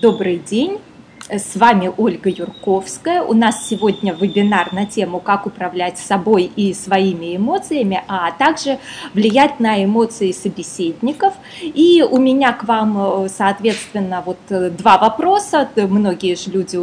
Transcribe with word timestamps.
Добрый 0.00 0.38
день. 0.38 0.78
С 1.32 1.56
вами 1.56 1.90
Ольга 1.96 2.28
Юрковская. 2.28 3.22
У 3.22 3.32
нас 3.32 3.66
сегодня 3.66 4.12
вебинар 4.12 4.70
на 4.74 4.84
тему 4.84 5.18
«Как 5.18 5.46
управлять 5.46 5.96
собой 5.96 6.52
и 6.54 6.74
своими 6.74 7.36
эмоциями», 7.36 8.04
а 8.06 8.32
также 8.32 8.78
влиять 9.14 9.58
на 9.58 9.82
эмоции 9.82 10.32
собеседников. 10.32 11.32
И 11.62 12.04
у 12.06 12.18
меня 12.18 12.52
к 12.52 12.64
вам, 12.64 13.30
соответственно, 13.30 14.22
вот 14.26 14.36
два 14.76 14.98
вопроса. 14.98 15.70
Многие 15.74 16.34
же 16.34 16.50
люди 16.50 16.76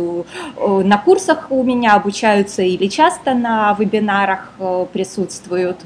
на 0.84 0.97
курсах 0.97 1.52
у 1.52 1.61
меня 1.61 1.93
обучаются 1.93 2.63
или 2.63 2.88
часто 2.88 3.36
на 3.36 3.75
вебинарах 3.77 4.52
присутствуют. 4.91 5.77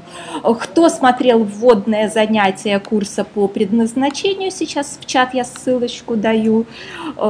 Кто 0.42 0.88
смотрел 0.88 1.44
вводное 1.44 2.08
занятие 2.08 2.80
курса 2.80 3.24
по 3.24 3.46
предназначению, 3.46 4.50
сейчас 4.50 4.98
в 4.98 5.04
чат 5.04 5.34
я 5.34 5.44
ссылочку 5.44 6.16
даю. 6.16 6.64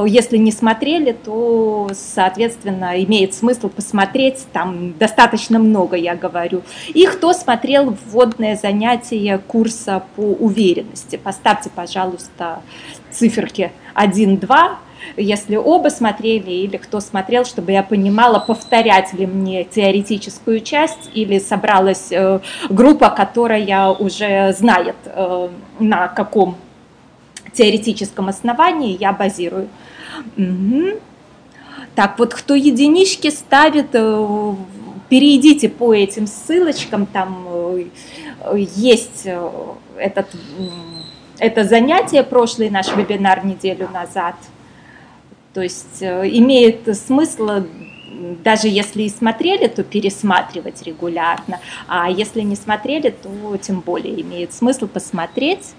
Если 0.05 0.37
не 0.37 0.53
смотрели, 0.53 1.11
то, 1.25 1.89
соответственно, 1.93 3.03
имеет 3.03 3.33
смысл 3.33 3.67
посмотреть, 3.67 4.45
там 4.53 4.95
достаточно 4.97 5.57
много, 5.57 5.97
я 5.97 6.15
говорю. 6.15 6.61
И 6.93 7.05
кто 7.07 7.33
смотрел 7.33 7.97
вводное 8.05 8.55
занятие 8.55 9.39
курса 9.39 10.03
по 10.15 10.21
уверенности, 10.21 11.15
поставьте, 11.15 11.71
пожалуйста, 11.73 12.61
циферки 13.09 13.71
1-2, 13.95 14.75
если 15.17 15.55
оба 15.55 15.89
смотрели 15.89 16.51
или 16.51 16.77
кто 16.77 16.99
смотрел, 16.99 17.43
чтобы 17.43 17.71
я 17.71 17.81
понимала, 17.81 18.39
повторять 18.39 19.13
ли 19.13 19.25
мне 19.25 19.63
теоретическую 19.63 20.61
часть 20.61 21.09
или 21.13 21.39
собралась 21.39 22.11
э, 22.11 22.39
группа, 22.69 23.09
которая 23.09 23.89
уже 23.89 24.53
знает, 24.53 24.95
э, 25.05 25.49
на 25.79 26.07
каком 26.07 26.57
теоретическом 27.53 28.29
основании 28.29 28.97
я 28.99 29.11
базирую. 29.11 29.69
Угу. 30.37 30.99
Так, 31.95 32.19
вот 32.19 32.33
кто 32.33 32.55
единички 32.55 33.29
ставит, 33.29 33.89
э, 33.93 34.55
перейдите 35.07 35.69
по 35.69 35.93
этим 35.93 36.27
ссылочкам, 36.27 37.05
там 37.05 37.47
э, 37.47 37.85
есть 38.75 39.21
э, 39.25 39.49
этот, 39.97 40.27
это 41.39 41.63
занятие, 41.63 42.23
прошлый 42.23 42.69
наш 42.69 42.93
вебинар 42.95 43.45
неделю 43.45 43.89
назад. 43.93 44.35
То 45.53 45.61
есть 45.61 46.01
имеет 46.01 46.97
смысл 46.97 47.63
даже 48.43 48.67
если 48.67 49.03
и 49.03 49.09
смотрели, 49.09 49.67
то 49.67 49.83
пересматривать 49.83 50.81
регулярно, 50.83 51.59
а 51.87 52.09
если 52.09 52.41
не 52.41 52.55
смотрели, 52.55 53.09
то 53.09 53.57
тем 53.57 53.81
более 53.81 54.21
имеет 54.21 54.53
смысл 54.53 54.87
посмотреть. 54.87 55.73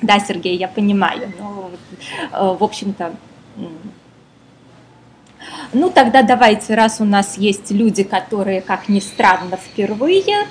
Да, 0.00 0.18
Сергей, 0.18 0.56
я 0.56 0.68
понимаю, 0.68 1.32
но, 1.38 1.70
в 2.54 2.64
общем-то, 2.64 3.14
ну, 5.72 5.90
тогда 5.90 6.22
давайте, 6.22 6.74
раз 6.74 7.00
у 7.00 7.04
нас 7.04 7.36
есть 7.38 7.70
люди, 7.70 8.02
которые, 8.02 8.60
как 8.60 8.88
ни 8.88 9.00
странно, 9.00 9.56
впервые, 9.56 10.46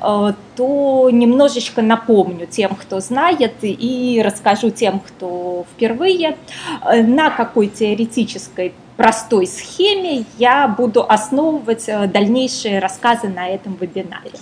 э, 0.00 0.32
то 0.56 1.10
немножечко 1.10 1.82
напомню 1.82 2.46
тем, 2.46 2.74
кто 2.74 3.00
знает, 3.00 3.54
и 3.62 4.22
расскажу 4.24 4.70
тем, 4.70 5.00
кто 5.00 5.66
впервые, 5.72 6.36
э, 6.82 7.02
на 7.02 7.30
какой 7.30 7.68
теоретической 7.68 8.74
простой 8.96 9.46
схеме 9.46 10.24
я 10.38 10.68
буду 10.68 11.04
основывать 11.08 11.88
э, 11.88 12.06
дальнейшие 12.06 12.78
рассказы 12.78 13.28
на 13.28 13.48
этом 13.48 13.76
вебинаре. 13.76 14.32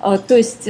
То 0.00 0.34
есть 0.34 0.66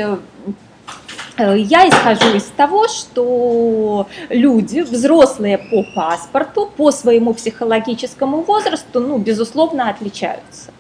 я 1.55 1.88
исхожу 1.88 2.34
из 2.34 2.44
того, 2.56 2.88
что 2.88 4.06
люди, 4.28 4.80
взрослые 4.80 5.58
по 5.58 5.84
паспорту, 5.94 6.70
по 6.77 6.91
своему 6.91 7.34
психологическому 7.34 8.42
возрасту, 8.42 9.00
ну, 9.00 9.19
безусловно, 9.19 9.88
отличаются. 9.88 10.72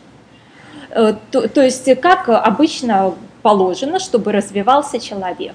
Э, 0.90 1.14
то, 1.30 1.48
то 1.48 1.62
есть, 1.62 2.00
как 2.00 2.28
обычно 2.28 3.14
положено, 3.42 3.98
чтобы 3.98 4.32
развивался 4.32 4.98
человек. 4.98 5.54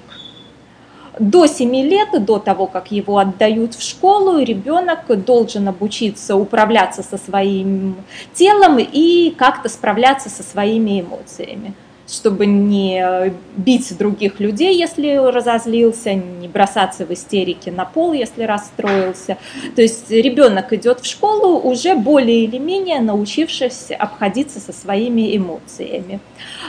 До 1.18 1.46
7 1.46 1.74
лет, 1.76 2.24
до 2.24 2.38
того, 2.38 2.66
как 2.66 2.90
его 2.92 3.16
отдают 3.16 3.74
в 3.74 3.82
школу, 3.82 4.38
ребенок 4.38 5.06
должен 5.24 5.66
обучиться 5.66 6.36
управляться 6.36 7.02
со 7.02 7.16
своим 7.16 7.96
телом 8.34 8.78
и 8.78 9.30
как-то 9.30 9.70
справляться 9.70 10.28
со 10.28 10.42
своими 10.42 11.00
эмоциями 11.00 11.74
чтобы 12.08 12.46
не 12.46 13.32
бить 13.56 13.96
других 13.98 14.38
людей, 14.40 14.78
если 14.78 15.16
разозлился, 15.16 16.14
не 16.14 16.48
бросаться 16.48 17.04
в 17.04 17.12
истерике 17.12 17.72
на 17.72 17.84
пол, 17.84 18.12
если 18.12 18.44
расстроился. 18.44 19.38
То 19.74 19.82
есть 19.82 20.10
ребенок 20.10 20.72
идет 20.72 21.00
в 21.00 21.06
школу 21.06 21.58
уже 21.58 21.94
более 21.94 22.44
или 22.44 22.58
менее 22.58 23.00
научившись 23.00 23.90
обходиться 23.90 24.60
со 24.60 24.72
своими 24.72 25.36
эмоциями. 25.36 26.20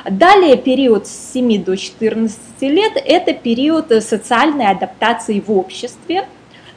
Далее 0.09 0.57
период 0.57 1.07
с 1.07 1.33
7 1.33 1.63
до 1.63 1.77
14 1.77 2.39
лет– 2.61 2.93
это 3.05 3.33
период 3.33 3.91
социальной 4.03 4.67
адаптации 4.67 5.43
в 5.45 5.51
обществе. 5.51 6.27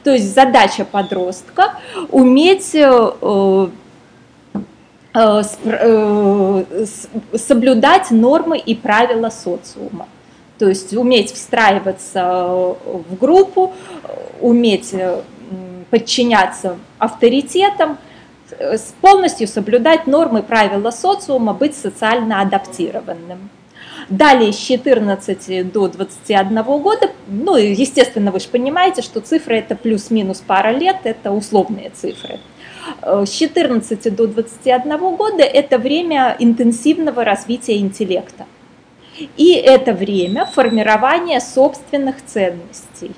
То 0.03 0.11
есть 0.11 0.33
задача 0.33 0.83
подростка– 0.83 1.73
уметь 2.09 2.73
э, 2.73 3.67
соблюдать 7.35 8.11
нормы 8.11 8.57
и 8.57 8.75
правила 8.75 9.29
социума. 9.29 10.07
То 10.57 10.69
есть 10.69 10.93
уметь 10.93 11.33
встраиваться 11.33 12.75
в 12.85 13.17
группу, 13.19 13.73
уметь 14.39 14.93
э, 14.93 15.21
подчиняться 15.89 16.77
авторитетам, 16.99 17.97
полностью 19.01 19.47
соблюдать 19.47 20.07
нормы 20.07 20.39
и 20.39 20.43
правила 20.43 20.91
социума, 20.91 21.53
быть 21.53 21.75
социально 21.75 22.41
адаптированным. 22.41 23.49
Далее 24.09 24.51
с 24.51 24.57
14 24.57 25.71
до 25.71 25.87
21 25.87 26.63
года, 26.63 27.11
ну, 27.27 27.55
естественно, 27.55 28.31
вы 28.31 28.39
же 28.39 28.47
понимаете, 28.47 29.01
что 29.01 29.19
цифры 29.21 29.57
это 29.57 29.75
плюс-минус 29.75 30.43
пара 30.45 30.71
лет, 30.71 30.97
это 31.03 31.31
условные 31.31 31.91
цифры. 31.91 32.35
Э, 32.35 32.60
с 33.01 33.29
14 33.29 34.15
до 34.15 34.27
21 34.27 34.97
года 35.15 35.43
это 35.43 35.77
время 35.77 36.35
интенсивного 36.39 37.23
развития 37.23 37.77
интеллекта. 37.77 38.45
И 39.37 39.53
это 39.53 39.93
время 39.93 40.45
формирования 40.45 41.39
собственных 41.39 42.25
ценностей. 42.25 43.11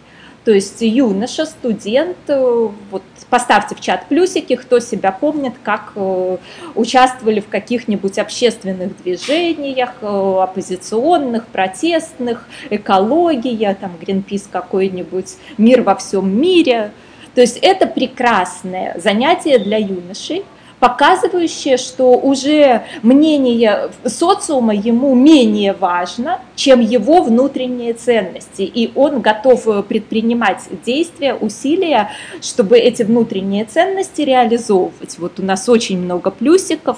То 0.43 0.51
есть 0.51 0.81
юноша, 0.81 1.45
студент, 1.45 2.17
э, 2.27 2.69
вот 2.91 3.03
поставьте 3.29 3.75
в 3.75 3.79
чат 3.79 4.07
плюсики, 4.09 4.57
кто 4.57 4.79
себя 4.79 5.13
помнит, 5.13 5.53
как 5.63 5.93
э, 5.95 6.37
участвовали 6.75 7.39
в 7.39 7.47
каких-нибудь 7.47 8.19
общественных 8.19 9.01
движениях, 9.01 9.91
оппозиционных, 10.01 11.47
протестных, 11.47 12.45
экология, 12.69 13.73
там 13.79 13.93
Гринпис 14.01 14.49
какой-нибудь, 14.51 15.35
мир 15.57 15.81
во 15.81 15.95
всем 15.95 16.29
мире– 16.37 16.91
то 17.35 17.41
есть 17.41 17.57
это 17.61 17.87
прекрасное 17.87 18.99
занятие 18.99 19.57
для 19.57 19.77
юношей, 19.77 20.43
показывающее, 20.79 21.77
что 21.77 22.11
уже 22.17 22.83
мнение 23.03 23.89
социума 24.05 24.75
ему 24.75 25.15
менее 25.15 25.71
важно, 25.71 26.41
чем 26.57 26.81
его 26.81 27.21
внутренние 27.21 27.93
ценности, 27.93 28.63
и 28.63 28.91
он 28.93 29.21
готов 29.21 29.85
предпринимать 29.87 30.59
действия, 30.85 31.35
усилия, 31.35 32.09
чтобы 32.41 32.77
эти 32.77 33.03
внутренние 33.03 33.63
ценности 33.63 34.23
реализовывать. 34.23 35.17
Вот 35.19 35.39
у 35.39 35.43
нас 35.43 35.69
очень 35.69 35.99
много 35.99 36.31
плюсиков, 36.31 36.97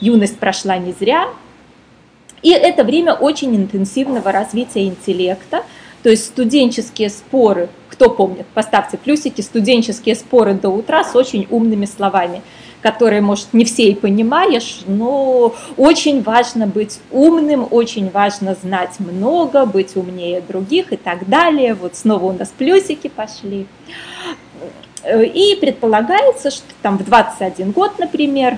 юность 0.00 0.38
прошла 0.38 0.76
не 0.76 0.92
зря, 0.92 1.28
и 2.42 2.50
это 2.50 2.82
время 2.82 3.14
очень 3.14 3.54
интенсивного 3.54 4.32
развития 4.32 4.84
интеллекта, 4.86 5.62
то 6.02 6.08
есть 6.08 6.24
студенческие 6.26 7.10
споры, 7.10 7.68
кто 8.00 8.08
помнит, 8.08 8.46
поставьте 8.54 8.96
плюсики, 8.96 9.42
студенческие 9.42 10.14
споры 10.14 10.54
до 10.54 10.70
утра 10.70 11.04
с 11.04 11.14
очень 11.14 11.46
умными 11.50 11.84
словами, 11.84 12.40
которые, 12.80 13.20
может, 13.20 13.52
не 13.52 13.66
все 13.66 13.90
и 13.90 13.94
понимаешь, 13.94 14.80
но 14.86 15.54
очень 15.76 16.22
важно 16.22 16.66
быть 16.66 16.98
умным, 17.10 17.68
очень 17.70 18.08
важно 18.08 18.54
знать 18.54 18.98
много, 19.00 19.66
быть 19.66 19.96
умнее 19.96 20.40
других 20.40 20.94
и 20.94 20.96
так 20.96 21.28
далее. 21.28 21.74
Вот 21.74 21.94
снова 21.94 22.24
у 22.24 22.32
нас 22.32 22.50
плюсики 22.56 23.08
пошли. 23.08 23.66
И 25.06 25.58
предполагается, 25.60 26.50
что 26.50 26.72
там 26.80 26.96
в 26.96 27.04
21 27.04 27.72
год, 27.72 27.98
например, 27.98 28.56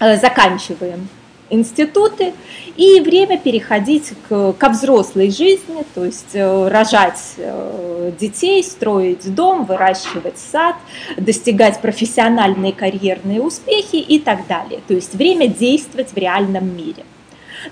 заканчиваем 0.00 1.10
институты, 1.50 2.32
и 2.76 3.00
время 3.00 3.38
переходить 3.38 4.12
к, 4.28 4.52
ко 4.52 4.68
взрослой 4.68 5.30
жизни, 5.30 5.84
то 5.94 6.04
есть 6.04 6.34
э, 6.34 6.68
рожать 6.68 7.20
э, 7.36 8.12
детей, 8.18 8.62
строить 8.62 9.34
дом, 9.34 9.64
выращивать 9.64 10.38
сад, 10.38 10.76
достигать 11.16 11.80
профессиональные 11.80 12.72
карьерные 12.72 13.40
успехи 13.40 13.96
и 13.96 14.18
так 14.18 14.46
далее. 14.46 14.80
То 14.86 14.94
есть 14.94 15.14
время 15.14 15.48
действовать 15.48 16.12
в 16.12 16.16
реальном 16.16 16.76
мире. 16.76 17.04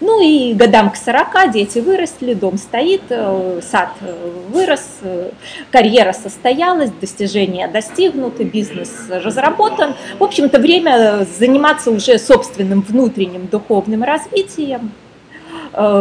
Ну 0.00 0.20
и 0.20 0.54
годам 0.54 0.90
к 0.90 0.96
40 0.96 1.52
дети 1.52 1.78
выросли, 1.78 2.34
дом 2.34 2.58
стоит, 2.58 3.02
э, 3.08 3.60
сад 3.62 3.90
э, 4.00 4.30
вырос, 4.50 4.84
э, 5.02 5.30
карьера 5.70 6.12
состоялась, 6.12 6.90
достижения 6.90 7.68
достигнуты, 7.68 8.44
бизнес 8.44 8.90
разработан. 9.08 9.94
В 10.18 10.24
общем-то, 10.24 10.58
время 10.58 11.26
заниматься 11.38 11.90
уже 11.90 12.18
собственным 12.18 12.82
внутренним 12.82 13.46
духовным 13.46 14.02
развитием. 14.02 14.92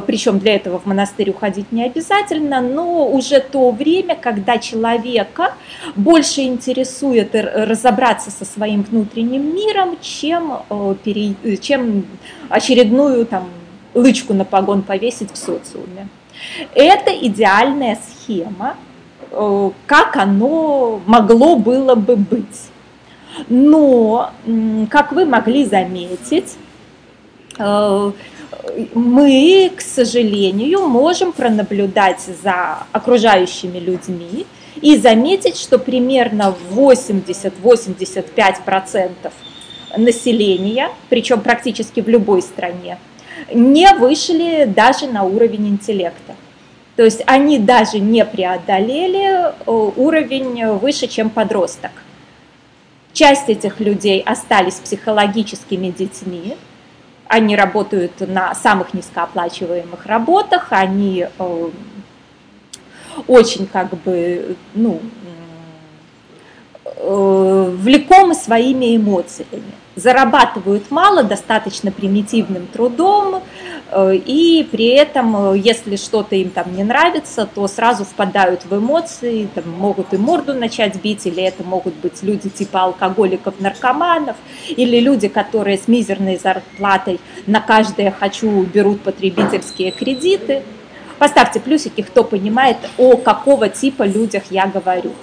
Причем 0.07 0.39
для 0.39 0.55
этого 0.55 0.79
в 0.79 0.85
монастырь 0.85 1.31
уходить 1.31 1.71
не 1.73 1.83
обязательно, 1.83 2.61
но 2.61 3.09
уже 3.09 3.41
то 3.41 3.71
время, 3.71 4.15
когда 4.15 4.57
человека 4.57 5.53
больше 5.97 6.41
интересует 6.41 7.31
разобраться 7.33 8.31
со 8.31 8.45
своим 8.45 8.83
внутренним 8.83 9.53
миром, 9.53 9.97
чем, 10.01 10.59
чем 11.61 12.05
очередную 12.47 13.25
там, 13.25 13.49
лычку 13.95 14.33
на 14.33 14.45
погон 14.45 14.83
повесить 14.83 15.31
в 15.31 15.37
социуме. 15.37 16.07
Это 16.75 17.11
идеальная 17.11 17.97
схема, 18.07 18.75
э, 19.31 19.71
как 19.87 20.17
оно 20.17 21.01
могло 21.05 21.55
было 21.55 21.95
бы 21.95 22.15
быть. 22.15 22.69
Но, 23.49 24.31
как 24.89 25.11
вы 25.11 25.25
могли 25.25 25.65
заметить, 25.65 26.55
э, 27.57 28.11
мы, 28.93 29.71
к 29.75 29.81
сожалению, 29.81 30.87
можем 30.87 31.31
пронаблюдать 31.31 32.21
за 32.43 32.83
окружающими 32.91 33.79
людьми 33.79 34.45
и 34.81 34.97
заметить, 34.97 35.57
что 35.57 35.79
примерно 35.79 36.53
80-85% 36.71 39.33
населения, 39.97 40.89
причем 41.09 41.41
практически 41.41 42.01
в 42.01 42.09
любой 42.09 42.41
стране, 42.41 42.97
не 43.53 43.93
вышли 43.93 44.65
даже 44.65 45.07
на 45.07 45.23
уровень 45.23 45.69
интеллекта. 45.69 46.35
То 46.95 47.03
есть 47.03 47.21
они 47.25 47.59
даже 47.59 47.99
не 47.99 48.23
преодолели 48.25 49.51
э, 49.51 49.51
уровень 49.65 50.65
выше, 50.77 51.07
чем 51.07 51.29
подросток. 51.29 51.91
Часть 53.11 53.49
этих 53.49 53.79
людей 53.79 54.21
остались 54.21 54.75
психологическими 54.75 55.89
детьми, 55.89 56.57
они 57.27 57.55
работают 57.55 58.21
на 58.21 58.53
самых 58.55 58.93
низкооплачиваемых 58.93 60.05
работах, 60.05 60.67
они 60.69 61.25
э, 61.37 61.69
очень 63.27 63.67
как 63.67 63.89
бы, 64.03 64.55
ну, 64.73 65.01
э, 66.85 67.73
влекомы 67.77 68.35
своими 68.35 68.95
эмоциями 68.95 69.73
зарабатывают 69.95 70.91
мало, 70.91 71.23
достаточно 71.23 71.91
примитивным 71.91 72.67
трудом, 72.67 73.41
э, 73.91 74.15
и 74.15 74.67
при 74.69 74.87
этом, 74.87 75.53
э, 75.53 75.57
если 75.57 75.95
что-то 75.95 76.35
им 76.35 76.49
там 76.49 76.75
не 76.75 76.83
нравится, 76.83 77.47
то 77.53 77.67
сразу 77.67 78.03
впадают 78.03 78.65
в 78.65 78.77
эмоции, 78.77 79.47
там, 79.53 79.69
могут 79.69 80.13
и 80.13 80.17
морду 80.17 80.53
начать 80.53 81.01
бить, 81.01 81.25
или 81.25 81.41
это 81.41 81.63
могут 81.63 81.93
быть 81.95 82.21
люди 82.23 82.49
типа 82.49 82.83
алкоголиков, 82.83 83.55
наркоманов, 83.59 84.35
или 84.67 84.99
люди, 84.99 85.27
которые 85.27 85.77
с 85.77 85.87
мизерной 85.87 86.37
зарплатой 86.37 87.19
на 87.47 87.61
каждое 87.61 88.11
«хочу» 88.11 88.63
берут 88.63 89.01
потребительские 89.01 89.91
кредиты. 89.91 90.63
Поставьте 91.17 91.61
плюсики, 91.61 92.01
кто 92.01 92.25
понимает, 92.25 92.77
о 92.97 93.15
какого 93.15 93.69
типа 93.69 94.03
людях 94.03 94.43
я 94.49 94.67
говорю. 94.67 95.13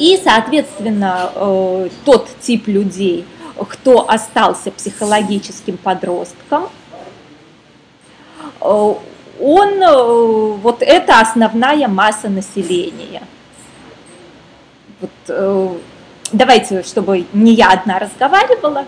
И, 0.00 0.18
соответственно, 0.24 1.30
э, 1.34 1.90
тот 2.06 2.26
тип 2.40 2.68
людей, 2.68 3.26
кто 3.68 4.08
остался 4.08 4.70
психологическим 4.70 5.76
подростком, 5.76 6.70
э, 8.62 8.94
он, 9.40 9.82
э, 9.82 10.56
вот 10.62 10.80
это 10.80 11.20
основная 11.20 11.86
масса 11.86 12.30
населения. 12.30 13.22
Вот, 15.02 15.80
давайте, 16.32 16.82
чтобы 16.82 17.26
не 17.34 17.52
я 17.52 17.70
одна 17.70 17.98
разговаривала, 17.98 18.86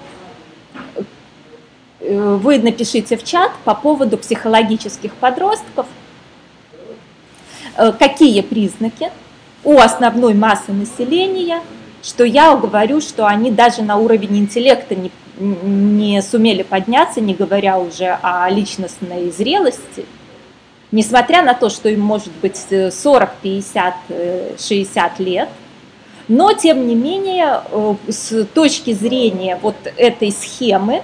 вы 2.00 2.58
напишите 2.58 3.18
в 3.18 3.24
чат 3.24 3.52
по 3.64 3.74
поводу 3.74 4.16
психологических 4.16 5.14
подростков, 5.14 5.86
какие 7.98 8.42
признаки 8.42 9.10
у 9.64 9.78
основной 9.78 10.34
массы 10.34 10.72
населения, 10.72 11.60
что 12.02 12.24
я 12.24 12.56
говорю, 12.56 13.00
что 13.00 13.26
они 13.26 13.50
даже 13.50 13.82
на 13.82 13.96
уровень 13.96 14.38
интеллекта 14.38 14.94
не, 14.94 15.10
не 15.38 16.20
сумели 16.22 16.62
подняться, 16.62 17.20
не 17.20 17.34
говоря 17.34 17.78
уже 17.78 18.18
о 18.22 18.48
личностной 18.50 19.30
зрелости, 19.30 20.04
несмотря 20.90 21.42
на 21.42 21.54
то, 21.54 21.68
что 21.68 21.88
им 21.88 22.00
может 22.00 22.32
быть 22.40 22.56
40, 22.58 23.30
50, 23.42 23.94
60 24.58 25.18
лет, 25.20 25.48
но 26.28 26.52
тем 26.52 26.86
не 26.86 26.94
менее, 26.94 27.62
э, 27.70 27.94
с 28.08 28.44
точки 28.46 28.92
зрения 28.92 29.58
вот 29.60 29.76
этой 29.96 30.30
схемы, 30.30 31.02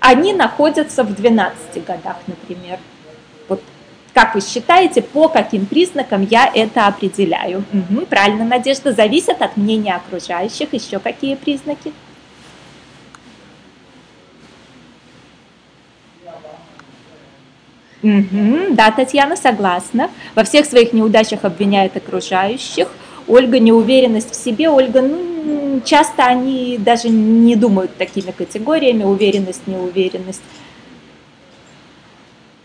они 0.00 0.32
находятся 0.32 1.04
в 1.04 1.14
12 1.14 1.84
годах, 1.84 2.16
например. 2.26 2.78
Как 4.14 4.34
вы 4.34 4.42
считаете, 4.42 5.00
по 5.00 5.28
каким 5.28 5.64
признакам 5.64 6.26
я 6.30 6.50
это 6.54 6.86
определяю? 6.86 7.64
Угу, 7.72 8.06
правильно, 8.06 8.44
Надежда, 8.44 8.92
зависит 8.92 9.40
от 9.40 9.56
мнения 9.56 9.94
окружающих. 9.94 10.72
Еще 10.74 10.98
какие 10.98 11.34
признаки? 11.34 11.92
Угу, 18.02 18.74
да, 18.74 18.90
Татьяна, 18.90 19.36
согласна. 19.36 20.10
Во 20.34 20.44
всех 20.44 20.66
своих 20.66 20.92
неудачах 20.92 21.44
обвиняет 21.44 21.96
окружающих. 21.96 22.88
Ольга, 23.28 23.60
неуверенность 23.60 24.32
в 24.32 24.34
себе. 24.34 24.68
Ольга, 24.68 25.00
ну, 25.00 25.80
часто 25.84 26.24
они 26.24 26.76
даже 26.78 27.08
не 27.08 27.56
думают 27.56 27.96
такими 27.96 28.32
категориями, 28.32 29.04
уверенность, 29.04 29.66
неуверенность 29.66 30.42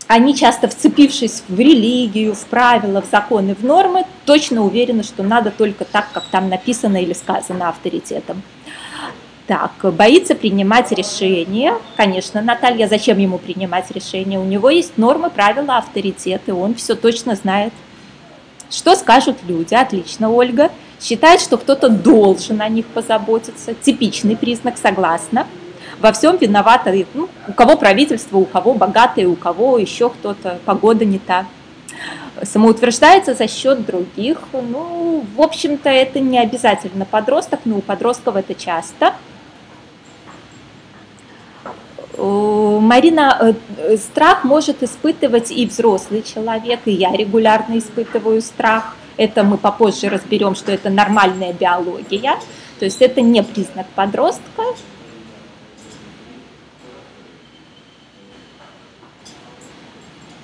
они 0.08 0.34
часто 0.34 0.68
вцепившись 0.68 1.42
в 1.48 1.60
религию, 1.60 2.34
в 2.34 2.46
правила, 2.46 3.02
в 3.02 3.10
законы, 3.10 3.54
в 3.54 3.62
нормы, 3.62 4.04
точно 4.24 4.64
уверены, 4.64 5.02
что 5.02 5.22
надо 5.22 5.50
только 5.50 5.84
так, 5.84 6.08
как 6.12 6.24
там 6.30 6.48
написано 6.48 6.96
или 6.96 7.12
сказано 7.12 7.68
авторитетом. 7.68 8.42
Так, 9.46 9.72
боится 9.82 10.34
принимать 10.34 10.92
решения. 10.92 11.74
Конечно, 11.96 12.40
Наталья, 12.40 12.88
зачем 12.88 13.18
ему 13.18 13.38
принимать 13.38 13.90
решения? 13.90 14.38
У 14.38 14.44
него 14.44 14.70
есть 14.70 14.96
нормы, 14.96 15.28
правила, 15.28 15.76
авторитеты, 15.76 16.54
он 16.54 16.74
все 16.74 16.94
точно 16.94 17.34
знает. 17.34 17.72
Что 18.70 18.96
скажут 18.96 19.36
люди? 19.46 19.74
Отлично, 19.74 20.30
Ольга. 20.30 20.70
Считает, 21.00 21.40
что 21.40 21.58
кто-то 21.58 21.90
должен 21.90 22.60
о 22.62 22.68
них 22.68 22.86
позаботиться. 22.86 23.74
Типичный 23.74 24.36
признак, 24.36 24.76
согласна 24.78 25.46
во 26.00 26.12
всем 26.12 26.36
виновата, 26.36 26.94
ну, 27.14 27.28
у 27.46 27.52
кого 27.52 27.76
правительство, 27.76 28.38
у 28.38 28.44
кого 28.44 28.74
богатые, 28.74 29.26
у 29.26 29.36
кого 29.36 29.78
еще 29.78 30.10
кто-то, 30.10 30.58
погода 30.64 31.04
не 31.04 31.18
та. 31.18 31.46
Самоутверждается 32.42 33.34
за 33.34 33.48
счет 33.48 33.84
других. 33.84 34.38
Ну, 34.52 35.24
в 35.36 35.42
общем-то, 35.42 35.88
это 35.88 36.20
не 36.20 36.38
обязательно 36.38 37.04
подросток, 37.04 37.60
но 37.64 37.78
у 37.78 37.80
подростков 37.80 38.36
это 38.36 38.54
часто. 38.54 39.14
Марина, 42.16 43.54
э, 43.76 43.96
страх 43.96 44.44
может 44.44 44.82
испытывать 44.82 45.50
и 45.50 45.66
взрослый 45.66 46.22
человек, 46.22 46.80
и 46.84 46.92
я 46.92 47.12
регулярно 47.12 47.78
испытываю 47.78 48.42
страх. 48.42 48.96
Это 49.16 49.42
мы 49.42 49.56
попозже 49.56 50.08
разберем, 50.08 50.54
что 50.54 50.72
это 50.72 50.90
нормальная 50.90 51.52
биология. 51.52 52.36
То 52.78 52.84
есть 52.84 53.02
это 53.02 53.20
не 53.20 53.42
признак 53.42 53.86
подростка, 53.94 54.62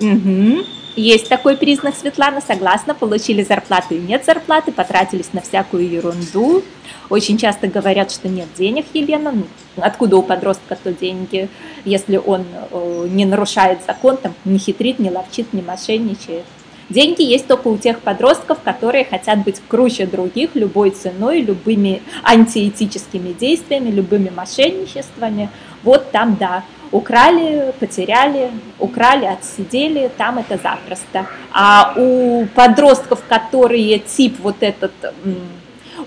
Угу. 0.04 0.64
Есть 0.96 1.28
такой 1.28 1.56
признак, 1.56 1.96
Светлана, 1.96 2.40
согласна, 2.40 2.94
получили 2.94 3.42
зарплату 3.42 3.94
и 3.94 3.99
нет 3.99 4.25
зарплаты, 4.25 4.70
потратились 4.70 5.32
на 5.32 5.40
всякую 5.40 5.90
ерунду. 5.90 6.62
Очень 7.11 7.37
часто 7.37 7.66
говорят, 7.66 8.12
что 8.12 8.28
нет 8.28 8.46
денег, 8.56 8.87
Елена. 8.94 9.32
Ну, 9.32 9.44
откуда 9.76 10.16
у 10.18 10.23
подростка 10.23 10.78
то 10.80 10.92
деньги, 10.92 11.49
если 11.84 12.16
он 12.16 12.44
э, 12.70 13.08
не 13.11 13.25
нарушает 13.25 13.80
закон, 13.84 14.18
там, 14.18 14.34
не 14.44 14.58
хитрит, 14.58 15.00
не 15.00 15.11
ловчит, 15.11 15.52
не 15.52 15.62
мошенничает. 15.62 16.44
Деньги 16.90 17.23
есть 17.23 17.46
только 17.46 17.68
у 17.68 17.76
тех 17.76 18.00
подростков, 18.00 18.58
которые 18.62 19.04
хотят 19.04 19.42
быть 19.42 19.61
круче 19.66 20.06
других 20.06 20.50
любой 20.54 20.90
ценой, 20.90 21.40
любыми 21.40 22.02
антиэтическими 22.23 23.32
действиями, 23.32 23.90
любыми 23.90 24.30
мошенничествами. 24.30 25.50
Вот 25.82 26.12
там, 26.12 26.37
да, 26.38 26.64
украли, 26.94 27.74
потеряли, 27.80 28.50
украли, 28.78 29.26
отсидели, 29.26 30.10
там 30.16 30.38
это 30.38 30.58
запросто. 30.62 31.26
А 31.52 31.92
у 31.96 32.46
подростков, 32.54 33.20
которые 33.28 33.98
тип 33.98 34.36
вот 34.40 34.56
этот 34.60 34.92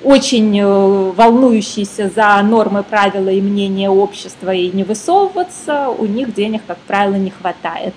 очень 0.04 0.58
э, 0.60 0.66
волнующиеся 1.12 2.10
за 2.10 2.42
нормы, 2.42 2.84
правила 2.84 3.30
и 3.30 3.42
мнения 3.42 3.90
общества 3.90 4.54
и 4.54 4.72
не 4.72 4.84
высовываться, 4.84 5.90
у 5.90 6.06
них 6.06 6.34
денег, 6.34 6.62
как 6.66 6.78
правило, 6.80 7.16
не 7.16 7.32
хватает. 7.32 7.94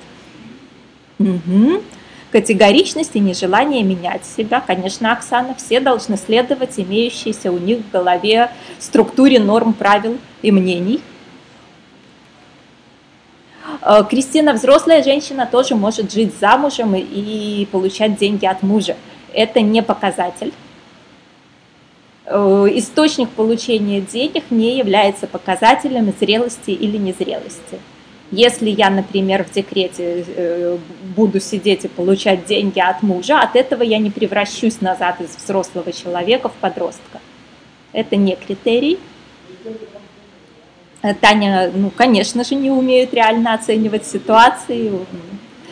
Угу. 1.20 1.82
Категоричность 2.32 3.14
и 3.14 3.20
нежелание 3.20 3.84
менять 3.84 4.24
себя. 4.24 4.60
Конечно, 4.64 5.12
Оксана, 5.12 5.54
все 5.54 5.78
должны 5.78 6.16
следовать 6.16 6.78
имеющейся 6.78 7.52
у 7.52 7.58
них 7.58 7.80
в 7.80 7.90
голове 7.92 8.50
структуре 8.78 9.38
норм, 9.38 9.74
правил 9.74 10.16
и 10.42 10.50
мнений. 10.50 11.00
Э, 13.82 14.04
Кристина, 14.08 14.52
взрослая 14.52 15.02
женщина, 15.02 15.48
тоже 15.50 15.74
может 15.74 16.12
жить 16.12 16.32
замужем 16.38 16.94
и 16.94 17.66
получать 17.70 18.16
деньги 18.16 18.46
от 18.46 18.62
мужа. 18.62 18.96
Это 19.32 19.60
не 19.60 19.82
показатель. 19.82 20.52
Э, 22.26 22.66
источник 22.72 23.30
получения 23.30 24.00
денег 24.00 24.44
не 24.50 24.78
является 24.78 25.26
показателем 25.26 26.12
зрелости 26.18 26.70
или 26.70 26.96
незрелости. 26.96 27.78
Если 28.30 28.70
я, 28.70 28.90
например, 28.90 29.44
в 29.44 29.52
декрете 29.52 30.24
э, 30.36 30.78
буду 31.16 31.40
сидеть 31.40 31.84
и 31.84 31.88
получать 31.88 32.46
деньги 32.46 32.78
от 32.78 33.02
мужа, 33.02 33.40
от 33.40 33.56
этого 33.56 33.82
я 33.82 33.98
не 33.98 34.10
превращусь 34.10 34.80
назад 34.80 35.20
из 35.20 35.34
взрослого 35.36 35.90
человека 35.92 36.48
в 36.48 36.52
подростка. 36.52 37.20
Это 37.92 38.14
не 38.14 38.36
критерий. 38.36 39.00
Э, 41.02 41.14
Таня, 41.14 41.70
ну, 41.74 41.90
конечно 41.90 42.44
же, 42.44 42.54
не 42.54 42.70
умеет 42.70 43.14
реально 43.14 43.54
оценивать 43.54 44.06
ситуации. 44.06 44.92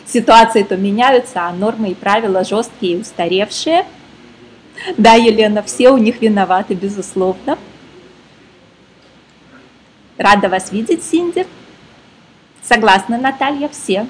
Ситуации 0.05 0.63
то 0.63 0.75
меняются, 0.75 1.41
а 1.43 1.53
нормы 1.53 1.89
и 1.89 1.95
правила 1.95 2.43
жесткие 2.43 2.97
и 2.97 3.01
устаревшие. 3.01 3.85
Да, 4.97 5.13
Елена, 5.13 5.61
все 5.61 5.89
у 5.91 5.97
них 5.97 6.21
виноваты, 6.21 6.73
безусловно. 6.73 7.57
Рада 10.17 10.49
вас 10.49 10.71
видеть, 10.71 11.03
Синди. 11.03 11.45
Согласна, 12.63 13.17
Наталья, 13.17 13.69
все 13.69 14.07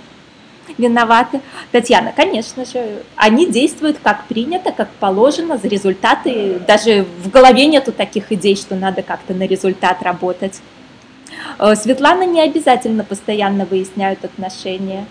виноваты. 0.77 1.41
Татьяна, 1.71 2.13
конечно 2.15 2.63
же, 2.63 3.03
они 3.15 3.47
действуют 3.47 3.97
как 4.01 4.25
принято, 4.25 4.71
как 4.71 4.89
положено, 4.99 5.57
за 5.57 5.67
результаты. 5.67 6.59
Даже 6.67 7.05
в 7.23 7.29
голове 7.29 7.65
нету 7.65 7.91
таких 7.91 8.31
идей, 8.31 8.55
что 8.55 8.75
надо 8.75 9.01
как-то 9.01 9.33
на 9.33 9.47
результат 9.47 10.01
работать. 10.03 10.61
Э, 11.57 11.75
Светлана 11.75 12.23
не 12.23 12.41
обязательно 12.41 13.03
постоянно 13.03 13.65
выясняют 13.65 14.23
отношения. 14.23 15.05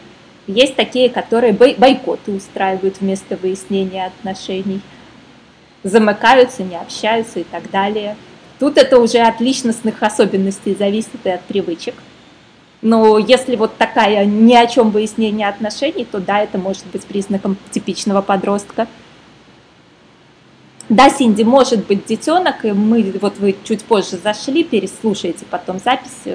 Есть 0.47 0.77
такие, 0.77 1.11
которые 1.11 1.53
бойкоты 1.53 2.33
устраивают 2.33 3.01
вместо 3.01 3.37
выяснения 3.37 4.07
отношений, 4.07 4.81
замыкаются, 5.83 6.63
не 6.63 6.77
общаются 6.77 7.41
и 7.41 7.45
так 7.45 7.71
далее. 7.71 8.17
Тут 8.59 8.79
это 8.79 8.99
уже 8.99 9.19
от 9.19 9.41
личностных 9.41 10.03
особенностей 10.03 10.75
зависит 10.75 11.25
и 11.25 11.29
от 11.29 11.43
привычек. 11.43 11.95
Но 12.81 13.19
если 13.19 13.57
вот 13.57 13.77
такая 13.77 14.25
ни 14.25 14.55
о 14.55 14.67
чем 14.67 14.91
выяснение 14.91 15.49
отношений, 15.49 16.05
то 16.05 16.19
да, 16.19 16.41
это 16.41 16.59
может 16.59 16.87
быть 16.87 17.05
признаком 17.05 17.57
типичного 17.71 18.23
подростка. 18.23 18.87
Да, 20.89 21.11
Синди, 21.11 21.43
может 21.43 21.87
быть 21.87 22.07
детенок, 22.07 22.65
и 22.65 22.73
мы, 22.73 23.13
вот 23.21 23.39
вы 23.39 23.57
чуть 23.65 23.85
позже 23.85 24.17
зашли, 24.17 24.65
переслушаете 24.65 25.45
потом 25.51 25.79
запись. 25.79 26.35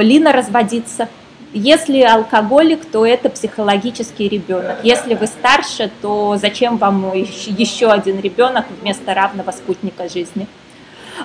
Лина 0.00 0.32
разводится. 0.32 1.08
Если 1.52 2.00
алкоголик, 2.02 2.84
то 2.84 3.06
это 3.06 3.28
психологический 3.30 4.28
ребенок. 4.28 4.78
Если 4.82 5.14
вы 5.14 5.26
старше, 5.26 5.90
то 6.02 6.36
зачем 6.40 6.76
вам 6.76 7.12
еще 7.14 7.90
один 7.90 8.20
ребенок 8.20 8.66
вместо 8.80 9.14
равного 9.14 9.52
спутника 9.52 10.08
жизни? 10.08 10.46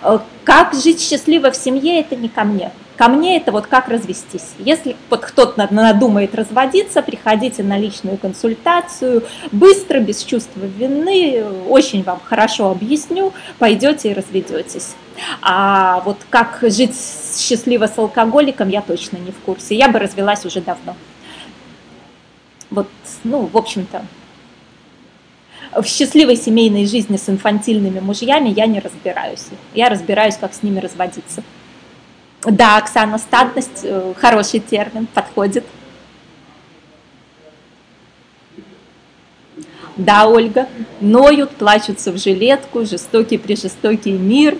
Э, 0.04 0.20
как 0.44 0.74
жить 0.74 1.02
счастливо 1.02 1.52
в 1.52 1.56
семье, 1.56 2.00
это 2.00 2.16
не 2.16 2.30
ко 2.30 2.44
мне. 2.44 2.72
Ко 3.02 3.08
мне 3.08 3.38
это 3.38 3.52
вот 3.52 3.66
как 3.66 3.88
развестись. 3.88 4.52
Если 4.60 4.96
вот 5.10 5.22
кто-то 5.22 5.68
надумает 5.74 6.36
разводиться, 6.36 7.02
приходите 7.02 7.64
на 7.64 7.76
личную 7.76 8.20
консультацию, 8.20 9.24
быстро, 9.52 10.00
без 10.00 10.24
чувства 10.24 10.66
вины, 10.66 11.44
очень 11.68 12.04
вам 12.04 12.22
хорошо 12.24 12.70
объясню, 12.70 13.34
пойдете 13.58 14.12
и 14.12 14.14
разведетесь. 14.14 14.94
А 15.42 16.02
вот 16.06 16.18
как 16.30 16.60
жить 16.62 16.96
счастливо 17.40 17.88
с 17.88 17.98
алкоголиком, 17.98 18.70
я 18.70 18.84
точно 18.84 19.18
не 19.18 19.32
в 19.32 19.40
курсе. 19.40 19.76
Я 19.76 19.90
бы 19.90 19.98
развелась 19.98 20.46
уже 20.46 20.62
давно. 20.62 20.96
Вот, 22.70 22.88
ну, 23.24 23.50
в 23.52 23.58
общем-то, 23.58 24.06
в 25.76 25.86
счастливой 25.86 26.36
семейной 26.36 26.86
жизни 26.86 27.18
с 27.18 27.28
инфантильными 27.28 28.00
мужьями 28.00 28.50
я 28.50 28.68
не 28.68 28.80
разбираюсь. 28.80 29.48
Я 29.74 29.90
разбираюсь, 29.90 30.36
как 30.36 30.54
с 30.54 30.62
ними 30.62 30.78
разводиться. 30.78 31.42
Да, 32.46 32.78
Оксана, 32.78 33.20
статность, 33.20 33.82
э, 33.84 34.14
хороший 34.18 34.60
термин, 34.60 35.06
подходит. 35.06 35.64
Да, 39.96 40.26
Ольга, 40.28 40.68
ноют, 41.00 41.52
плачутся 41.52 42.12
в 42.12 42.18
жилетку, 42.18 42.84
жестокий 42.86 43.38
прижестокий 43.38 44.14
мир. 44.14 44.58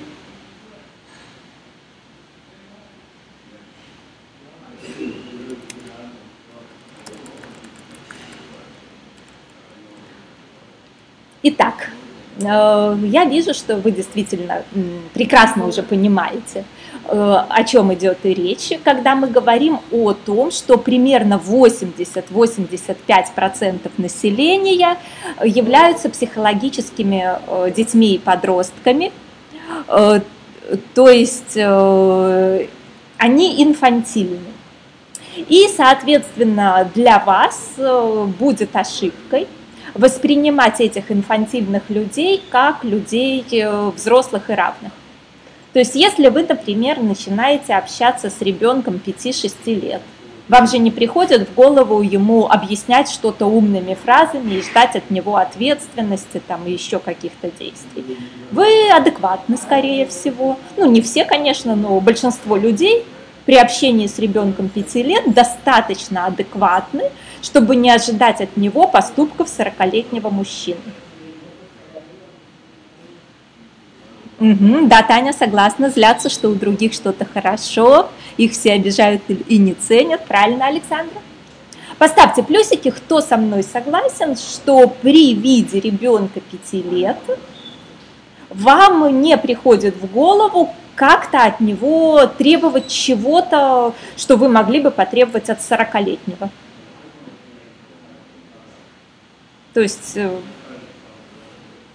Итак, 11.42 11.90
я 12.44 13.26
вижу, 13.26 13.54
что 13.54 13.78
вы 13.78 13.92
действительно 13.92 14.64
прекрасно 15.14 15.68
уже 15.68 15.84
понимаете, 15.84 16.66
Э, 17.06 17.46
о 17.50 17.64
чем 17.64 17.94
идет 17.94 18.20
речь, 18.24 18.72
когда 18.84 19.16
мы 19.16 19.28
говорим 19.28 19.80
о 19.92 20.14
том, 20.14 20.52
что 20.52 20.78
примерно 20.78 21.42
80-85% 21.44 23.92
населения 23.98 24.98
являются 25.44 26.10
психологическими 26.10 27.40
э, 27.48 27.72
детьми 27.76 28.16
и 28.16 28.18
подростками, 28.18 29.12
э, 29.88 30.22
то 30.94 31.10
есть 31.10 31.58
они 31.58 33.64
инфантильны. 33.64 34.40
И, 35.36 35.68
соответственно, 35.76 36.90
для 36.96 37.20
вас 37.20 37.74
будет 38.40 38.74
ошибкой 38.76 39.48
воспринимать 39.94 40.80
этих 40.82 41.12
инфантильных 41.12 41.90
людей 41.90 42.42
как 42.50 42.84
людей 42.84 43.46
взрослых 43.96 44.50
и 44.50 44.54
равных. 44.54 44.92
То 45.74 45.80
есть 45.80 45.96
если 45.96 46.28
вы, 46.28 46.44
например, 46.44 47.02
начинаете 47.02 47.76
общаться 47.76 48.30
с 48.30 48.42
ребенком 48.42 49.02
5-6 49.06 49.54
лет, 49.80 50.02
вам 50.50 50.68
же 50.68 50.80
не 50.80 50.92
приходит 50.92 51.48
в 51.48 51.54
голову 51.54 52.02
ему 52.02 52.46
объяснять 52.46 53.10
что-то 53.10 53.46
умными 53.46 53.94
фразами 53.94 54.56
и 54.56 54.62
ждать 54.62 54.98
от 54.98 55.10
него 55.10 55.38
ответственности 55.38 56.42
там, 56.46 56.68
и 56.68 56.72
еще 56.72 57.00
каких-то 57.00 57.50
действий. 57.52 58.18
Вы 58.52 58.90
адекватны, 58.92 59.56
скорее 59.56 60.06
всего. 60.08 60.58
Ну, 60.76 60.92
не 60.92 61.02
все, 61.02 61.24
конечно, 61.24 61.76
но 61.78 62.02
большинство 62.02 62.58
людей 62.58 63.06
при 63.52 63.58
общении 63.58 64.08
с 64.08 64.18
ребенком 64.18 64.70
5 64.70 64.96
лет 64.96 65.34
достаточно 65.34 66.26
адекватны, 66.28 67.12
чтобы 67.42 67.76
не 67.76 67.92
ожидать 67.92 68.40
от 68.40 68.56
него 68.56 68.88
поступков 68.88 69.50
40-летнего 69.50 70.30
мужчины. 70.30 70.80
Угу, 74.40 74.88
да, 74.88 75.04
Таня 75.04 75.34
согласна, 75.34 75.90
злятся, 75.90 76.30
что 76.30 76.48
у 76.48 76.56
других 76.56 76.94
что-то 76.94 77.26
хорошо, 77.26 78.08
их 78.38 78.54
все 78.54 78.72
обижают 78.72 79.24
и 79.28 79.58
не 79.58 79.74
ценят. 79.74 80.26
Правильно, 80.28 80.68
Александра? 80.68 81.20
Поставьте 81.98 82.44
плюсики, 82.44 82.90
кто 82.90 83.20
со 83.20 83.36
мной 83.36 83.64
согласен, 83.64 84.38
что 84.38 84.88
при 84.88 85.34
виде 85.34 85.82
ребенка 85.82 86.40
5 86.40 86.86
лет 86.86 87.18
вам 88.50 89.22
не 89.22 89.38
приходит 89.38 89.98
в 90.02 90.10
голову 90.10 90.74
как-то 90.96 91.46
от 91.46 91.60
него 91.60 92.26
требовать 92.26 92.88
чего-то, 92.88 93.94
что 94.18 94.36
вы 94.36 94.50
могли 94.50 94.82
бы 94.82 94.92
потребовать 94.92 95.50
от 95.50 95.60
40-летнего. 95.60 96.50
То 99.74 99.82
есть 99.82 100.14
э, 100.16 100.30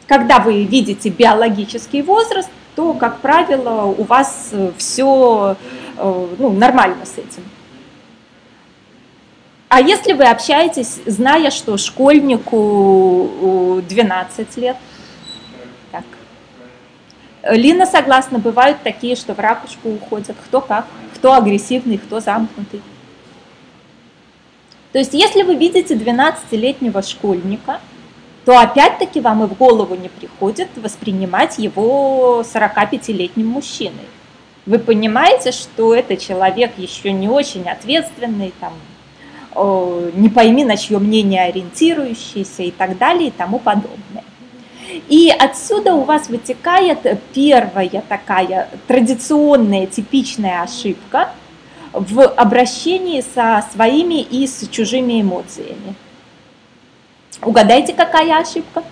когда 0.07 0.39
вы 0.39 0.65
видите 0.65 1.11
биологический 1.11 2.03
возраст, 2.03 2.49
то, 2.75 2.95
как 2.95 3.21
правило, 3.21 3.85
у 3.85 4.05
вас 4.05 4.53
все 4.77 5.57
э, 5.97 6.27
ну, 6.39 6.53
нормально 6.53 7.05
с 7.05 7.19
этим. 7.19 7.43
А 9.69 9.81
если 9.81 10.13
вы 10.13 10.25
общаетесь, 10.25 11.01
зная, 11.07 11.51
что 11.51 11.77
школьнику 11.77 13.83
12 13.89 14.57
лет. 14.59 14.77
Лина 17.51 17.87
согласна, 17.87 18.39
бывают 18.39 18.79
такие, 18.83 19.17
что 19.17 19.35
в 19.35 19.39
ракушку 19.39 19.91
уходят, 19.91 20.37
кто 20.47 20.61
как, 20.61 20.87
кто 21.15 21.35
агрессивный, 21.35 21.99
кто 21.99 22.21
замкнутый. 22.21 22.83
То 24.93 24.99
есть, 24.99 25.15
если 25.15 25.43
вы 25.43 25.57
видите 25.57 25.95
12-летнего 25.95 27.03
школьника, 27.03 27.81
то 28.45 28.59
опять-таки 28.59 29.21
вам 29.21 29.45
и 29.45 29.47
в 29.47 29.55
голову 29.55 29.95
не 29.95 30.09
приходит 30.09 30.69
воспринимать 30.77 31.59
его 31.59 32.43
45-летним 32.43 33.47
мужчиной. 33.47 34.07
Вы 34.65 34.79
понимаете, 34.79 35.53
что 35.53 35.95
это 35.95 36.17
человек 36.17 36.73
еще 36.77 37.13
не 37.13 37.29
очень 37.29 37.69
ответственный, 37.69 38.53
там, 38.59 38.73
не 40.15 40.29
пойми, 40.29 40.65
на 40.65 40.77
чье 40.77 40.99
мнение 40.99 41.43
ориентирующийся 41.45 42.63
и 42.63 42.71
так 42.71 42.99
далее 42.99 43.29
и 43.29 43.33
тому 43.33 43.59
подобное. 43.59 44.25
И 45.09 45.31
отсюда 45.37 45.95
у 45.95 46.03
вас 46.03 46.29
вытекает 46.29 46.99
первая 47.33 48.03
такая 48.09 48.69
традиционная 48.87 49.87
типичная 49.87 50.63
ошибка 50.63 51.31
в 51.93 52.21
обращении 52.23 53.23
со 53.35 53.65
своими 53.73 54.21
и 54.21 54.47
с 54.47 54.69
чужими 54.69 55.21
эмоциями. 55.21 55.95
Угадайте, 57.43 57.95
какая 57.95 58.39
ошибка? 58.41 58.83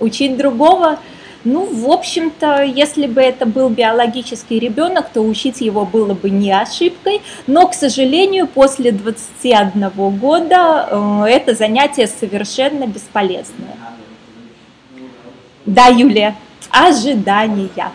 Учить 0.00 0.36
другого, 0.36 0.98
ну, 1.42 1.64
в 1.64 1.90
общем-то, 1.90 2.62
если 2.64 3.06
бы 3.06 3.22
это 3.22 3.46
был 3.46 3.70
биологический 3.70 4.58
ребенок, 4.58 5.08
то 5.08 5.22
учить 5.22 5.62
его 5.62 5.86
было 5.86 6.12
бы 6.12 6.28
не 6.28 6.52
ошибкой, 6.52 7.22
но, 7.46 7.66
к 7.66 7.72
сожалению, 7.72 8.46
после 8.46 8.92
21 8.92 9.88
года 10.18 10.86
э, 10.90 11.24
это 11.28 11.54
занятие 11.54 12.08
совершенно 12.08 12.86
бесполезное. 12.86 13.76
Да, 15.64 15.86
Юлия, 15.86 16.36
ожидания. 16.70 17.90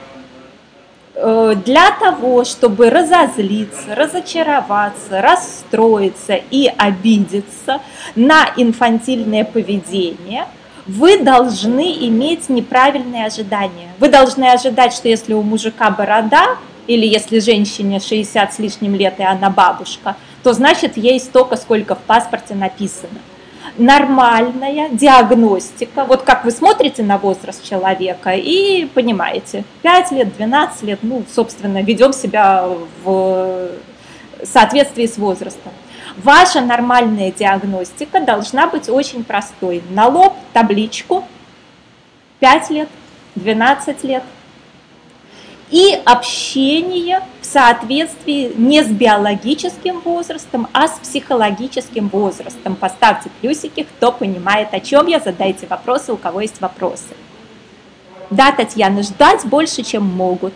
Э, 1.14 1.54
для 1.64 1.92
того, 1.92 2.46
чтобы 2.46 2.90
разозлиться, 2.90 3.94
разочароваться, 3.94 5.22
расстроиться 5.22 6.34
и 6.50 6.66
обидеться 6.76 7.80
на 8.16 8.50
инфантильное 8.58 9.44
поведение– 9.44 10.48
вы 10.88 11.18
должны 11.18 11.94
иметь 12.08 12.50
неправильные 12.50 13.26
ожидания. 13.26 13.90
Вы 14.00 14.10
должны 14.10 14.46
ожидать, 14.46 14.94
что 14.94 15.08
если 15.08 15.34
у 15.34 15.42
мужика 15.42 15.90
борода, 15.90 16.58
или 16.88 17.06
если 17.06 17.40
женщине 17.40 18.00
60 18.00 18.54
с 18.54 18.60
лишним 18.60 18.96
лет 18.96 19.16
и 19.20 19.24
она 19.24 19.50
бабушка, 19.50 20.16
то 20.44 20.54
значит 20.54 20.98
ей 20.98 21.20
столько, 21.20 21.56
сколько 21.56 21.96
в 21.96 22.00
паспорте 22.00 22.54
написано. 22.54 23.20
Нормальная 23.78 24.90
диагностика, 24.90 26.06
вот 26.06 26.22
как 26.22 26.46
вы 26.46 26.52
смотрите 26.52 27.02
на 27.02 27.18
возраст 27.18 27.68
человека 27.68 28.34
и 28.36 28.86
понимаете, 28.86 29.66
5 29.82 30.12
лет, 30.12 30.36
12 30.38 30.84
лет, 30.84 31.00
ну, 31.02 31.24
собственно, 31.34 31.82
ведем 31.82 32.14
себя 32.14 32.70
в 33.04 33.70
соответствии 34.44 35.08
с 35.08 35.18
возрастом. 35.18 35.74
Ваша 36.18 36.62
нормальная 36.62 37.32
диагностика 37.32 38.22
должна 38.22 38.68
быть 38.68 38.88
очень 38.88 39.24
простой. 39.24 39.84
На 39.90 40.08
лоб 40.08 40.34
табличку 40.54 41.26
5 42.40 42.70
лет, 42.70 42.90
12 43.36 44.04
лет. 44.06 44.24
И 45.72 46.00
общение 46.06 47.22
в 47.42 47.46
соответствии 47.46 48.54
не 48.56 48.82
с 48.84 48.88
биологическим 48.88 50.00
возрастом, 50.00 50.68
а 50.72 50.88
с 50.88 51.00
психологическим 51.00 52.08
возрастом. 52.08 52.76
Поставьте 52.76 53.30
плюсики, 53.42 53.84
кто 53.84 54.12
понимает, 54.12 54.74
о 54.74 54.80
чем 54.80 55.08
я, 55.08 55.20
задайте 55.20 55.68
вопросы, 55.68 56.14
у 56.14 56.18
кого 56.18 56.42
есть 56.42 56.62
вопросы. 56.62 57.16
Да, 58.30 58.54
Татьяна, 58.54 59.04
ждать 59.04 59.44
больше, 59.46 59.84
чем 59.84 60.06
могут. 60.06 60.54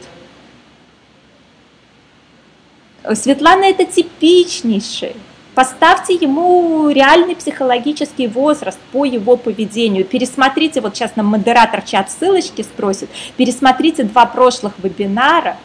Светлана 3.13 3.65
это 3.65 3.85
типичнейший 3.85 5.15
Поставьте 5.59 6.13
ему 6.13 6.87
реальный 6.89 7.35
психологический 7.35 8.27
возраст 8.27 8.79
по 8.93 9.03
его 9.03 9.35
поведению. 9.35 10.05
Пересмотрите, 10.05 10.79
вот 10.79 10.95
сейчас 10.95 11.17
нам 11.17 11.25
модератор 11.25 11.81
чат 11.81 12.09
ссылочки 12.09 12.61
спросит, 12.61 13.09
пересмотрите 13.35 14.03
два 14.03 14.25
прошлых 14.25 14.75
вебинара, 14.81 15.57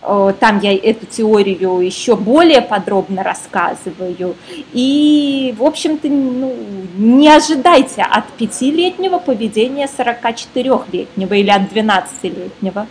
там 0.00 0.60
я 0.62 0.72
эту 0.72 1.06
теорию 1.06 1.80
еще 1.80 2.14
более 2.14 2.62
подробно 2.62 3.24
рассказываю. 3.24 4.36
И, 4.72 5.52
в 5.58 5.64
общем-то, 5.64 6.06
ну, 6.06 6.54
не 6.96 7.28
ожидайте 7.28 8.02
от 8.02 8.28
пятилетнего 8.34 9.18
поведения 9.18 9.88
44-летнего 9.98 11.34
или 11.34 11.50
от 11.50 11.62
12-летнего. 11.62 12.86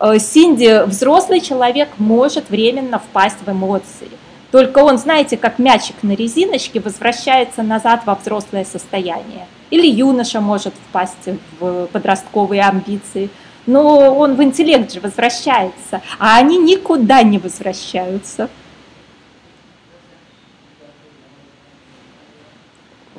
Э, 0.00 0.18
Синди, 0.18 0.84
взрослый 0.86 1.40
человек 1.40 1.88
может 1.98 2.50
временно 2.50 2.98
впасть 2.98 3.38
в 3.44 3.50
эмоции. 3.50 4.08
Только 4.50 4.78
он, 4.78 4.98
знаете, 4.98 5.36
как 5.36 5.58
мячик 5.58 5.96
на 6.02 6.12
резиночке 6.12 6.80
возвращается 6.80 7.62
назад 7.62 8.02
во 8.06 8.14
взрослое 8.14 8.64
состояние. 8.64 9.46
Или 9.70 9.86
юноша 9.86 10.40
может 10.40 10.72
впасть 10.88 11.28
в 11.60 11.86
подростковые 11.92 12.62
амбиции. 12.62 13.28
Но 13.66 14.14
он 14.16 14.36
в 14.36 14.42
интеллект 14.42 14.90
же 14.90 15.00
возвращается, 15.00 16.00
а 16.18 16.38
они 16.38 16.56
никуда 16.56 17.22
не 17.22 17.38
возвращаются. 17.38 18.48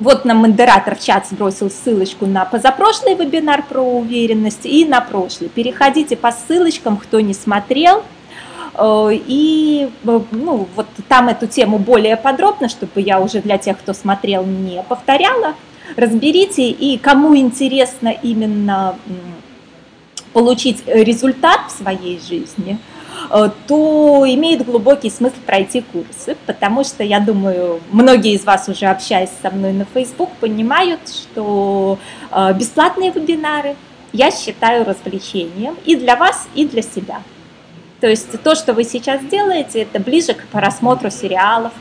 Вот 0.00 0.24
нам 0.24 0.38
модератор 0.38 0.96
в 0.96 1.04
чат 1.04 1.26
сбросил 1.26 1.70
ссылочку 1.70 2.24
на 2.24 2.46
позапрошлый 2.46 3.14
вебинар 3.14 3.62
про 3.62 3.82
уверенность 3.82 4.64
и 4.64 4.86
на 4.86 5.02
прошлый. 5.02 5.50
Переходите 5.50 6.16
по 6.16 6.32
ссылочкам, 6.32 6.96
кто 6.96 7.20
не 7.20 7.34
смотрел. 7.34 8.02
Э, 8.74 9.10
и 9.12 9.90
э, 10.04 10.20
ну, 10.30 10.68
вот 10.74 10.86
там 11.06 11.28
эту 11.28 11.46
тему 11.46 11.78
более 11.78 12.16
подробно, 12.16 12.70
чтобы 12.70 13.02
я 13.02 13.20
уже 13.20 13.42
для 13.42 13.58
тех, 13.58 13.78
кто 13.78 13.92
смотрел, 13.92 14.44
не 14.46 14.82
повторяла. 14.82 15.54
Разберите, 15.96 16.70
и 16.70 16.96
кому 16.96 17.36
интересно 17.36 18.08
именно 18.08 18.96
получить 20.32 20.82
результат 20.86 21.60
в 21.68 21.72
своей 21.72 22.18
жизни– 22.18 22.78
то 23.28 24.24
имеет 24.26 24.64
глубокий 24.64 25.10
смысл 25.10 25.36
пройти 25.46 25.82
курсы, 25.82 26.36
потому 26.46 26.84
что, 26.84 27.04
я 27.04 27.20
думаю, 27.20 27.80
многие 27.92 28.32
из 28.32 28.44
вас 28.44 28.68
уже 28.68 28.86
общаясь 28.86 29.30
со 29.42 29.50
мной 29.50 29.72
на 29.72 29.84
Facebook, 29.84 30.30
понимают, 30.40 31.00
что 31.08 31.98
э, 32.30 32.52
бесплатные 32.54 33.10
вебинары 33.10 33.76
я 34.12 34.30
считаю 34.30 34.84
развлечением 34.84 35.76
и 35.84 35.96
для 35.96 36.16
вас, 36.16 36.48
и 36.54 36.66
для 36.66 36.82
себя. 36.82 37.22
То 38.00 38.08
есть 38.08 38.40
то, 38.42 38.54
что 38.54 38.72
вы 38.72 38.84
сейчас 38.84 39.20
делаете, 39.26 39.82
это 39.82 40.00
ближе 40.00 40.34
к 40.34 40.46
просмотру 40.46 41.10
сериалов. 41.10 41.72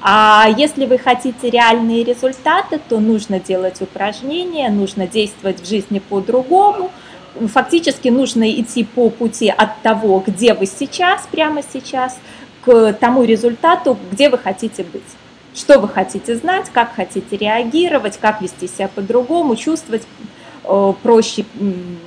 А 0.00 0.48
если 0.56 0.86
вы 0.86 0.98
хотите 0.98 1.50
реальные 1.50 2.04
результаты, 2.04 2.80
то 2.88 2.98
нужно 2.98 3.38
делать 3.38 3.80
упражнения, 3.80 4.68
нужно 4.70 5.06
действовать 5.06 5.60
в 5.60 5.68
жизни 5.68 5.98
по-другому– 5.98 6.90
фактически 7.48 8.08
нужно 8.08 8.50
идти 8.50 8.84
по 8.84 9.10
пути 9.10 9.48
от 9.48 9.80
того, 9.82 10.22
где 10.26 10.54
вы 10.54 10.66
сейчас, 10.66 11.26
прямо 11.30 11.62
сейчас, 11.62 12.18
к 12.64 12.92
тому 12.94 13.24
результату, 13.24 13.98
где 14.10 14.28
вы 14.28 14.38
хотите 14.38 14.84
быть. 14.84 15.02
Что 15.54 15.78
вы 15.78 15.88
хотите 15.88 16.36
знать, 16.36 16.70
как 16.72 16.94
хотите 16.94 17.36
реагировать, 17.36 18.18
как 18.18 18.40
вести 18.40 18.68
себя 18.68 18.88
по-другому, 18.88 19.56
чувствовать 19.56 20.02
э, 20.64 20.92
проще 21.02 21.44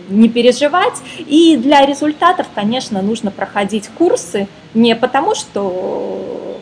не 0.09 0.29
переживать. 0.29 0.95
И 1.19 1.57
для 1.57 1.85
результатов, 1.85 2.47
конечно, 2.55 3.01
нужно 3.01 3.31
проходить 3.31 3.89
курсы 3.89 4.47
не 4.73 4.95
потому, 4.95 5.35
что 5.35 6.59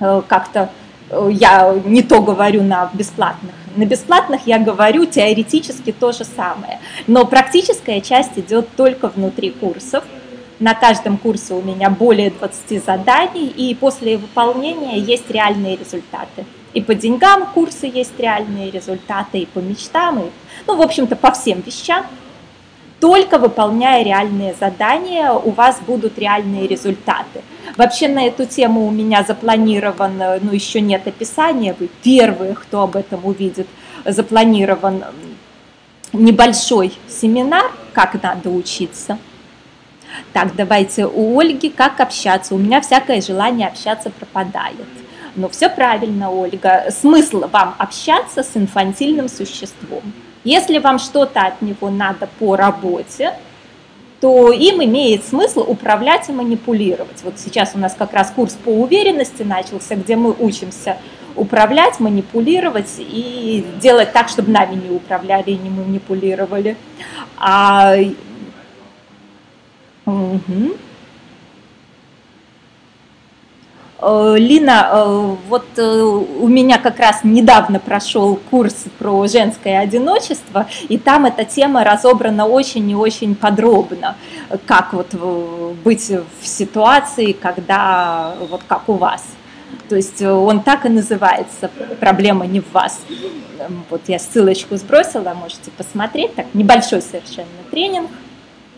э, 0.00 0.22
как-то 0.26 0.70
э, 1.10 1.28
я 1.32 1.74
не 1.84 2.02
то 2.02 2.20
говорю 2.20 2.62
на 2.62 2.90
бесплатных 2.94 3.54
на 3.76 3.84
бесплатных 3.84 4.46
я 4.46 4.58
говорю 4.58 5.06
теоретически 5.06 5.92
то 5.92 6.12
же 6.12 6.24
самое, 6.24 6.80
но 7.06 7.24
практическая 7.24 8.00
часть 8.00 8.38
идет 8.38 8.68
только 8.76 9.08
внутри 9.08 9.50
курсов. 9.50 10.04
На 10.58 10.74
каждом 10.74 11.16
курсе 11.16 11.54
у 11.54 11.62
меня 11.62 11.90
более 11.90 12.30
20 12.30 12.84
заданий, 12.84 13.46
и 13.48 13.74
после 13.74 14.16
выполнения 14.16 14.98
есть 14.98 15.28
реальные 15.30 15.76
результаты. 15.76 16.44
И 16.72 16.80
по 16.80 16.94
деньгам 16.94 17.46
курсы 17.52 17.86
есть 17.86 18.18
реальные 18.18 18.70
результаты, 18.70 19.40
и 19.40 19.46
по 19.46 19.58
мечтам, 19.58 20.20
и, 20.20 20.30
ну, 20.66 20.76
в 20.76 20.82
общем-то, 20.82 21.16
по 21.16 21.32
всем 21.32 21.62
вещам. 21.62 22.06
Только 23.02 23.38
выполняя 23.38 24.04
реальные 24.04 24.54
задания, 24.54 25.32
у 25.32 25.50
вас 25.50 25.80
будут 25.84 26.20
реальные 26.20 26.68
результаты. 26.68 27.42
Вообще 27.76 28.06
на 28.06 28.28
эту 28.28 28.46
тему 28.46 28.86
у 28.86 28.92
меня 28.92 29.24
запланировано, 29.24 30.38
ну 30.40 30.52
еще 30.52 30.80
нет 30.80 31.04
описания, 31.08 31.74
вы 31.76 31.88
первые, 32.04 32.54
кто 32.54 32.82
об 32.82 32.94
этом 32.94 33.26
увидит, 33.26 33.66
запланирован 34.04 35.02
небольшой 36.12 36.92
семинар, 37.08 37.72
как 37.92 38.22
надо 38.22 38.50
учиться. 38.50 39.18
Так, 40.32 40.54
давайте 40.54 41.04
у 41.06 41.40
Ольги, 41.40 41.70
как 41.70 41.98
общаться? 41.98 42.54
У 42.54 42.58
меня 42.58 42.80
всякое 42.80 43.20
желание 43.20 43.66
общаться 43.66 44.10
пропадает. 44.10 44.76
Ну, 45.34 45.48
все 45.48 45.68
правильно, 45.68 46.30
Ольга. 46.30 46.84
Смысл 46.90 47.48
вам 47.48 47.74
общаться 47.78 48.44
с 48.44 48.56
инфантильным 48.56 49.28
существом. 49.28 50.04
Если 50.44 50.78
вам 50.78 50.98
что-то 50.98 51.40
от 51.40 51.62
него 51.62 51.90
надо 51.90 52.28
по 52.38 52.56
работе, 52.56 53.34
то 54.20 54.52
им 54.52 54.82
имеет 54.82 55.24
смысл 55.24 55.64
управлять 55.66 56.28
и 56.28 56.32
манипулировать. 56.32 57.22
Вот 57.24 57.38
сейчас 57.38 57.72
у 57.74 57.78
нас 57.78 57.94
как 57.94 58.12
раз 58.12 58.30
курс 58.30 58.54
по 58.54 58.70
уверенности 58.70 59.42
начался, 59.42 59.96
где 59.96 60.16
мы 60.16 60.34
учимся 60.38 60.96
управлять, 61.34 61.98
манипулировать 61.98 62.94
и 62.98 63.66
делать 63.80 64.12
так, 64.12 64.28
чтобы 64.28 64.52
нами 64.52 64.76
не 64.76 64.94
управляли 64.94 65.50
и 65.50 65.58
не 65.58 65.70
манипулировали. 65.70 66.76
А... 67.36 67.96
Угу. 70.04 70.40
Э, 70.48 70.70
Лина, 74.02 74.88
э, 74.90 75.36
вот 75.48 75.64
э, 75.76 76.02
у 76.02 76.48
меня 76.48 76.78
как 76.78 76.98
раз 76.98 77.20
недавно 77.22 77.78
прошел 77.78 78.36
курс 78.50 78.84
про 78.98 79.28
женское 79.28 79.78
одиночество, 79.78 80.66
и 80.88 80.98
там 80.98 81.24
эта 81.26 81.44
тема 81.44 81.84
разобрана 81.84 82.46
очень 82.46 82.90
и 82.90 82.96
очень 82.96 83.36
подробно, 83.36 84.16
как 84.66 84.92
вот 84.92 85.14
быть 85.84 86.10
в 86.10 86.46
ситуации, 86.46 87.32
когда 87.32 88.34
вот 88.50 88.62
как 88.66 88.88
у 88.88 88.94
вас. 88.94 89.24
То 89.88 89.96
есть 89.96 90.20
он 90.20 90.62
так 90.62 90.84
и 90.86 90.88
называется 90.88 91.70
«Проблема 92.00 92.46
не 92.46 92.60
в 92.60 92.72
вас». 92.72 93.00
Вот 93.88 94.02
я 94.08 94.18
ссылочку 94.18 94.76
сбросила, 94.76 95.34
можете 95.34 95.70
посмотреть. 95.70 96.34
Так, 96.34 96.46
небольшой 96.54 97.02
совершенно 97.02 97.46
тренинг– 97.70 98.10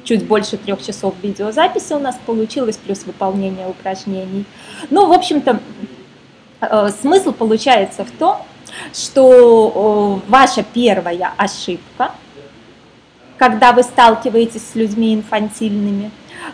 чуть 0.04 0.24
больше 0.26 0.56
трех 0.56 0.84
часов 0.84 1.14
видеозаписи 1.22 1.92
у 1.94 1.98
нас 1.98 2.16
получилось, 2.26 2.76
плюс 2.76 3.04
выполнение 3.04 3.66
упражнений. 3.66 4.44
Ну, 4.90 5.06
в 5.06 5.12
общем-то, 5.12 5.60
э, 6.60 6.88
смысл 7.00 7.32
получается 7.32 8.04
в 8.04 8.10
том, 8.10 8.38
что 8.92 10.20
ваша 10.28 10.62
первая 10.62 11.32
ошибка, 11.36 12.12
когда 13.38 13.72
вы 13.72 13.82
сталкиваетесь 13.82 14.62
с 14.72 14.74
людьми 14.74 15.14
инфантильными, 15.14 16.10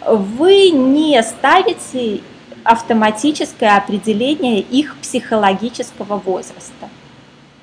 вы 0.07 0.71
не 0.71 1.23
ставите 1.23 2.21
автоматическое 2.63 3.77
определение 3.77 4.61
их 4.61 4.97
психологического 4.99 6.17
возраста. 6.17 6.89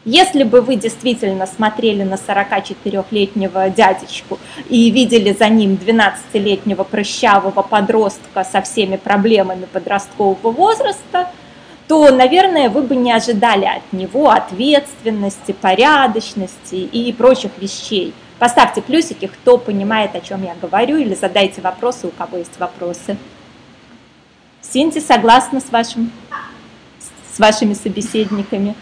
Если 0.07 0.43
бы 0.43 0.61
вы 0.61 0.77
действительно 0.77 1.45
смотрели 1.45 2.03
на 2.03 2.13
44-летнего 2.13 3.69
дядечку 3.69 4.39
и 4.69 4.89
видели 4.89 5.35
за 5.37 5.49
ним 5.49 5.73
12-летнего 5.73 6.85
прыщавого 6.85 7.61
подростка 7.61 8.45
со 8.45 8.61
всеми 8.61 8.95
проблемами 8.95 9.65
подросткового 9.65 10.51
возраста, 10.51 11.29
то, 11.89 12.09
наверное, 12.09 12.69
вы 12.69 12.83
бы 12.83 12.95
не 12.95 13.11
ожидали 13.11 13.65
от 13.65 13.91
него 13.91 14.29
ответственности, 14.29 15.51
порядочности 15.51 16.75
и 16.75 17.11
прочих 17.11 17.51
вещей. 17.57 18.13
Поставьте 18.39 18.81
плюсики, 18.81 19.27
кто 19.27 19.57
понимает, 19.57 20.15
о 20.15 20.21
чем 20.21 20.41
я 20.41 20.55
говорю, 20.61 20.95
или 20.95 21.15
задайте 21.15 21.59
вопросы, 21.59 22.07
у 22.07 22.11
кого 22.11 22.37
есть 22.37 22.57
вопросы. 22.59 23.17
Синти 24.61 24.99
согласна 24.99 25.59
с, 25.59 25.69
вашим, 25.69 26.13
с 27.33 27.39
вашими 27.39 27.73
собеседниками? 27.73 28.73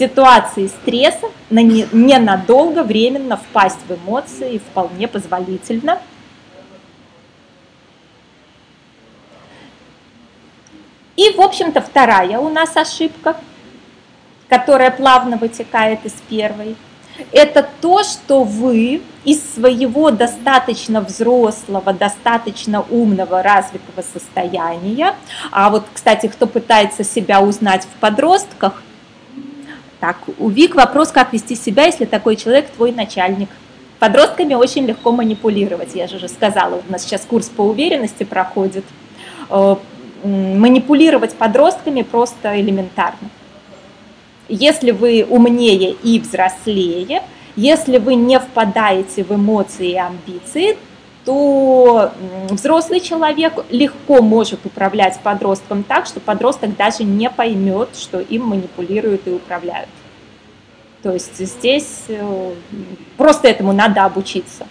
Ситуации 0.00 0.68
стресса 0.68 1.26
на 1.50 1.62
не, 1.62 1.86
ненадолго, 1.92 2.82
временно 2.82 3.36
впасть 3.36 3.80
в 3.86 3.94
эмоции 3.94 4.58
вполне 4.58 5.06
позволительно. 5.06 5.98
И, 11.16 11.30
в 11.36 11.40
общем-то, 11.40 11.82
вторая 11.82 12.38
у 12.38 12.48
нас 12.48 12.74
ошибка, 12.78 13.36
которая 14.48 14.90
плавно 14.90 15.36
вытекает 15.36 16.06
из 16.06 16.14
первой, 16.30 16.76
это 17.30 17.68
то, 17.82 18.02
что 18.02 18.42
вы 18.42 19.02
из 19.24 19.42
своего 19.54 20.10
достаточно 20.10 21.02
взрослого, 21.02 21.92
достаточно 21.92 22.80
умного, 22.88 23.42
развитого 23.42 24.02
состояния, 24.02 25.14
а 25.50 25.68
вот, 25.68 25.84
кстати, 25.92 26.28
кто 26.28 26.46
пытается 26.46 27.04
себя 27.04 27.42
узнать 27.42 27.84
в 27.84 28.00
подростках, 28.00 28.82
так, 30.00 30.16
у 30.38 30.48
Вик 30.48 30.74
вопрос, 30.74 31.12
как 31.12 31.32
вести 31.32 31.54
себя, 31.54 31.84
если 31.84 32.06
такой 32.06 32.36
человек 32.36 32.70
твой 32.70 32.90
начальник. 32.90 33.50
Подростками 33.98 34.54
очень 34.54 34.86
легко 34.86 35.12
манипулировать, 35.12 35.94
я 35.94 36.06
же 36.08 36.16
уже 36.16 36.28
сказала, 36.28 36.82
у 36.88 36.92
нас 36.92 37.02
сейчас 37.02 37.20
курс 37.22 37.48
по 37.48 37.62
уверенности 37.62 38.24
проходит. 38.24 38.84
Э, 39.50 39.76
манипулировать 40.24 41.34
подростками 41.34 42.02
просто 42.02 42.60
элементарно. 42.60 43.30
Если 44.48 44.90
вы 44.90 45.26
умнее 45.28 45.92
и 45.92 46.18
взрослее, 46.18 47.22
если 47.56 47.98
вы 47.98 48.14
не 48.14 48.38
впадаете 48.38 49.22
в 49.24 49.32
эмоции 49.32 49.92
и 49.92 49.96
амбиции, 49.96 50.76
то 51.24 52.12
взрослый 52.48 53.00
человек 53.00 53.64
легко 53.70 54.22
может 54.22 54.64
управлять 54.64 55.20
подростком 55.20 55.82
так, 55.82 56.06
что 56.06 56.20
подросток 56.20 56.76
даже 56.76 57.04
не 57.04 57.28
поймет, 57.28 57.90
что 57.96 58.20
им 58.20 58.46
манипулируют 58.46 59.26
и 59.26 59.30
управляют. 59.30 59.88
То 61.02 61.12
есть 61.12 61.38
здесь 61.38 62.04
э, 62.08 62.54
просто 63.16 63.48
этому 63.48 63.72
надо 63.72 64.04
обучиться. 64.04 64.66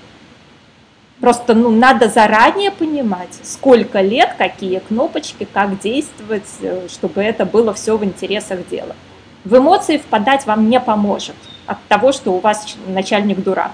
Просто 1.20 1.54
ну, 1.54 1.70
надо 1.70 2.08
заранее 2.08 2.72
понимать, 2.72 3.40
сколько 3.44 4.00
лет, 4.02 4.36
какие 4.38 4.80
кнопочки, 4.80 5.48
как 5.52 5.80
действовать, 5.80 6.48
э, 6.62 6.88
чтобы 6.88 7.22
это 7.22 7.46
было 7.46 7.74
все 7.74 7.98
в 7.98 8.04
интересах 8.04 8.68
дела. 8.70 8.96
В 9.44 9.58
эмоции 9.58 9.98
впадать 9.98 10.46
вам 10.46 10.70
не 10.70 10.80
поможет 10.80 11.36
от 11.66 11.78
того, 11.88 12.12
что 12.12 12.32
у 12.32 12.40
вас 12.40 12.78
начальник 12.88 13.42
дурак. 13.44 13.72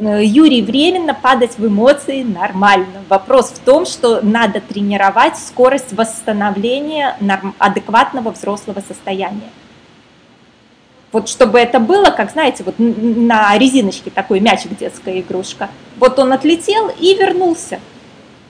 Юрий, 0.00 0.62
временно 0.62 1.14
падать 1.14 1.58
в 1.58 1.66
эмоции 1.66 2.22
нормально. 2.22 3.04
Вопрос 3.08 3.50
в 3.50 3.58
том, 3.58 3.84
что 3.84 4.20
надо 4.22 4.60
тренировать 4.60 5.36
скорость 5.36 5.92
восстановления 5.92 7.16
адекватного 7.58 8.30
взрослого 8.30 8.82
состояния. 8.86 9.50
Вот 11.12 11.28
чтобы 11.28 11.58
это 11.58 11.80
было, 11.80 12.10
как 12.10 12.30
знаете, 12.30 12.62
вот 12.62 12.76
на 12.78 13.56
резиночке 13.58 14.10
такой 14.10 14.40
мячик 14.40 14.78
детская 14.78 15.20
игрушка. 15.20 15.68
Вот 15.98 16.18
он 16.18 16.32
отлетел 16.32 16.88
и 16.98 17.14
вернулся. 17.14 17.80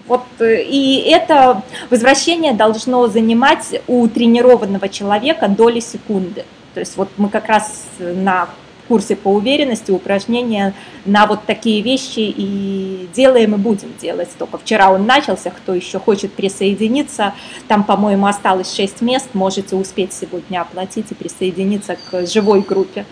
Вот, 0.07 0.25
э, 0.41 0.63
и 0.63 1.09
это 1.09 1.63
возвращение 1.89 2.53
должно 2.53 3.07
занимать 3.07 3.81
у 3.87 4.07
тренированного 4.09 4.89
человека 4.89 5.49
доли 5.49 5.81
секунды. 5.81 6.45
То 6.75 6.81
есть 6.81 6.97
вот 6.97 7.09
мы 7.17 7.29
как 7.29 7.47
раз 7.47 7.85
на 7.99 8.49
курсе 8.91 9.15
по 9.15 9.29
уверенности 9.29 9.93
упражнения 9.93 10.75
на 11.05 11.29
вот 11.29 11.45
такие 11.47 11.81
вещи 11.81 12.19
и 12.19 13.09
делаем 13.15 13.55
и 13.55 13.57
будем 13.57 13.95
делать. 14.03 14.31
Только 14.37 14.59
вчера 14.59 14.91
он 14.91 15.07
начался, 15.07 15.51
кто 15.51 15.75
еще 15.75 16.01
хочет 16.01 16.33
присоединиться, 16.33 17.35
там, 17.69 17.85
по-моему, 17.85 18.27
осталось 18.27 18.75
6 18.75 19.01
мест, 19.03 19.29
можете 19.33 19.77
успеть 19.77 20.13
сегодня 20.13 20.61
оплатить 20.61 21.13
и 21.13 21.15
присоединиться 21.15 21.97
к 22.11 22.27
живой 22.27 22.63
группе. 22.63 23.07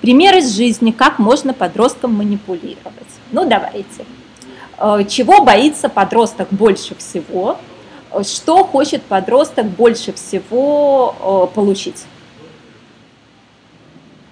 Пример 0.00 0.36
из 0.38 0.56
жизни, 0.56 0.90
как 0.90 1.20
можно 1.20 1.54
подросткам 1.54 2.14
манипулировать. 2.14 3.12
Ну, 3.30 3.48
давайте. 3.48 4.04
Э, 4.78 5.04
чего 5.08 5.44
боится 5.44 5.88
подросток 5.88 6.48
больше 6.50 6.96
всего? 6.96 7.58
Что 8.22 8.64
хочет 8.64 9.02
подросток 9.02 9.66
больше 9.66 10.12
всего 10.12 11.48
э, 11.50 11.54
получить. 11.54 12.04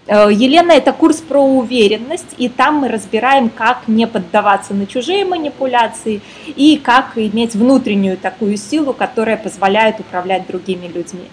Э, 0.07 0.29
Елена, 0.31 0.73
это 0.73 0.93
курс 0.93 1.17
про 1.17 1.41
уверенность, 1.41 2.35
и 2.37 2.49
там 2.49 2.77
мы 2.77 2.89
разбираем, 2.89 3.49
как 3.49 3.89
не 3.89 4.07
поддаваться 4.07 4.75
на 4.75 4.87
чужие 4.87 5.25
манипуляции 5.25 6.21
и 6.47 6.77
как 6.77 7.17
иметь 7.17 7.55
внутреннюю 7.55 8.17
такую 8.17 8.57
силу, 8.57 8.93
которая 8.93 9.37
позволяет 9.37 10.01
управлять 10.01 10.47
другими 10.47 10.87
людьми. 10.87 11.29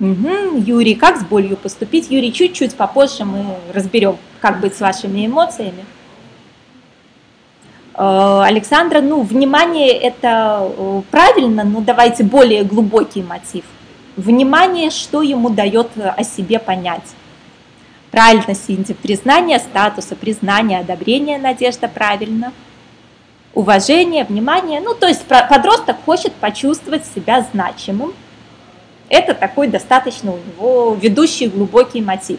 Угу, 0.00 0.62
Юрий, 0.64 0.94
как 0.94 1.16
с 1.18 1.24
болью 1.24 1.56
поступить? 1.56 2.08
Юрий, 2.08 2.32
чуть-чуть 2.32 2.76
попозже 2.76 3.24
мы 3.24 3.56
разберем, 3.74 4.16
как 4.40 4.60
быть 4.60 4.76
с 4.76 4.80
вашими 4.80 5.26
эмоциями. 5.26 5.84
Александра, 8.00 9.00
ну, 9.00 9.22
внимание 9.22 9.88
это 9.88 10.70
правильно, 11.10 11.64
но 11.64 11.80
давайте 11.80 12.22
более 12.22 12.62
глубокий 12.62 13.24
мотив. 13.24 13.64
Внимание, 14.16 14.90
что 14.90 15.20
ему 15.20 15.50
дает 15.50 15.88
о 15.96 16.22
себе 16.22 16.60
понять. 16.60 17.02
Правильно, 18.12 18.54
Синди, 18.54 18.94
признание 18.94 19.58
статуса, 19.58 20.14
признание, 20.14 20.78
одобрение, 20.78 21.38
Надежда, 21.38 21.88
правильно. 21.88 22.52
Уважение, 23.52 24.22
внимание. 24.24 24.80
Ну, 24.80 24.94
то 24.94 25.08
есть 25.08 25.24
подросток 25.24 25.96
хочет 26.04 26.32
почувствовать 26.34 27.02
себя 27.04 27.44
значимым. 27.52 28.14
Это 29.08 29.34
такой 29.34 29.66
достаточно 29.66 30.32
у 30.32 30.36
него 30.36 30.96
ведущий 31.00 31.48
глубокий 31.48 32.00
мотив. 32.00 32.38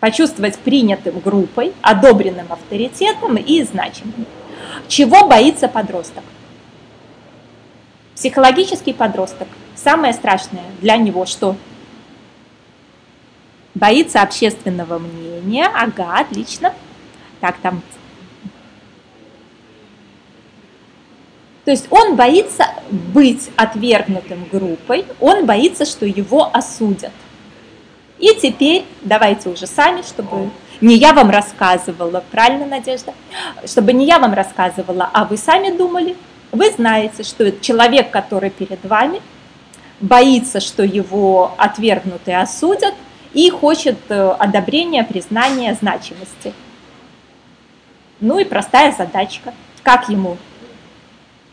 Почувствовать 0.00 0.58
принятым 0.58 1.18
группой, 1.20 1.72
одобренным 1.80 2.52
авторитетом 2.52 3.36
и 3.36 3.62
значимым. 3.62 4.26
Чего 4.88 5.26
боится 5.26 5.68
подросток? 5.68 6.24
Психологический 8.14 8.92
подросток. 8.92 9.48
Самое 9.74 10.12
страшное 10.12 10.64
для 10.80 10.96
него 10.96 11.24
что? 11.26 11.56
Боится 13.74 14.20
общественного 14.20 14.98
мнения. 14.98 15.66
Ага, 15.74 16.18
отлично. 16.18 16.74
Так, 17.40 17.56
там. 17.58 17.82
То 21.64 21.70
есть 21.70 21.86
он 21.90 22.16
боится 22.16 22.66
быть 22.90 23.50
отвергнутым 23.56 24.44
группой, 24.50 25.06
он 25.20 25.46
боится, 25.46 25.84
что 25.84 26.04
его 26.04 26.50
осудят. 26.52 27.12
И 28.18 28.34
теперь 28.34 28.84
давайте 29.02 29.48
уже 29.48 29.66
сами, 29.66 30.02
чтобы 30.02 30.50
не 30.80 30.96
я 30.96 31.12
вам 31.12 31.30
рассказывала, 31.30 32.24
правильно, 32.30 32.66
Надежда? 32.66 33.12
Чтобы 33.66 33.92
не 33.92 34.06
я 34.06 34.18
вам 34.18 34.32
рассказывала, 34.32 35.10
а 35.12 35.24
вы 35.24 35.36
сами 35.36 35.76
думали, 35.76 36.16
вы 36.52 36.70
знаете, 36.70 37.22
что 37.22 37.52
человек, 37.60 38.10
который 38.10 38.50
перед 38.50 38.84
вами, 38.84 39.20
боится, 40.00 40.60
что 40.60 40.82
его 40.82 41.54
отвергнут 41.58 42.22
и 42.26 42.32
осудят, 42.32 42.94
и 43.32 43.48
хочет 43.50 43.98
э, 44.08 44.30
одобрения, 44.38 45.04
признания, 45.04 45.74
значимости. 45.74 46.52
Ну 48.20 48.38
и 48.38 48.44
простая 48.44 48.92
задачка. 48.92 49.54
Как 49.82 50.08
ему 50.08 50.36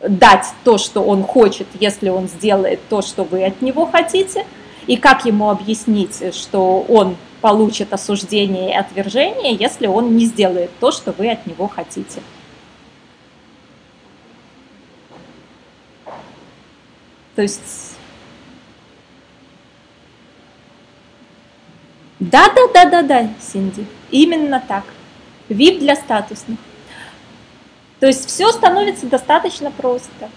дать 0.02 0.48
то, 0.64 0.78
что 0.78 1.02
он 1.04 1.24
хочет, 1.24 1.68
если 1.80 2.10
он 2.10 2.28
сделает 2.28 2.80
то, 2.90 3.02
что 3.02 3.24
вы 3.24 3.46
от 3.46 3.62
него 3.62 3.86
хотите, 3.86 4.46
и 4.86 4.96
как 4.96 5.26
ему 5.26 5.50
объяснить, 5.50 6.34
что 6.34 6.86
он 6.88 7.18
получит 7.42 7.94
осуждение 7.94 8.72
и 8.72 8.76
отвержение, 8.76 9.56
если 9.56 9.88
он 9.88 10.16
не 10.16 10.26
сделает 10.26 10.72
то, 10.80 10.92
что 10.92 11.12
вы 11.12 11.30
от 11.32 11.46
него 11.46 11.68
хотите. 11.68 12.22
То 17.36 17.44
есть 17.44 17.88
Да, 22.20 22.50
да, 22.50 22.68
да, 22.74 22.90
да, 22.90 23.02
да, 23.04 23.30
Синди, 23.40 23.86
именно 24.10 24.62
так. 24.68 24.84
VIP 25.50 25.80
для 25.80 25.96
статусных. 25.96 26.58
То 28.00 28.08
есть 28.08 28.28
все 28.28 28.52
становится 28.52 29.06
достаточно 29.06 29.72
просто. 29.72 30.30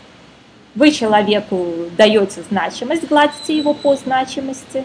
Вы 0.75 0.93
человеку 0.93 1.67
даете 1.97 2.43
значимость, 2.43 3.09
гладите 3.09 3.57
его 3.57 3.75
по 3.75 3.97
значимости. 3.97 4.85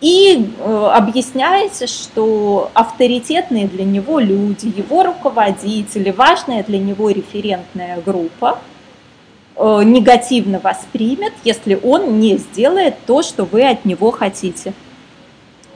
И 0.00 0.50
э, 0.58 0.90
объясняете, 0.94 1.86
что 1.86 2.70
авторитетные 2.72 3.68
для 3.68 3.84
него 3.84 4.18
люди, 4.18 4.72
его 4.74 5.02
руководители, 5.02 6.10
важная 6.10 6.64
для 6.64 6.78
него 6.78 7.10
референтная 7.10 8.00
группа 8.00 8.58
э, 9.56 9.82
негативно 9.84 10.58
воспримет, 10.58 11.34
если 11.44 11.78
он 11.82 12.18
не 12.18 12.38
сделает 12.38 12.94
то, 13.06 13.22
что 13.22 13.44
вы 13.44 13.62
от 13.68 13.84
него 13.84 14.10
хотите. 14.10 14.72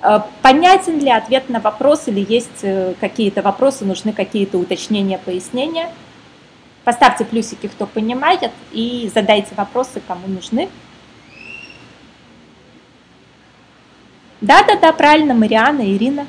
Э, 0.01 0.21
понятен 0.41 1.01
ли 1.01 1.11
ответ 1.11 1.51
на 1.51 1.61
вопрос 1.61 2.05
или 2.07 2.25
есть 2.27 2.65
какие-то 3.01 3.43
вопросы, 3.43 3.85
нужны 3.85 4.15
какие-то 4.15 4.57
уточнения, 4.57 5.19
пояснения? 5.19 5.91
Поставьте 6.85 7.27
плюсики, 7.27 7.67
кто 7.67 7.87
понимает, 7.87 8.53
и 8.73 9.11
задайте 9.15 9.55
вопросы, 9.55 10.01
кому 10.07 10.29
нужны. 10.29 10.71
Да-да-да, 14.45 14.93
правильно, 14.93 15.33
Мариана, 15.33 15.81
Ирина. 15.81 16.27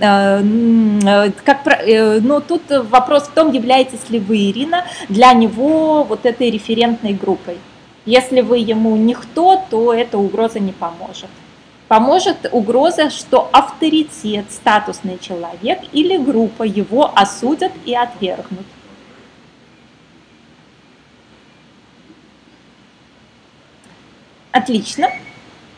Э, 0.00 0.40
э, 0.40 1.30
как, 1.44 1.66
э, 1.66 2.18
но 2.20 2.40
тут 2.40 2.62
вопрос 2.70 3.24
в 3.24 3.32
том, 3.32 3.52
являетесь 3.52 4.08
ли 4.08 4.18
вы, 4.18 4.50
Ирина, 4.50 4.86
для 5.10 5.34
него 5.34 6.02
вот 6.04 6.24
этой 6.24 6.50
референтной 6.50 7.12
группой. 7.12 7.58
Если 8.06 8.40
вы 8.40 8.58
ему 8.58 8.96
никто, 8.96 9.62
то 9.68 9.92
эта 9.92 10.16
угроза 10.16 10.60
не 10.60 10.72
поможет. 10.72 11.28
Поможет 11.88 12.48
угроза, 12.52 13.10
что 13.10 13.50
авторитет, 13.52 14.46
статусный 14.50 15.18
человек 15.18 15.80
или 15.92 16.16
группа 16.16 16.62
его 16.62 17.12
осудят 17.14 17.72
и 17.84 17.94
отвергнут. 17.94 18.64
Отлично 24.52 25.08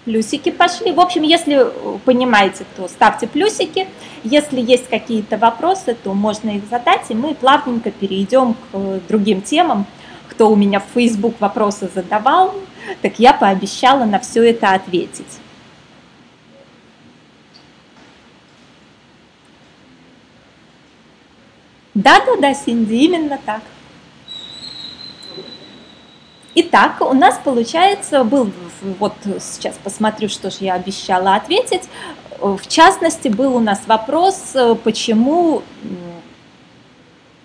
плюсики 0.04 0.50
пошли. 0.50 0.92
В 0.92 1.00
общем, 1.00 1.22
если 1.22 1.66
понимаете, 2.04 2.64
то 2.76 2.88
ставьте 2.88 3.26
плюсики. 3.26 3.86
Если 4.24 4.60
есть 4.60 4.88
какие-то 4.88 5.36
вопросы, 5.38 5.96
то 6.02 6.14
можно 6.14 6.50
их 6.50 6.64
задать, 6.68 7.10
и 7.10 7.14
мы 7.14 7.34
плавненько 7.34 7.90
перейдем 7.90 8.54
к 8.54 9.00
другим 9.08 9.42
темам. 9.42 9.86
Кто 10.28 10.50
у 10.50 10.56
меня 10.56 10.80
в 10.80 10.86
Facebook 10.94 11.34
вопросы 11.40 11.90
задавал, 11.94 12.54
так 13.02 13.18
я 13.18 13.32
пообещала 13.32 14.04
на 14.04 14.18
все 14.20 14.50
это 14.50 14.72
ответить. 14.72 15.38
Да-да-да, 21.94 22.54
Синди, 22.54 22.94
именно 22.94 23.38
так. 23.44 23.62
Итак, 26.52 27.00
у 27.00 27.14
нас 27.14 27.40
получается 27.42 28.24
был, 28.24 28.50
вот 28.98 29.14
сейчас 29.38 29.76
посмотрю, 29.82 30.28
что 30.28 30.50
же 30.50 30.58
я 30.60 30.74
обещала 30.74 31.36
ответить. 31.36 31.82
В 32.40 32.66
частности, 32.66 33.28
был 33.28 33.54
у 33.54 33.60
нас 33.60 33.82
вопрос, 33.86 34.56
почему 34.82 35.62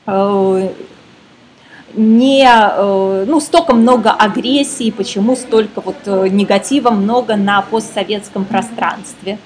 э, 0.08 0.70
не, 1.94 2.48
э, 2.48 3.26
ну, 3.28 3.40
столько 3.42 3.76
много 3.76 4.10
агрессии, 4.10 4.90
почему 4.90 5.36
столько 5.36 5.82
вот 5.82 5.98
э, 6.06 6.28
негатива 6.30 6.90
много 6.90 7.36
на 7.36 7.62
постсоветском 7.62 8.46
пространстве. 8.46 9.38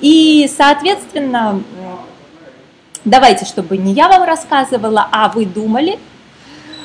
И, 0.00 0.50
соответственно, 0.56 1.62
давайте, 3.04 3.44
чтобы 3.44 3.76
не 3.76 3.92
я 3.92 4.08
вам 4.08 4.24
рассказывала, 4.24 5.06
а 5.12 5.28
вы 5.28 5.46
думали– 5.46 6.00
Э, 6.11 6.11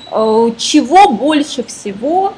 чего 0.10 1.10
больше 1.10 1.63
всего 1.63 2.34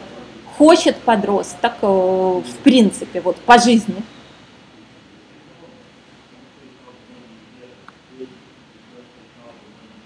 хочет 0.58 0.98
подросток 0.98 1.74
э, 1.82 1.88
в 1.88 2.58
принципе, 2.64 3.22
вот 3.22 3.38
по 3.38 3.60
жизни? 3.60 3.96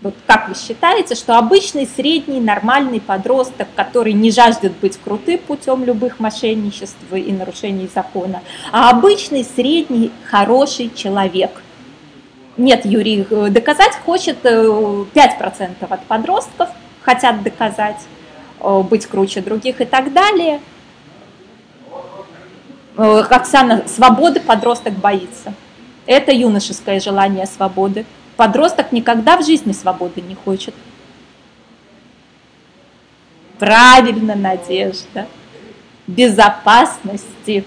Вот 0.02 0.16
как 0.28 0.50
вы 0.50 0.56
считаете, 0.56 1.16
что 1.16 1.38
обычный 1.38 1.88
средний 1.88 2.42
нормальный 2.42 3.00
подросток, 3.00 3.70
который 3.74 4.12
не 4.12 4.32
жаждет 4.32 4.74
быть 4.82 5.00
крутым 5.02 5.40
путем 5.40 5.86
любых 5.86 6.20
мошенничеств 6.20 6.98
и 7.14 7.32
нарушений 7.32 7.90
закона, 7.94 8.42
а 8.74 8.90
обычный 8.90 9.46
средний 9.46 10.12
хороший 10.26 10.92
человек– 10.94 11.52
нет, 12.56 12.86
Юрий, 12.86 13.26
э, 13.28 13.50
доказать 13.50 13.94
хочет 14.06 14.44
5% 14.44 15.88
от 15.90 16.06
подростков– 16.06 16.70
хотят 17.04 17.44
доказать, 17.44 18.00
э, 18.60 18.82
быть 18.82 19.06
круче 19.06 19.42
других 19.42 19.82
и 19.82 19.86
так 19.86 20.12
далее. 20.14 20.60
Э, 22.98 23.20
Оксана, 23.30 23.88
свободы 23.88 24.40
подросток 24.40 24.94
боится. 24.94 25.54
Это 26.06 26.32
юношеское 26.32 27.00
желание 27.00 27.46
свободы. 27.46 28.06
Подросток 28.36 28.92
никогда 28.92 29.38
в 29.38 29.46
жизни 29.46 29.72
свободы 29.72 30.22
не 30.22 30.36
хочет. 30.36 30.74
Правильно, 33.60 34.36
Надежда. 34.36 35.28
Безопасности. 36.08 37.64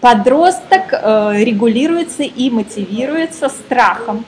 Подросток 0.00 0.92
э, 0.92 1.32
регулируется 1.42 2.22
и 2.22 2.50
мотивируется 2.50 3.48
страхом. 3.48 4.24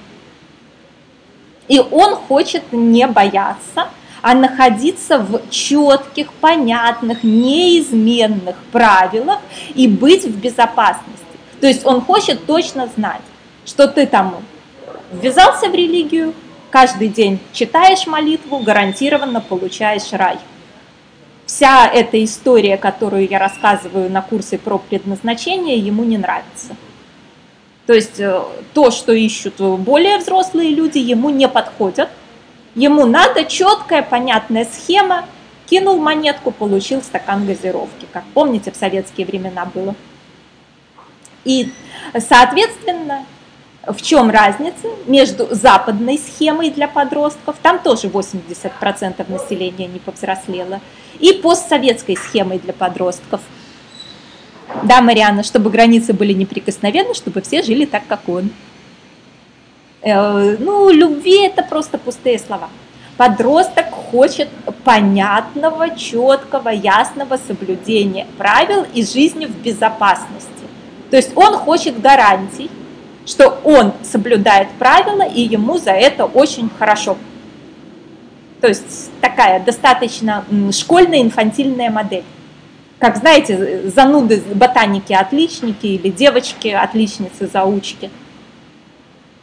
И 1.68 1.78
он 1.78 2.16
хочет 2.16 2.72
не 2.72 3.06
бояться, 3.06 3.88
а 4.22 4.34
находиться 4.34 5.18
в 5.18 5.48
четких, 5.50 6.32
понятных, 6.34 7.22
неизменных 7.22 8.56
правилах 8.72 9.40
и 9.74 9.86
быть 9.86 10.24
в 10.24 10.36
безопасности. 10.38 11.24
То 11.60 11.66
есть 11.66 11.84
он 11.84 12.00
хочет 12.00 12.46
точно 12.46 12.88
знать, 12.96 13.22
что 13.64 13.88
ты 13.88 14.06
там 14.06 14.36
ввязался 15.12 15.68
в 15.68 15.74
религию, 15.74 16.34
каждый 16.70 17.08
день 17.08 17.38
читаешь 17.52 18.06
молитву, 18.06 18.58
гарантированно 18.58 19.40
получаешь 19.40 20.12
рай. 20.12 20.38
Вся 21.46 21.88
эта 21.88 22.22
история, 22.22 22.76
которую 22.76 23.26
я 23.26 23.38
рассказываю 23.38 24.10
на 24.10 24.20
курсе 24.20 24.58
про 24.58 24.78
предназначение, 24.78 25.78
ему 25.78 26.04
не 26.04 26.18
нравится. 26.18 26.76
То 27.86 27.94
есть 27.94 28.20
э, 28.20 28.42
то, 28.74 28.90
что 28.90 29.12
ищут 29.12 29.54
более 29.58 30.18
взрослые 30.18 30.74
люди, 30.74 30.98
ему 30.98 31.30
не 31.30 31.48
подходят. 31.48 32.10
Ему 32.74 33.06
надо 33.06 33.44
четкая, 33.44 34.02
понятная 34.02 34.66
схема. 34.66 35.24
Кинул 35.66 35.98
монетку, 35.98 36.50
получил 36.50 37.02
стакан 37.02 37.44
газировки, 37.46 38.06
как 38.12 38.24
помните 38.32 38.70
в 38.70 38.76
советские 38.76 39.26
времена 39.26 39.66
было. 39.66 39.94
И, 41.44 41.72
соответственно, 42.18 43.26
в 43.86 44.02
чем 44.02 44.30
разница 44.30 44.88
между 45.06 45.48
западной 45.50 46.18
схемой 46.18 46.70
для 46.70 46.88
подростков, 46.88 47.56
там 47.62 47.78
тоже 47.78 48.08
80% 48.08 49.30
населения 49.30 49.86
не 49.86 49.98
повзрослело, 49.98 50.80
и 51.18 51.32
постсоветской 51.32 52.16
схемой 52.16 52.58
для 52.58 52.72
подростков. 52.72 53.40
Да, 54.82 55.00
Марианна, 55.00 55.42
чтобы 55.42 55.70
границы 55.70 56.12
были 56.12 56.32
неприкосновенны, 56.32 57.14
чтобы 57.14 57.40
все 57.40 57.62
жили 57.62 57.86
так, 57.86 58.02
как 58.06 58.28
он. 58.28 58.50
Э, 60.02 60.56
ну, 60.58 60.90
любви 60.90 61.46
это 61.46 61.62
просто 61.62 61.98
пустые 61.98 62.38
слова. 62.38 62.68
Подросток 63.16 63.90
хочет 63.90 64.48
понятного, 64.84 65.96
четкого, 65.96 66.68
ясного 66.68 67.36
соблюдения 67.36 68.26
правил 68.38 68.86
и 68.94 69.04
жизни 69.04 69.46
в 69.46 69.56
безопасности. 69.56 70.48
То 71.10 71.16
есть 71.16 71.36
он 71.36 71.54
хочет 71.54 72.00
гарантий, 72.00 72.70
что 73.26 73.58
он 73.64 73.92
соблюдает 74.02 74.68
правила, 74.78 75.22
и 75.22 75.40
ему 75.40 75.78
за 75.78 75.90
это 75.90 76.26
очень 76.26 76.70
хорошо. 76.78 77.16
То 78.60 78.68
есть 78.68 79.10
такая 79.20 79.60
достаточно 79.60 80.44
школьная 80.72 81.22
инфантильная 81.22 81.90
модель. 81.90 82.24
Как 82.98 83.16
знаете, 83.16 83.90
зануды 83.90 84.42
ботаники 84.54 85.12
отличники 85.12 85.86
или 85.86 86.08
девочки 86.10 86.68
отличницы 86.68 87.46
заучки. 87.46 88.10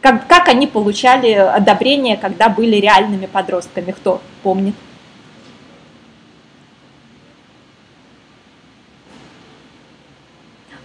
Как, 0.06 0.28
как 0.28 0.50
они 0.50 0.68
получали 0.68 1.32
одобрение, 1.32 2.16
когда 2.16 2.48
были 2.48 2.76
реальными 2.76 3.26
подростками, 3.26 3.90
кто 3.90 4.22
помнит? 4.44 4.76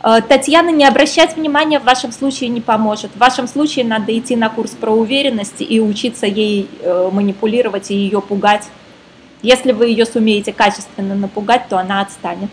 Э, 0.03 0.23
Татьяна, 0.27 0.71
не 0.71 0.87
обращать 0.87 1.37
внимания 1.37 1.81
в 1.81 1.85
вашем 1.85 2.13
случае 2.13 2.49
не 2.49 2.63
поможет. 2.63 3.11
В 3.11 3.19
вашем 3.19 3.47
случае 3.47 3.85
надо 3.85 4.19
идти 4.19 4.37
на 4.37 4.49
курс 4.49 4.71
про 4.71 4.91
уверенность 4.91 5.61
и 5.61 5.83
учиться 5.83 6.25
ей 6.25 6.71
э, 6.81 7.11
манипулировать 7.13 7.91
и 7.91 7.95
ее 7.95 8.23
пугать. 8.23 8.69
Если 9.43 9.73
вы 9.73 9.89
ее 9.89 10.07
сумеете 10.07 10.55
качественно 10.55 11.15
напугать, 11.15 11.69
то 11.69 11.77
она 11.77 12.01
отстанет. 12.01 12.49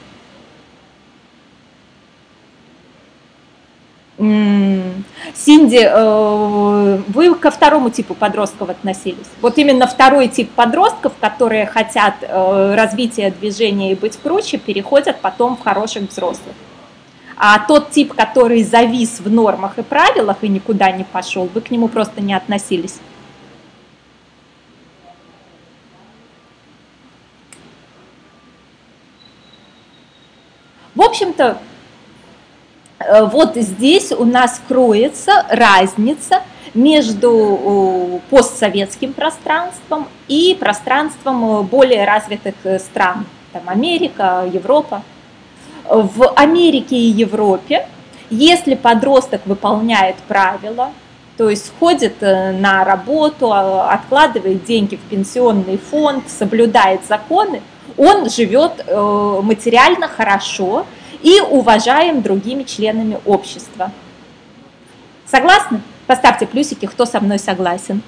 Синди, 4.17 5.79
э, 5.79 7.01
вы 7.07 7.35
ко 7.35 7.51
второму 7.51 7.91
типу 7.91 8.15
подростков 8.15 8.69
относились. 8.69 9.27
Вот 9.41 9.59
именно 9.59 9.85
второй 9.85 10.27
тип 10.27 10.49
подростков, 10.51 11.13
которые 11.19 11.67
хотят 11.67 12.15
развития 12.27 13.29
движения 13.29 13.91
и 13.91 13.95
быть 13.95 14.17
круче, 14.17 14.57
переходят 14.57 15.21
потом 15.21 15.55
в 15.55 15.61
хороших 15.61 16.09
взрослых. 16.09 16.55
А 17.39 17.59
тот 17.59 17.91
тип, 17.91 18.15
который 18.15 18.63
завис 18.63 19.19
в 19.19 19.29
нормах 19.29 19.77
и 19.77 19.83
правилах 19.83 20.37
и 20.41 20.47
никуда 20.47 20.91
не 20.91 21.03
пошел, 21.03 21.47
вы 21.53 21.61
к 21.61 21.69
нему 21.69 21.87
просто 21.87 22.19
не 22.19 22.33
относились. 22.33 22.95
В 30.95 31.01
общем-то, 31.03 31.43
э, 31.43 31.76
вот 32.99 33.55
здесь 33.55 34.11
у 34.11 34.25
нас 34.25 34.61
кроется 34.67 35.45
разница 35.49 36.41
между 36.73 38.21
постсоветским 38.29 39.13
пространством 39.13 40.07
и 40.27 40.55
пространством 40.59 41.65
более 41.65 42.05
развитых 42.05 42.55
э, 42.63 42.79
стран, 42.79 43.25
там 43.51 43.63
Америка, 43.67 44.45
Европа. 44.51 45.03
В 45.89 46.27
Америке 46.35 46.97
и 46.97 47.09
Европе, 47.09 47.87
если 48.29 48.75
подросток 48.75 49.41
выполняет 49.45 50.17
правила, 50.27 50.91
то 51.37 51.49
есть 51.49 51.71
ходит 51.79 52.15
э, 52.21 52.51
на 52.51 52.83
работу, 52.83 53.53
а, 53.53 53.91
откладывает 53.91 54.65
деньги 54.65 54.95
в 54.95 55.01
пенсионный 55.01 55.77
фонд, 55.77 56.25
соблюдает 56.29 57.01
законы, 57.07 57.61
он 57.95 58.29
живет 58.29 58.83
э, 58.85 59.39
материально 59.43 60.07
хорошо 60.07 60.85
и 61.21 61.39
уважаем 61.41 62.21
другими 62.21 62.63
членами 62.63 63.19
общества. 63.25 63.91
Согласны? 65.25 65.81
Поставьте 66.05 66.47
плюсики, 66.47 66.85
кто 66.85 67.05
со 67.05 67.19
мной 67.19 67.39
согласен. 67.39 68.01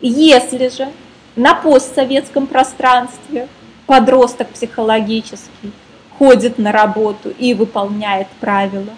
Если 0.00 0.68
же 0.68 0.88
на 1.34 1.54
постсоветском 1.54 2.46
пространстве 2.46 3.48
подросток 3.86 4.48
психологический 4.50 5.72
ходит 6.18 6.58
на 6.58 6.72
работу 6.72 7.30
и 7.30 7.54
выполняет 7.54 8.28
правила, 8.40 8.92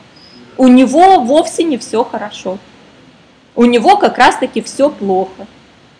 у 0.57 0.67
него 0.67 1.21
вовсе 1.21 1.63
не 1.63 1.79
все 1.79 2.03
хорошо. 2.03 2.59
У 3.55 3.65
него 3.65 3.97
как 3.97 4.19
раз-таки 4.19 4.63
все 4.63 4.91
плохо. 4.91 5.47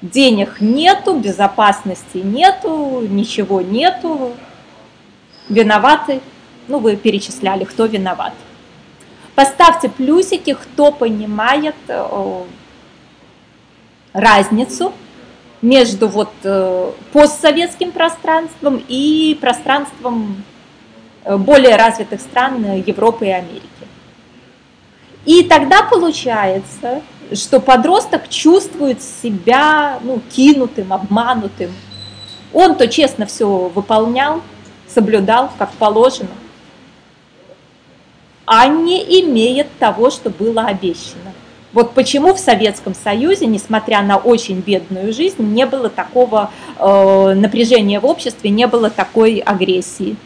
Денег 0.03 0.61
нету, 0.61 1.15
безопасности 1.15 2.19
нету, 2.19 3.01
ничего 3.09 3.63
нету. 3.63 4.33
Виноваты, 5.49 6.21
ну 6.69 6.79
вы 6.81 6.97
перечисляли, 6.97 7.65
кто 7.65 7.87
виноват. 7.87 8.35
Поставьте 9.35 9.89
плюсики, 9.89 10.55
кто 10.55 10.93
понимает 10.93 11.75
э, 11.89 12.43
разницу 14.13 14.93
между 15.63 16.09
вот 16.09 16.33
э, 16.43 16.93
постсоветским 17.13 17.93
пространством 17.93 18.83
и 18.89 19.37
пространством 19.41 20.43
э, 21.25 21.37
более 21.37 21.77
развитых 21.77 22.21
стран 22.21 22.65
Европы 22.87 23.27
и 23.27 23.31
Америки. 23.31 23.63
И 25.27 25.43
тогда 25.43 25.83
получается, 25.83 27.03
что 27.33 27.61
подросток 27.61 28.29
чувствует 28.29 29.03
себя 29.03 29.99
ну, 30.03 30.21
кинутым, 30.31 30.93
обманутым. 30.93 31.73
Он 32.53 32.77
то 32.77 32.89
честно 32.89 33.27
все 33.27 33.47
выполнял, 33.47 34.43
соблюдал, 34.89 35.51
как 35.59 35.73
положено, 35.73 36.31
а 38.47 38.67
не 38.69 39.03
имеет 39.23 39.67
того, 39.79 40.11
что 40.11 40.31
было 40.31 40.63
обещано. 40.63 41.33
Вот 41.73 41.93
почему 41.93 42.33
в 42.33 42.39
Советском 42.39 42.95
Союзе, 42.95 43.47
несмотря 43.47 44.01
на 44.03 44.17
очень 44.17 44.61
бедную 44.61 45.13
жизнь, 45.13 45.43
не 45.43 45.67
было 45.67 45.91
такого 45.91 46.51
э, 46.79 47.35
напряжения 47.35 48.01
в 48.01 48.07
обществе, 48.07 48.49
не 48.49 48.67
было 48.67 48.89
такой 48.89 49.41
агрессии. 49.41 50.17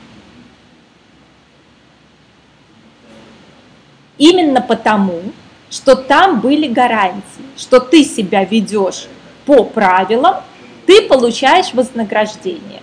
Именно 4.19 4.61
потому, 4.61 5.23
что 5.71 5.95
там 5.95 6.41
были 6.41 6.67
гарантии, 6.67 7.23
что 7.57 7.81
ты 7.81 8.05
себя 8.05 8.45
ведешь 8.45 9.07
по 9.47 9.65
правилам, 9.65 10.43
ты 10.87 11.03
получаешь 11.03 11.73
вознаграждение. 11.73 12.83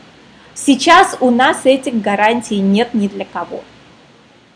Сейчас 0.55 1.17
у 1.19 1.29
нас 1.29 1.65
этих 1.65 2.01
гарантий 2.01 2.59
нет 2.59 2.93
ни 2.93 3.07
для 3.07 3.25
кого. 3.25 3.63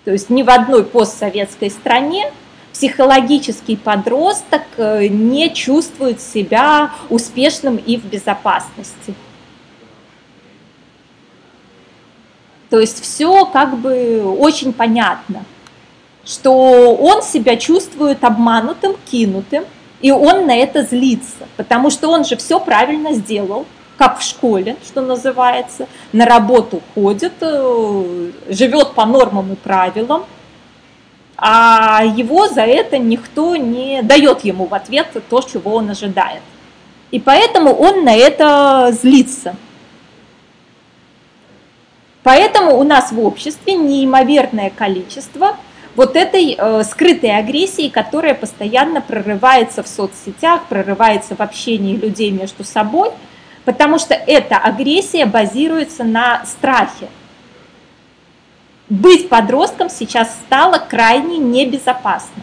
То 0.06 0.12
есть 0.12 0.30
ни 0.30 0.42
в 0.42 0.50
одной 0.50 0.84
постсоветской 0.84 1.70
стране 1.70 2.32
психологический 2.74 3.76
подросток 3.76 4.64
э, 4.78 5.08
не 5.08 5.54
чувствует 5.54 6.22
себя 6.22 6.92
успешным 7.10 7.76
и 7.76 7.98
в 7.98 8.06
безопасности. 8.06 9.14
То 12.70 12.80
есть 12.80 13.02
все 13.02 13.46
как 13.46 13.78
бы 13.78 14.24
очень 14.40 14.72
понятно, 14.72 15.44
что 16.26 16.96
он 16.96 17.22
себя 17.22 17.58
чувствует 17.58 18.24
обманутым, 18.24 18.96
кинутым, 19.10 19.66
и 20.02 20.12
он 20.12 20.48
на 20.48 20.56
это 20.56 20.84
злится, 20.84 21.48
потому 21.58 21.90
что 21.90 22.10
он 22.10 22.26
же 22.26 22.36
все 22.36 22.60
правильно 22.60 23.14
сделал, 23.14 23.66
как 23.98 24.20
в 24.20 24.24
школе, 24.24 24.78
что 24.84 25.02
называется, 25.02 25.88
на 26.12 26.26
работу 26.26 26.82
ходит, 26.96 27.34
э, 27.42 28.32
живет 28.50 28.94
по 28.94 29.06
нормам 29.06 29.54
и 29.54 29.56
правилам, 29.56 30.26
а 31.38 32.04
его 32.04 32.48
за 32.48 32.62
это 32.62 32.98
никто 32.98 33.56
не 33.56 34.02
дает 34.02 34.44
ему 34.44 34.66
в 34.66 34.74
ответ 34.74 35.08
то, 35.30 35.42
чего 35.42 35.76
он 35.76 35.90
ожидает. 35.90 36.42
И 37.12 37.20
поэтому 37.20 37.74
он 37.74 38.04
на 38.04 38.16
это 38.16 38.92
злится. 38.92 39.56
Поэтому 42.24 42.78
у 42.78 42.84
нас 42.84 43.12
в 43.12 43.20
обществе 43.20 43.76
неимоверное 43.76 44.70
количество 44.70 45.58
вот 45.96 46.16
этой 46.16 46.56
э, 46.58 46.84
скрытой 46.84 47.38
агрессии, 47.38 47.90
которая 47.90 48.34
постоянно 48.34 49.02
прорывается 49.02 49.84
в 49.84 49.88
соцсетях, 49.88 50.64
прорывается 50.70 51.36
в 51.36 51.42
общении 51.42 51.96
людей 51.96 52.32
между 52.32 52.64
собой, 52.64 53.10
потому 53.66 54.00
что 54.00 54.14
эта 54.14 54.58
агрессия 54.58 55.26
базируется 55.26 56.04
на 56.04 56.46
страхе. 56.46 57.10
Быть 58.90 59.30
подростком 59.30 59.90
сейчас 59.90 60.34
стало 60.46 60.78
крайне 60.78 61.38
небезопасно. 61.38 62.42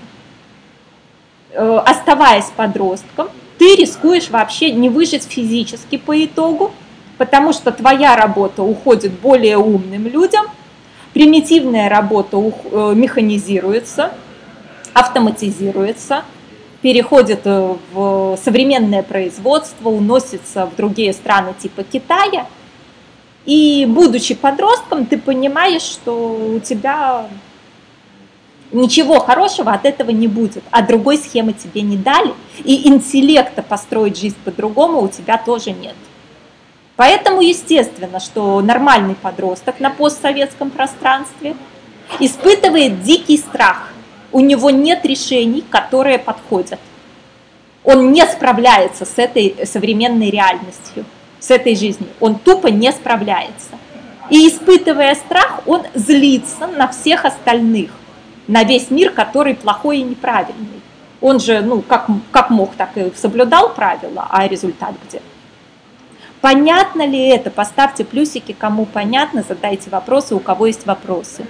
Э, 1.53 1.81
оставаясь 1.87 2.51
подростком, 2.55 3.29
ты 3.59 3.77
рискуешь 3.77 4.29
вообще 4.29 4.73
не 4.73 4.91
выжить 4.91 5.25
физически 5.25 5.97
по 5.97 6.23
итогу, 6.23 6.73
потому 7.17 7.55
что 7.55 7.73
твоя 7.73 8.15
работа 8.15 8.63
уходит 8.63 9.13
более 9.13 9.57
умным 9.57 10.07
людям– 10.07 10.47
примитивная 11.19 11.89
работа 11.89 12.37
э, 12.37 12.93
механизируется, 12.95 14.13
автоматизируется, 14.93 16.23
переходит 16.81 17.41
э, 17.45 17.75
в 17.93 18.39
современное 18.41 19.03
производство, 19.03 19.89
уносится 19.89 20.67
в 20.67 20.77
другие 20.77 21.13
страны 21.13 21.55
типа 21.59 21.83
Китая. 21.83 22.47
И 23.47 23.85
будучи 23.89 24.37
подростком, 24.37 25.07
ты 25.07 25.19
понимаешь, 25.19 25.83
что 25.83 26.55
у 26.55 26.61
тебя 26.61 27.27
ничего 28.71 29.19
хорошего 29.19 29.73
от 29.73 29.87
этого 29.87 30.11
не 30.11 30.29
будет, 30.29 30.63
а 30.71 30.83
другой 30.83 31.19
схемы 31.19 31.53
тебе 31.53 31.81
не 31.81 31.97
дали, 31.97 32.33
и 32.63 32.87
интеллекта 32.87 33.63
построить 33.63 34.21
жизнь 34.21 34.37
по-другому 34.45 35.03
у 35.03 35.09
тебя 35.09 35.37
тоже 35.37 35.73
нет. 35.73 35.97
Поэтому 36.99 37.43
естественно, 37.43 38.19
что 38.19 38.61
нормальный 38.61 39.15
подросток 39.15 39.79
на 39.79 39.89
постсоветском 39.89 40.69
пространстве 40.69 41.55
испытывает 42.19 43.03
дикий 43.03 43.37
страх. 43.39 43.93
У 44.33 44.41
него 44.41 44.71
нет 44.71 45.05
решений, 45.05 45.63
которые 45.71 46.19
подходят. 46.19 46.81
Он 47.85 48.11
не 48.11 48.27
справляется 48.27 49.05
с 49.05 49.17
этой 49.17 49.65
современной 49.65 50.31
реальностью, 50.31 51.05
с 51.39 51.53
этой 51.53 51.77
жизнью. 51.77 52.09
Он 52.19 52.37
тупо 52.37 52.67
не 52.67 52.91
справляется. 52.91 53.79
И 54.29 54.49
испытывая 54.49 55.15
страх, 55.15 55.61
он 55.67 55.83
злится 55.95 56.67
на 56.67 56.89
всех 56.89 57.25
остальных, 57.25 57.93
на 58.49 58.65
весь 58.65 58.91
мир, 58.91 59.13
который 59.13 59.55
плохой 59.55 59.99
и 59.99 60.03
неправильный. 60.03 60.83
Он 61.21 61.39
же, 61.39 61.61
ну, 61.61 61.81
как, 61.81 62.09
как 62.33 62.51
мог, 62.51 62.75
так 62.75 62.97
и 62.97 63.13
соблюдал 63.15 63.73
правила, 63.73 64.27
а 64.29 64.49
результат 64.49 64.97
где? 65.09 65.23
Понятно 66.41 67.07
ли 67.07 67.29
это? 67.29 67.51
Поставьте 67.51 68.05
плюсики, 68.05 68.53
кому 68.53 68.87
понятно, 68.87 69.43
задайте 69.47 69.91
вопросы, 69.91 70.35
у 70.35 70.41
кого 70.41 70.67
есть 70.67 70.87
вопросы. 70.87 71.47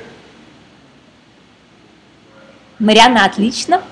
Мариана, 2.78 3.24
отлично. 3.24 3.82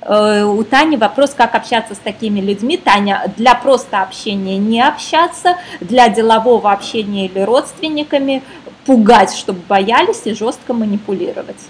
Э, 0.00 0.42
у 0.42 0.64
Тани 0.64 0.96
вопрос, 0.96 1.34
как 1.34 1.54
общаться 1.54 1.94
с 1.94 1.98
такими 1.98 2.40
людьми. 2.40 2.76
Таня, 2.76 3.32
для 3.36 3.54
просто 3.54 4.02
общения 4.02 4.58
не 4.58 4.80
общаться, 4.82 5.56
для 5.80 6.08
делового 6.08 6.72
общения 6.72 7.26
или 7.26 7.40
родственниками 7.40 8.42
пугать, 8.86 9.34
чтобы 9.34 9.60
боялись 9.68 10.22
и 10.24 10.34
жестко 10.34 10.72
манипулировать. 10.72 11.60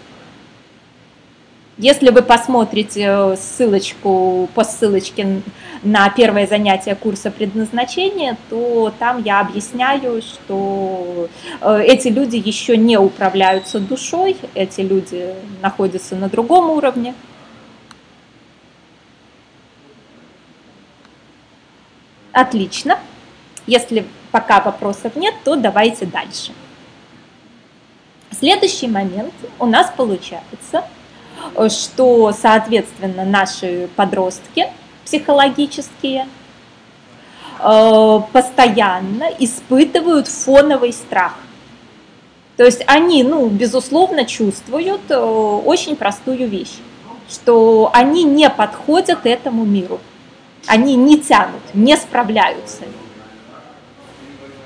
Если 1.80 2.10
вы 2.10 2.20
посмотрите 2.20 3.06
э, 3.08 3.36
ссылочку 3.36 4.50
по 4.54 4.64
ссылочке 4.64 5.40
на 5.82 6.10
первое 6.10 6.46
занятие 6.46 6.94
курса 6.94 7.30
предназначения, 7.30 8.36
то 8.50 8.92
там 8.98 9.22
я 9.22 9.40
объясняю, 9.40 10.20
что 10.20 11.30
э, 11.62 11.82
эти 11.82 12.08
люди 12.08 12.36
еще 12.36 12.76
не 12.76 12.98
управляются 12.98 13.80
душой, 13.80 14.36
эти 14.54 14.82
люди 14.82 15.34
находятся 15.62 16.16
на 16.16 16.28
другом 16.28 16.68
уровне. 16.68 17.14
Отлично. 22.32 22.98
Если 23.66 24.04
пока 24.32 24.60
вопросов 24.60 25.16
нет, 25.16 25.32
то 25.44 25.56
давайте 25.56 26.04
дальше. 26.04 26.52
Следующий 28.38 28.86
момент 28.86 29.32
у 29.58 29.64
нас 29.64 29.90
получается– 29.96 30.84
что, 31.68 32.32
соответственно, 32.32 33.24
наши 33.24 33.88
подростки 33.96 34.68
психологические 35.04 36.28
э, 37.58 38.20
постоянно 38.32 39.24
испытывают 39.38 40.28
фоновый 40.28 40.92
страх. 40.92 41.34
То 42.56 42.64
есть 42.64 42.84
они, 42.86 43.22
ну, 43.22 43.48
безусловно, 43.48 44.24
чувствуют 44.24 45.00
э, 45.08 45.16
очень 45.18 45.96
простую 45.96 46.48
вещь, 46.48 46.76
что 47.28 47.90
они 47.94 48.24
не 48.24 48.50
подходят 48.50 49.24
этому 49.24 49.64
миру, 49.64 49.98
они 50.66 50.94
не 50.94 51.18
тянут, 51.18 51.62
не 51.74 51.96
справляются. 51.96 52.82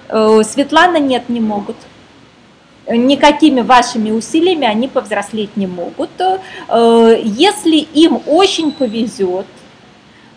Э, 0.08 0.42
Светлана 0.44 0.98
нет, 0.98 1.28
не 1.28 1.40
могут 1.40 1.76
никакими 2.88 3.60
вашими 3.60 4.10
усилиями 4.10 4.66
они 4.66 4.88
повзрослеть 4.88 5.56
не 5.56 5.66
могут. 5.66 6.10
Э, 6.20 7.20
если 7.22 7.76
им 7.76 8.20
очень 8.26 8.72
повезет, 8.72 9.46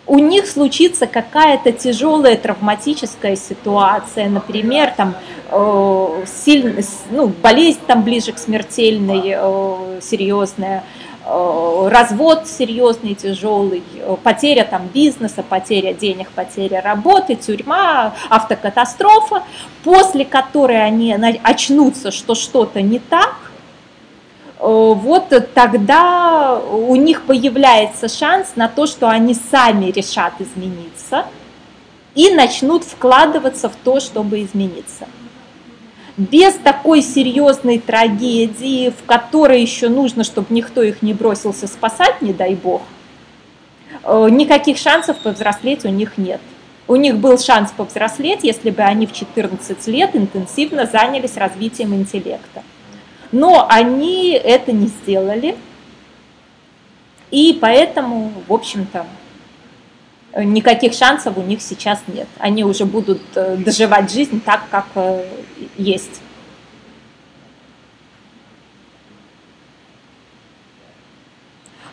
у 0.06 0.18
них 0.18 0.46
случится 0.46 1.06
какая-то 1.06 1.70
тяжелая 1.72 2.36
травматическая 2.36 3.36
ситуация, 3.36 4.28
например, 4.30 4.92
там 4.96 5.14
э, 5.50 6.24
сильно, 6.26 6.80
ну, 7.10 7.28
болезнь 7.28 7.80
там 7.86 8.02
ближе 8.02 8.32
к 8.32 8.38
смертельной, 8.38 9.34
э, 9.36 10.00
серьезная, 10.00 10.84
Э, 11.17 11.17
развод 11.28 12.46
серьезный, 12.46 13.14
тяжелый, 13.14 13.82
э, 13.96 14.16
потеря 14.22 14.64
там 14.64 14.86
бизнеса, 14.86 15.42
потеря 15.42 15.92
денег, 15.92 16.30
потеря 16.30 16.80
работы, 16.80 17.34
тюрьма, 17.34 18.14
автокатастрофа, 18.30 19.42
после 19.84 20.24
которой 20.24 20.82
они 20.82 21.12
очнутся, 21.42 22.10
что 22.10 22.34
что-то 22.34 22.80
не 22.80 22.98
так, 22.98 23.34
э, 24.58 24.62
вот 24.62 25.52
тогда 25.52 26.58
у 26.60 26.96
них 26.96 27.24
появляется 27.24 28.08
шанс 28.08 28.52
на 28.56 28.68
то, 28.68 28.86
что 28.86 29.08
они 29.10 29.34
сами 29.34 29.86
решат 29.86 30.32
измениться 30.38 31.26
и 32.14 32.30
начнут 32.30 32.84
вкладываться 32.84 33.68
в 33.68 33.76
то, 33.76 34.00
чтобы 34.00 34.42
измениться 34.42 35.06
без 36.18 36.54
такой 36.54 37.00
серьезной 37.00 37.78
трагедии, 37.78 38.90
в 38.90 39.06
которой 39.06 39.62
еще 39.62 39.88
нужно, 39.88 40.24
чтобы 40.24 40.48
никто 40.50 40.82
их 40.82 41.00
не 41.00 41.14
бросился 41.14 41.68
спасать, 41.68 42.20
не 42.20 42.32
дай 42.32 42.56
бог, 42.56 42.82
э, 44.02 44.28
никаких 44.30 44.78
шансов 44.78 45.16
повзрослеть 45.18 45.84
у 45.84 45.88
них 45.88 46.18
нет. 46.18 46.40
У 46.88 46.96
них 46.96 47.18
был 47.18 47.38
шанс 47.38 47.70
повзрослеть, 47.70 48.40
если 48.42 48.70
бы 48.70 48.82
они 48.82 49.06
в 49.06 49.12
14 49.12 49.86
лет 49.86 50.16
интенсивно 50.16 50.86
занялись 50.86 51.36
развитием 51.36 51.94
интеллекта. 51.94 52.62
Но 53.30 53.66
они 53.68 54.32
это 54.32 54.72
не 54.72 54.86
сделали, 54.86 55.56
и 57.30 57.56
поэтому, 57.60 58.32
в 58.48 58.52
общем-то, 58.52 59.06
никаких 60.36 60.92
шансов 60.92 61.36
у 61.36 61.42
них 61.42 61.62
сейчас 61.62 62.00
нет. 62.06 62.28
Они 62.38 62.64
уже 62.64 62.84
будут 62.84 63.20
э, 63.34 63.56
доживать 63.56 64.12
жизнь 64.12 64.40
так, 64.40 64.62
как 64.70 64.86
э, 64.94 65.24
есть. 65.76 66.20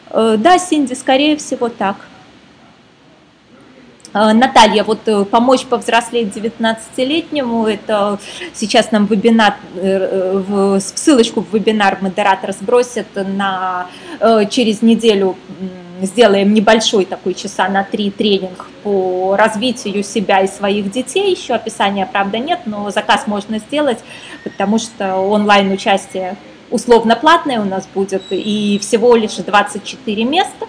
Э, 0.10 0.36
да, 0.38 0.58
Синди, 0.60 0.94
скорее 0.94 1.38
всего 1.38 1.70
так. 1.70 1.98
Наталья, 4.14 4.86
вот 4.86 5.02
помочь 5.30 5.66
повзрослеть 5.66 6.34
19-летнему, 6.34 7.68
это 7.68 8.18
сейчас 8.54 8.92
нам 8.92 9.08
вебинар, 9.08 9.58
ссылочку 10.80 11.42
в 11.42 11.54
вебинар 11.54 11.98
модератор 12.00 12.54
сбросит 12.54 13.08
на 13.14 13.88
через 14.50 14.82
неделю 14.82 15.36
сделаем 16.02 16.54
небольшой 16.54 17.06
такой 17.06 17.34
часа 17.34 17.68
на 17.70 17.84
три 17.84 18.12
тренинг 18.12 18.68
по 18.84 19.36
развитию 19.38 20.04
себя 20.04 20.42
и 20.42 20.48
своих 20.48 20.92
детей. 20.92 21.32
Еще 21.32 21.54
описания, 21.54 22.06
правда, 22.06 22.38
нет, 22.38 22.62
но 22.66 22.90
заказ 22.92 23.28
можно 23.28 23.60
сделать, 23.60 24.00
потому 24.44 24.78
что 24.78 25.18
онлайн 25.18 25.72
участие 25.72 26.36
условно 26.70 27.16
платное 27.16 27.60
у 27.60 27.66
нас 27.66 27.88
будет 27.94 28.24
и 28.32 28.80
всего 28.82 29.16
лишь 29.16 29.36
24 29.36 30.24
места. 30.24 30.68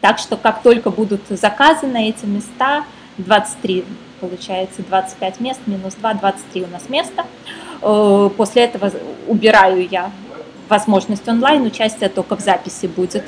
Так 0.00 0.18
что 0.18 0.36
как 0.36 0.62
только 0.62 0.90
будут 0.90 1.22
заказы 1.28 1.86
на 1.86 2.08
эти 2.08 2.26
места, 2.26 2.84
23 3.18 3.84
получается 4.20 4.82
25 4.82 5.40
мест, 5.40 5.60
минус 5.66 5.94
2, 5.94 6.14
23 6.14 6.62
у 6.62 6.66
нас 6.68 6.88
места. 6.88 7.24
Э, 7.82 8.30
после 8.36 8.64
этого 8.64 8.90
убираю 9.26 9.86
я 9.88 10.10
возможность 10.68 11.28
онлайн 11.28 11.62
участия 11.62 12.08
только 12.08 12.36
в 12.36 12.40
записи 12.40 12.86
будет. 12.86 13.24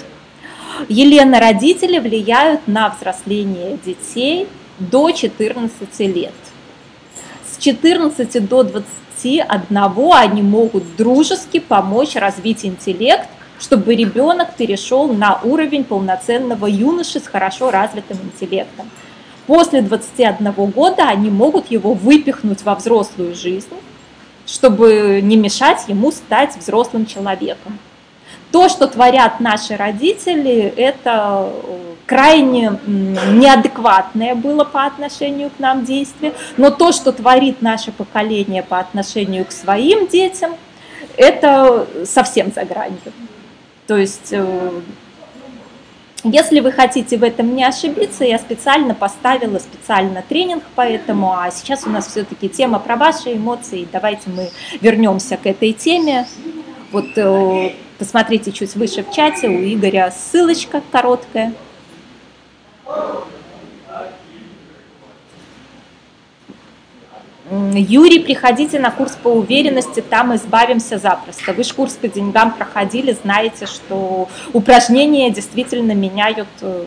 Елена, 0.89 1.41
родители 1.41 1.99
влияют 1.99 2.66
на 2.66 2.91
взросление 2.91 3.78
детей 3.84 4.47
до 4.78 5.11
14 5.11 6.01
лет. 6.01 6.34
С 7.51 7.59
14 7.59 8.47
до 8.47 8.62
20 8.62 8.84
21 9.22 10.12
они 10.12 10.43
могут 10.43 10.97
дружески 10.97 11.59
помочь 11.59 12.14
развить 12.14 12.64
интеллект, 12.64 13.28
чтобы 13.59 13.95
ребенок 13.95 14.55
перешел 14.55 15.12
на 15.12 15.41
уровень 15.43 15.84
полноценного 15.84 16.66
юноши 16.66 17.20
с 17.20 17.26
хорошо 17.26 17.70
развитым 17.70 18.18
интеллектом. 18.22 18.91
После 19.47 19.80
21 19.80 20.53
года 20.53 21.09
они 21.09 21.30
могут 21.30 21.70
его 21.70 21.95
выпихнуть 21.95 22.62
во 22.64 22.74
взрослую 22.74 23.34
жизнь, 23.34 23.68
чтобы 24.47 25.20
не 25.22 25.36
мешать 25.36 25.84
ему 25.88 26.12
стать 26.12 26.57
взрослым 26.57 27.05
человеком. 27.05 27.78
То, 28.53 28.68
что 28.68 28.86
творят 28.86 29.40
наши 29.40 29.76
родители, 29.76 30.72
это 30.76 31.51
э, 31.53 31.94
крайне 32.07 32.78
неадекватное 32.86 34.34
было 34.34 34.64
по 34.64 34.86
отношению 34.86 35.51
к 35.51 35.59
нам 35.59 35.84
действие, 35.84 36.32
но 36.57 36.70
то, 36.70 36.92
что 36.92 37.12
творит 37.12 37.61
наше 37.61 37.90
поколение 37.90 38.62
по 38.62 38.78
отношению 38.78 39.44
к 39.44 39.53
своим 39.53 40.07
детям, 40.07 40.53
это 41.16 41.86
совсем 42.05 42.53
за 42.53 42.64
гранью. 42.64 43.12
То 43.86 43.97
есть, 43.97 44.32
э, 44.32 44.70
если 46.31 46.61
вы 46.61 46.72
хотите 46.72 47.16
в 47.18 47.22
этом 47.22 47.55
не 47.55 47.64
ошибиться, 47.64 48.24
я 48.24 48.39
специально 48.39 48.95
поставила 48.95 49.59
специально 49.59 50.22
тренинг 50.22 50.64
по 50.74 50.81
этому, 50.81 51.33
а 51.33 51.51
сейчас 51.51 51.87
у 51.87 51.91
нас 51.91 52.07
все-таки 52.09 52.49
тема 52.49 52.79
про 52.79 52.97
ваши 52.97 53.35
эмоции. 53.35 53.89
Давайте 53.91 54.31
мы 54.31 54.51
вернемся 54.81 55.37
к 55.37 55.47
этой 55.47 55.72
теме. 55.72 56.27
Вот 56.93 57.07
э, 57.16 57.72
посмотрите 57.99 58.53
чуть 58.53 58.74
выше 58.77 59.03
в 59.03 59.12
чате, 59.12 59.49
у 59.49 59.53
Игоря 59.53 60.11
ссылочка 60.11 60.83
короткая. 60.91 61.53
Юрий, 67.51 68.18
приходите 68.18 68.80
на 68.80 68.90
курс 68.90 69.16
по 69.22 69.28
уверенности, 69.28 70.01
там 70.01 70.34
избавимся 70.34 70.99
запросто. 70.99 71.53
Вы 71.53 71.62
же 71.62 71.74
курс 71.74 71.92
по 71.92 72.09
деньгам 72.09 72.53
проходили, 72.53 73.16
знаете, 73.22 73.66
что 73.66 74.28
упражнения 74.53 75.30
действительно 75.30 75.92
меняют 75.92 76.49
э, 76.62 76.84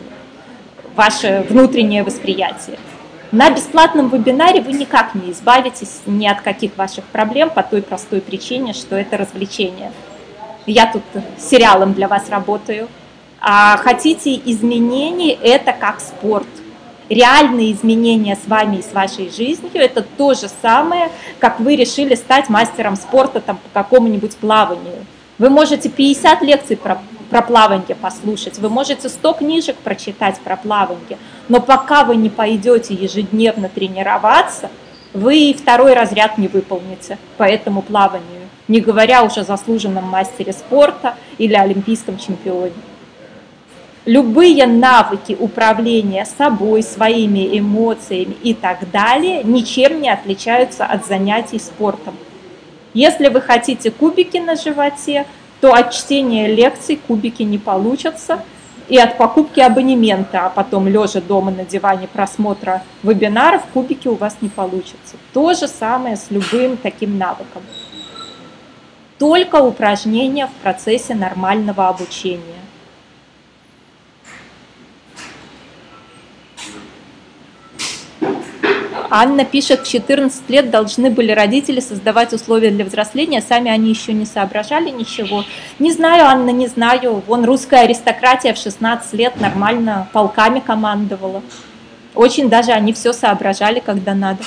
ваше 0.94 1.46
внутреннее 1.48 2.02
восприятие. 2.02 2.78
На 3.32 3.48
бесплатном 3.48 4.10
вебинаре 4.10 4.60
вы 4.60 4.72
никак 4.72 5.14
не 5.14 5.32
избавитесь 5.32 6.00
ни 6.04 6.26
от 6.26 6.42
каких 6.42 6.76
ваших 6.76 7.04
проблем 7.04 7.48
по 7.48 7.62
той 7.62 7.80
простой 7.80 8.20
причине, 8.20 8.74
что 8.74 8.96
это 8.96 9.16
развлечение. 9.16 9.92
Я 10.66 10.92
тут 10.92 11.02
сериалом 11.38 11.94
для 11.94 12.06
вас 12.06 12.28
работаю. 12.28 12.88
А 13.40 13.78
хотите 13.78 14.34
изменений, 14.34 15.38
это 15.42 15.72
как 15.72 16.00
спорт– 16.00 16.48
реальные 17.10 17.72
изменения 17.72 18.38
с 18.42 18.48
вами 18.48 18.76
и 18.76 18.82
с 18.82 18.92
вашей 18.92 19.30
жизнью, 19.30 19.70
это 19.74 20.02
то 20.02 20.32
же 20.32 20.48
самое, 20.62 21.10
как 21.38 21.60
вы 21.60 21.76
решили 21.76 22.14
стать 22.14 22.48
мастером 22.48 22.96
спорта 22.96 23.40
там, 23.40 23.58
по 23.58 23.82
какому-нибудь 23.82 24.36
плаванию. 24.36 25.04
Вы 25.38 25.50
можете 25.50 25.88
50 25.88 26.42
лекций 26.42 26.76
про, 26.76 27.02
про 27.28 27.42
плавание 27.42 27.96
послушать, 27.96 28.58
вы 28.58 28.68
можете 28.68 29.08
100 29.08 29.32
книжек 29.34 29.76
прочитать 29.76 30.38
про 30.40 30.56
плавание, 30.56 31.18
но 31.48 31.60
пока 31.60 32.04
вы 32.04 32.16
не 32.16 32.30
пойдете 32.30 32.94
ежедневно 32.94 33.68
тренироваться, 33.68 34.70
вы 35.12 35.54
второй 35.58 35.94
разряд 35.94 36.38
не 36.38 36.46
выполните 36.46 37.18
по 37.36 37.42
этому 37.42 37.82
плаванию, 37.82 38.48
не 38.68 38.80
говоря 38.80 39.24
уже 39.24 39.40
о 39.40 39.44
заслуженном 39.44 40.04
мастере 40.04 40.52
спорта 40.52 41.16
или 41.38 41.54
олимпийском 41.54 42.16
чемпионе 42.18 42.72
любые 44.10 44.66
навыки 44.66 45.36
управления 45.38 46.24
собой, 46.24 46.82
своими 46.82 47.56
эмоциями 47.56 48.34
и 48.42 48.54
так 48.54 48.90
далее 48.90 49.44
ничем 49.44 50.00
не 50.00 50.10
отличаются 50.10 50.84
от 50.84 51.06
занятий 51.06 51.60
спортом. 51.60 52.16
Если 52.92 53.28
вы 53.28 53.40
хотите 53.40 53.92
кубики 53.92 54.38
на 54.38 54.56
животе, 54.56 55.26
то 55.60 55.72
от 55.72 55.92
чтения 55.92 56.48
лекций 56.48 56.96
кубики 57.06 57.44
не 57.44 57.58
получатся, 57.58 58.42
и 58.88 58.98
от 58.98 59.16
покупки 59.16 59.60
абонемента, 59.60 60.46
а 60.46 60.50
потом 60.50 60.88
лежа 60.88 61.20
дома 61.20 61.52
на 61.52 61.64
диване 61.64 62.08
просмотра 62.08 62.82
вебинаров, 63.04 63.62
кубики 63.72 64.08
у 64.08 64.16
вас 64.16 64.38
не 64.40 64.48
получатся. 64.48 65.18
То 65.32 65.54
же 65.54 65.68
самое 65.68 66.16
с 66.16 66.26
любым 66.30 66.76
таким 66.76 67.16
навыком. 67.16 67.62
Только 69.20 69.62
упражнения 69.62 70.48
в 70.48 70.62
процессе 70.64 71.14
нормального 71.14 71.86
обучения. 71.86 72.60
Анна 79.10 79.44
пишет, 79.44 79.80
в 79.80 79.90
14 79.90 80.48
лет 80.48 80.70
должны 80.70 81.10
были 81.10 81.32
родители 81.32 81.80
создавать 81.80 82.32
условия 82.32 82.70
для 82.70 82.84
взросления, 82.84 83.42
сами 83.42 83.68
они 83.68 83.90
еще 83.90 84.12
не 84.12 84.24
соображали 84.24 84.90
ничего. 84.90 85.44
Не 85.80 85.90
знаю, 85.90 86.26
Анна, 86.26 86.50
не 86.50 86.68
знаю. 86.68 87.20
Вон 87.26 87.44
русская 87.44 87.80
аристократия 87.80 88.54
в 88.54 88.58
16 88.58 89.12
лет 89.14 89.40
нормально 89.40 90.08
полками 90.12 90.60
командовала. 90.60 91.42
Очень 92.14 92.48
даже 92.48 92.70
они 92.70 92.92
все 92.92 93.12
соображали, 93.12 93.80
когда 93.80 94.14
надо. 94.14 94.44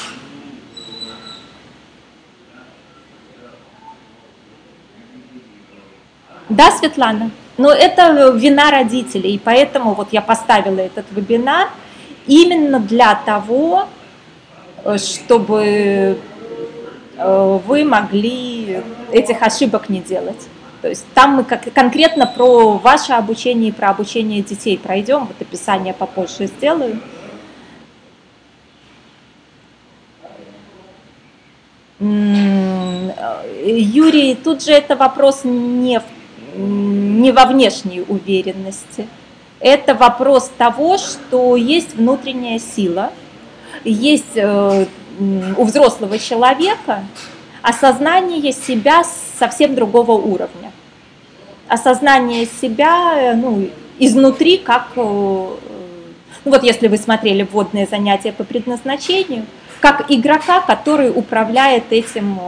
Да, 6.48 6.72
Светлана? 6.72 7.32
Но 7.58 7.72
это 7.72 8.32
вина 8.36 8.72
родителей, 8.72 9.36
и 9.36 9.40
поэтому 9.40 9.94
вот 9.94 10.10
я 10.12 10.22
поставила 10.22 10.80
этот 10.80 11.06
вебинар 11.12 11.70
именно 12.28 12.80
для 12.80 13.16
того, 13.16 13.88
чтобы 14.98 16.18
э, 17.18 17.60
вы 17.66 17.86
могли 17.86 18.82
этих 19.12 19.42
ошибок 19.42 19.90
не 19.90 20.02
делать. 20.02 20.48
То 20.82 20.90
есть 20.90 21.06
там 21.14 21.36
мы 21.36 21.44
как, 21.46 21.72
конкретно 21.74 22.28
про 22.28 22.78
ваше 22.78 23.14
обучение 23.14 23.70
и 23.70 23.72
про 23.72 23.90
обучение 23.90 24.42
детей 24.42 24.78
пройдем, 24.78 25.26
вот 25.26 25.42
описание 25.42 25.94
попозже 25.94 26.48
сделаю. 26.48 27.00
Юрий, 33.66 34.36
тут 34.36 34.62
же 34.62 34.74
это 34.74 34.98
вопрос 34.98 35.46
не, 35.46 36.02
в, 36.02 36.60
не 36.60 37.32
во 37.32 37.46
внешней 37.46 38.02
уверенности. 38.02 39.08
Это 39.62 39.96
вопрос 39.96 40.52
того, 40.58 40.98
что 40.98 41.56
есть 41.56 41.96
внутренняя 41.96 42.60
сила– 42.60 43.12
есть 43.84 44.36
э, 44.36 44.86
у 45.58 45.64
взрослого 45.64 46.18
человека 46.20 47.04
осознание 47.62 48.52
себя 48.52 49.04
совсем 49.40 49.76
другого 49.76 50.14
уровня. 50.14 50.72
Осознание 51.68 52.46
себя 52.46 53.14
э, 53.16 53.36
ну, 53.36 53.70
изнутри, 54.00 54.58
как, 54.58 54.90
э, 54.96 55.00
ну 55.00 55.58
вот 56.46 56.64
если 56.64 56.88
вы 56.88 56.98
смотрели 56.98 57.44
вводные 57.44 57.86
занятия 57.86 58.32
по 58.32 58.44
предназначению, 58.44 59.46
как 59.80 60.06
игрока, 60.10 60.62
который 60.62 61.10
управляет 61.10 61.92
этим 61.92 62.40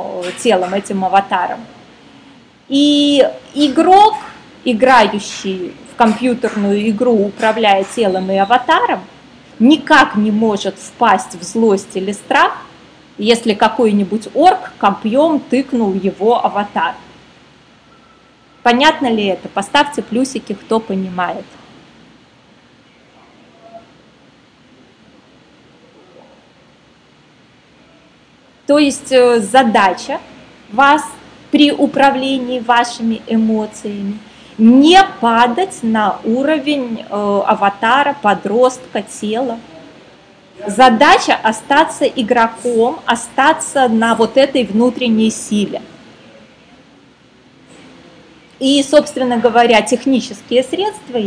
телом, 0.42 0.74
этим 0.74 1.04
аватаром. 1.04 1.60
И 2.70 3.28
игрок, 3.54 4.16
играющий 4.64 5.74
в 5.92 5.98
компьютерную 5.98 6.90
игру, 6.90 7.28
управляя 7.28 7.84
телом 7.84 8.32
и 8.32 8.38
аватаром, 8.38 9.02
никак 9.60 10.16
не 10.16 10.32
может 10.32 10.78
впасть 10.78 11.36
в 11.36 11.44
злость 11.44 11.96
или 11.96 12.12
страх, 12.12 12.58
если 13.18 13.54
какой-нибудь 13.54 14.28
орк 14.36 14.74
копьем 14.78 15.40
тыкнул 15.40 15.94
его 15.94 16.44
аватар. 16.46 16.96
Понятно 18.64 19.08
ли 19.12 19.26
это? 19.26 19.48
Поставьте 19.48 20.02
плюсики, 20.02 20.54
кто 20.54 20.80
понимает. 20.80 21.46
То 28.66 28.80
есть 28.80 29.12
э, 29.12 29.40
задача 29.42 30.20
вас 30.72 31.04
при 31.52 31.72
управлении 31.72 32.60
вашими 32.60 33.22
эмоциями– 33.28 34.18
не 34.58 35.04
падать 35.20 35.80
на 35.82 36.20
уровень 36.24 37.02
э, 37.02 37.42
аватара, 37.46 38.16
подростка, 38.22 39.02
тела. 39.02 39.60
Задача 40.66 41.36
остаться 41.36 42.06
игроком, 42.06 43.00
остаться 43.06 43.88
на 43.90 44.16
вот 44.16 44.38
этой 44.38 44.64
внутренней 44.64 45.30
силе. 45.30 45.82
И, 48.60 48.82
собственно 48.84 49.38
говоря, 49.38 49.82
технические 49.82 50.64
средства 50.64 51.20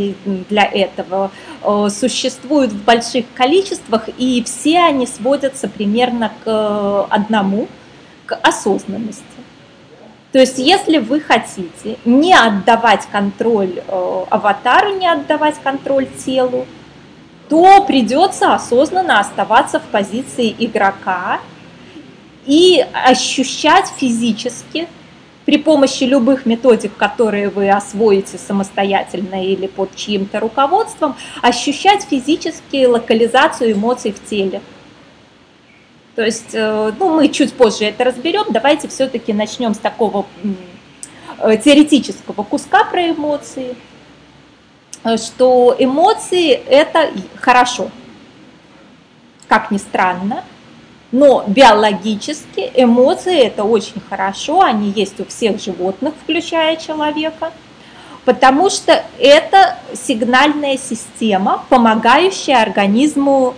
для 0.49 0.65
этого 0.65 1.31
э, 1.63 1.89
существуют 1.91 2.73
в 2.73 2.83
больших 2.85 3.27
количествах, 3.35 4.09
и 4.17 4.43
все 4.45 4.79
они 4.79 5.07
сводятся 5.07 5.69
примерно 5.69 6.33
к 6.43 6.47
э, 6.47 7.05
одному, 7.11 7.69
к 8.25 8.35
осознанности. 8.35 9.23
То 10.33 10.39
есть, 10.39 10.59
если 10.59 10.99
вы 10.99 11.21
хотите 11.21 11.99
не 12.05 12.35
отдавать 12.35 13.07
контроль 13.11 13.81
э, 13.87 14.25
аватару, 14.29 14.95
не 14.95 15.11
отдавать 15.11 15.57
контроль 15.63 16.07
телу, 16.25 16.67
то 17.49 17.83
придется 17.85 18.55
осознанно 18.55 19.21
оставаться 19.21 19.81
в 19.81 19.85
позиции 19.85 20.55
игрока 20.59 21.41
и 22.45 22.85
ощущать 22.93 23.87
физически 23.97 24.87
при 25.47 25.57
помощи 25.57 26.05
любых 26.05 26.45
методик, 26.45 26.95
которые 26.99 27.49
вы 27.49 27.71
освоите 27.71 28.37
самостоятельно 28.37 29.43
или 29.47 29.67
под 29.67 29.97
чьим-то 29.97 30.41
руководством, 30.41 31.17
ощущать 31.41 32.03
физически 32.03 32.85
локализацию 32.85 33.73
эмоций 33.73 34.13
в 34.13 34.23
теле. 34.29 34.61
То 36.19 36.25
есть, 36.25 36.53
э, 36.53 36.93
ну, 36.99 37.15
мы 37.15 37.29
чуть 37.29 37.55
позже 37.55 37.85
это 37.85 38.03
разберем. 38.03 38.47
Давайте 38.49 38.89
все-таки 38.89 39.33
начнем 39.33 39.73
с 39.73 39.79
такого 39.79 40.27
э, 41.39 41.57
теоретического 41.59 42.43
куска 42.43 42.83
про 42.83 43.11
эмоции, 43.11 43.77
э, 45.05 45.17
что 45.17 45.77
эмоции 45.79 46.51
это 46.51 47.13
хорошо, 47.37 47.93
как 49.47 49.71
ни 49.71 49.79
странно, 49.79 50.43
но 51.13 51.45
биологически 51.47 52.69
эмоции 52.75 53.39
это 53.39 53.63
очень 53.63 54.03
хорошо, 54.11 54.63
они 54.63 54.91
есть 54.91 55.21
у 55.21 55.25
всех 55.25 55.63
животных, 55.63 56.15
включая 56.21 56.75
человека, 56.75 57.53
потому 58.25 58.71
что 58.71 59.05
это 59.21 59.79
сигнальная 59.95 60.79
система, 60.79 61.65
помогающая 61.69 62.61
организму 62.61 63.55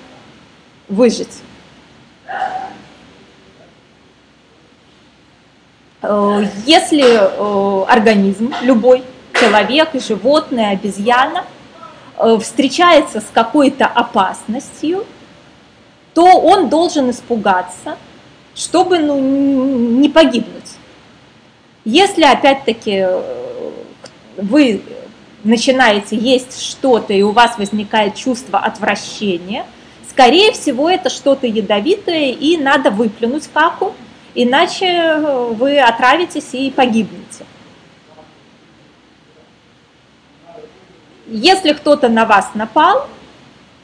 выжить. 0.91 1.41
Э, 6.03 6.45
если 6.67 7.05
э, 7.05 7.85
организм, 7.87 8.53
любой 8.63 9.05
человек, 9.35 9.91
животное, 9.95 10.73
обезьяна, 10.73 11.45
э, 12.17 12.39
встречается 12.41 13.21
с 13.21 13.27
какой-то 13.33 13.87
опасностью, 13.87 15.05
то 16.15 16.25
он 16.25 16.69
должен 16.69 17.11
испугаться, 17.11 17.97
чтобы 18.55 18.99
ну, 18.99 19.19
не 19.21 20.09
погибнуть. 20.09 20.77
Если 21.85 22.25
опять-таки 22.25 23.07
вы 24.37 24.83
начинаете 25.45 26.17
есть 26.17 26.61
что-то, 26.61 27.13
и 27.13 27.23
у 27.23 27.31
вас 27.31 27.57
возникает 27.57 28.17
чувство 28.17 28.59
отвращения, 28.59 29.65
скорее 30.11 30.53
всего, 30.53 30.91
это 30.91 31.09
что-то 31.09 31.47
ядовитое, 31.47 32.33
и 32.33 32.57
надо 32.57 32.91
выплюнуть 32.91 33.49
каку, 33.53 33.95
иначе 34.35 35.19
вы 35.53 35.79
отравитесь 35.79 36.53
и 36.53 36.71
погибнете. 36.71 37.47
Если 41.27 41.73
кто-то 41.73 42.09
на 42.09 42.27
вас 42.27 42.51
напал, 42.55 43.09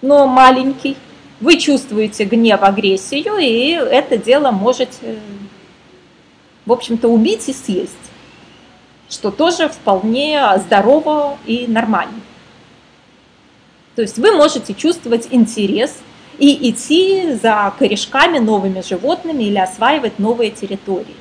но 0.02 0.26
маленький, 0.26 0.96
вы 1.40 1.58
чувствуете 1.58 2.24
гнев, 2.24 2.62
агрессию, 2.62 3.36
и 3.38 3.70
это 3.70 4.16
дело 4.16 4.50
можете, 4.50 5.20
в 6.64 6.72
общем-то, 6.72 7.08
убить 7.08 7.48
и 7.48 7.52
съесть, 7.52 7.92
что 9.08 9.30
тоже 9.30 9.68
вполне 9.68 10.42
здорово 10.58 11.38
и 11.46 11.66
нормально. 11.68 12.20
То 13.94 14.02
есть 14.02 14.18
вы 14.18 14.32
можете 14.32 14.74
чувствовать 14.74 15.28
интерес 15.30 15.96
и 16.38 16.70
идти 16.70 17.34
за 17.34 17.72
корешками 17.78 18.38
новыми 18.38 18.82
животными 18.82 19.44
или 19.44 19.58
осваивать 19.58 20.18
новые 20.18 20.50
территории. 20.50 21.16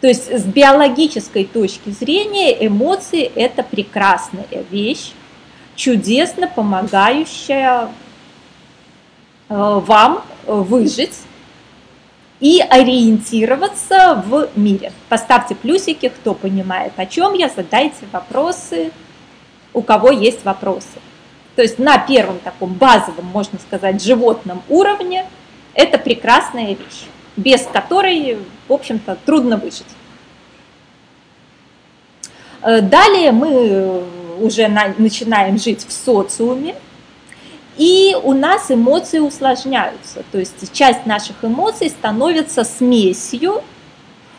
То 0.00 0.08
есть 0.08 0.30
с 0.30 0.44
биологической 0.44 1.44
точки 1.44 1.90
зрения 1.90 2.66
эмоции– 2.66 3.22
это 3.34 3.62
прекрасная 3.62 4.64
вещь, 4.70 5.12
чудесно 5.74 6.48
помогающая 6.48 7.88
Э, 9.48 9.80
вам 9.84 10.24
выжить 10.46 11.16
и 12.40 12.60
ориентироваться 12.60 14.22
в 14.26 14.48
мире. 14.56 14.92
Поставьте 15.08 15.54
плюсики, 15.54 16.08
кто 16.08 16.34
понимает, 16.34 16.92
о 16.96 17.06
чем 17.06 17.34
я, 17.34 17.48
задайте 17.48 18.06
вопросы, 18.12 18.90
у 19.72 19.82
кого 19.82 20.10
есть 20.10 20.44
вопросы. 20.44 20.98
То 21.56 21.62
есть 21.62 21.78
на 21.78 21.98
первом 21.98 22.38
таком 22.38 22.74
базовом, 22.74 23.24
можно 23.24 23.58
сказать, 23.58 24.02
животном 24.02 24.62
уровне 24.68 25.24
это 25.72 25.98
прекрасная 25.98 26.68
вещь, 26.68 27.06
без 27.36 27.62
которой, 27.62 28.38
в 28.68 28.72
общем-то, 28.72 29.16
трудно 29.24 29.56
выжить. 29.56 29.86
Э, 32.62 32.82
далее 32.82 33.32
мы 33.32 34.04
уже 34.38 34.68
начинаем 34.68 35.58
жить 35.58 35.86
в 35.86 35.92
социуме, 35.92 36.74
и 37.78 38.16
у 38.22 38.34
нас 38.34 38.70
эмоции 38.70 39.18
усложняются, 39.18 40.24
то 40.32 40.38
есть 40.38 40.72
часть 40.72 41.06
наших 41.06 41.36
эмоций 41.42 41.88
становится 41.88 42.64
смесью 42.64 43.62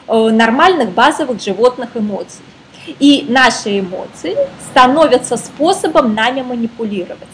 э, 0.08 0.30
нормальных 0.30 0.92
базовых 0.92 1.42
животных 1.42 1.90
эмоций. 1.96 2.44
И 3.00 3.26
наши 3.28 3.80
эмоции 3.80 4.36
становятся 4.70 5.38
способом 5.38 6.14
нами 6.14 6.42
манипулировать. 6.42 7.28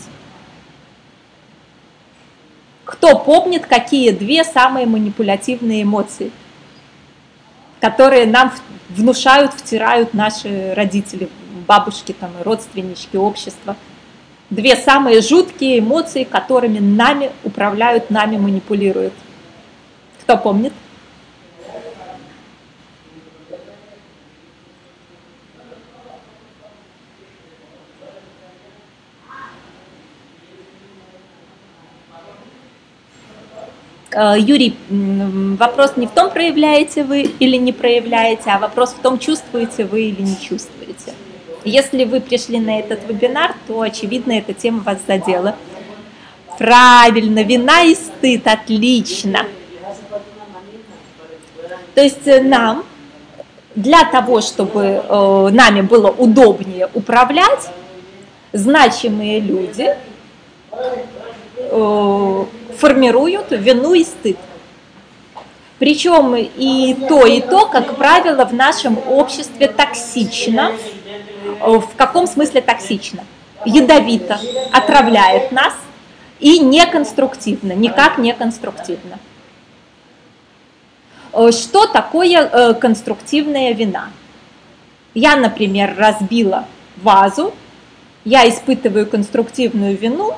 Кто 2.86 3.18
помнит, 3.18 3.66
какие 3.66 4.12
две 4.12 4.44
самые 4.44 4.86
манипулятивные 4.86 5.84
эмоции, 5.84 6.32
которые 7.80 8.26
нам 8.26 8.52
внушают, 8.90 9.54
втирают 9.54 10.14
наши 10.14 10.74
родители, 10.74 11.30
бабушки, 11.68 12.14
там, 12.14 12.32
родственнички, 12.44 13.18
общество– 13.18 13.76
две 14.54 14.76
самые 14.76 15.22
жуткие 15.22 15.80
эмоции, 15.80 16.24
которыми 16.24 16.80
нами 16.80 17.32
управляют, 17.44 18.10
нами 18.10 18.38
манипулируют. 18.38 19.14
Кто 20.22 20.38
помнит? 20.38 20.74
Юрий, 34.16 34.76
вопрос 34.90 35.94
не 35.96 36.08
в 36.08 36.12
том, 36.12 36.30
проявляете 36.30 37.04
вы 37.04 37.22
или 37.22 37.58
не 37.58 37.74
проявляете, 37.74 38.52
а 38.52 38.60
вопрос 38.60 38.92
в 38.92 39.02
том, 39.02 39.18
чувствуете 39.18 39.86
вы 39.86 40.04
или 40.04 40.22
не 40.22 40.40
чувствуете. 40.40 41.14
Если 41.66 42.04
вы 42.04 42.20
пришли 42.20 42.60
на 42.60 42.80
этот 42.80 43.08
вебинар, 43.08 43.56
то, 43.68 43.82
очевидно, 43.82 44.34
эта 44.34 44.54
тема 44.54 44.82
вас 44.82 44.98
задела. 45.08 45.56
Правильно, 46.58 47.42
вина 47.44 47.84
и 47.84 47.96
стыд, 47.96 48.46
отлично. 48.46 49.46
То 51.96 52.02
есть 52.02 52.28
э, 52.28 52.42
нам, 52.42 52.84
для 53.76 54.04
того, 54.06 54.42
чтобы 54.42 54.82
э, 54.82 55.50
нами 55.52 55.82
было 55.82 56.10
удобнее 56.10 56.90
управлять, 56.94 57.70
значимые 58.52 59.40
люди 59.40 59.96
э, 61.58 62.46
формируют 62.78 63.52
вину 63.52 63.94
и 63.94 64.04
стыд. 64.04 64.38
Причем 65.80 66.36
и 66.36 66.94
то, 67.10 67.26
и 67.26 67.42
то, 67.42 67.66
как 67.66 67.98
правило, 67.98 68.46
в 68.46 68.54
нашем 68.54 68.98
обществе 69.10 69.68
токсично, 69.68 70.72
в 71.60 71.90
каком 71.98 72.28
смысле 72.28 72.62
токсично? 72.62 73.26
Ядовито, 73.66 74.40
отравляет 74.72 75.52
нас 75.52 75.74
и 76.40 76.60
неконструктивно, 76.60 77.74
никак 77.74 78.18
не 78.18 78.34
конструктивно. 78.34 79.20
Что 81.52 81.88
такое 81.88 82.48
э, 82.48 82.74
конструктивная 82.76 83.74
вина? 83.74 84.10
Я, 85.14 85.36
например, 85.36 85.96
разбила 85.98 86.66
вазу, 86.98 87.54
я 88.24 88.48
испытываю 88.48 89.08
конструктивную 89.08 89.98
вину, 89.98 90.36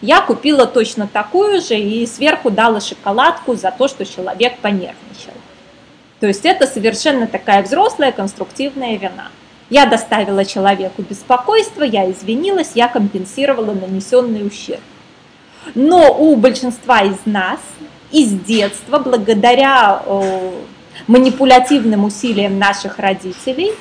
я 0.00 0.20
купила 0.20 0.66
точно 0.66 1.06
такую 1.06 1.60
же 1.60 1.78
и 1.78 2.06
сверху 2.06 2.50
дала 2.50 2.80
шоколадку 2.80 3.54
за 3.54 3.70
то, 3.70 3.88
что 3.88 4.04
человек 4.04 4.58
понервничал. 4.58 5.34
То 6.20 6.26
есть 6.26 6.44
это 6.44 6.66
совершенно 6.66 7.26
такая 7.26 7.62
взрослая 7.62 8.12
конструктивная 8.12 8.96
вина. 8.96 9.28
Я 9.70 9.86
доставила 9.86 10.44
человеку 10.44 11.02
беспокойство, 11.02 11.82
я 11.82 12.10
извинилась, 12.10 12.72
я 12.74 12.88
компенсировала 12.88 13.72
нанесенный 13.72 14.46
ущерб. 14.46 14.80
Но 15.74 16.14
у 16.18 16.36
большинства 16.36 17.02
из 17.02 17.18
нас 17.26 17.60
из 18.10 18.32
детства, 18.32 18.98
благодаря 18.98 20.02
э, 20.06 20.52
манипулятивным 21.06 22.04
усилиям 22.04 22.58
наших 22.58 22.98
родителей, 22.98 23.72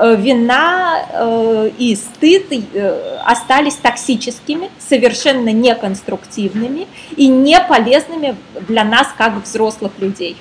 вина 0.00 1.06
э, 1.08 1.70
и 1.78 1.94
стыд 1.96 2.46
э, 2.50 3.18
остались 3.24 3.74
токсическими, 3.76 4.70
совершенно 4.78 5.50
неконструктивными 5.50 6.86
и 7.16 7.28
не 7.28 7.60
полезными 7.60 8.36
для 8.66 8.84
нас 8.84 9.08
как 9.16 9.42
взрослых 9.42 9.92
людей. 9.98 10.36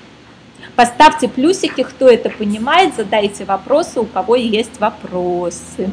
Поставьте 0.76 1.28
плюсики, 1.28 1.84
кто 1.84 2.10
это 2.10 2.30
понимает, 2.30 2.96
задайте 2.96 3.46
вопросы, 3.46 4.00
у 4.00 4.06
кого 4.06 4.36
есть 4.36 4.80
вопросы. 4.80 5.92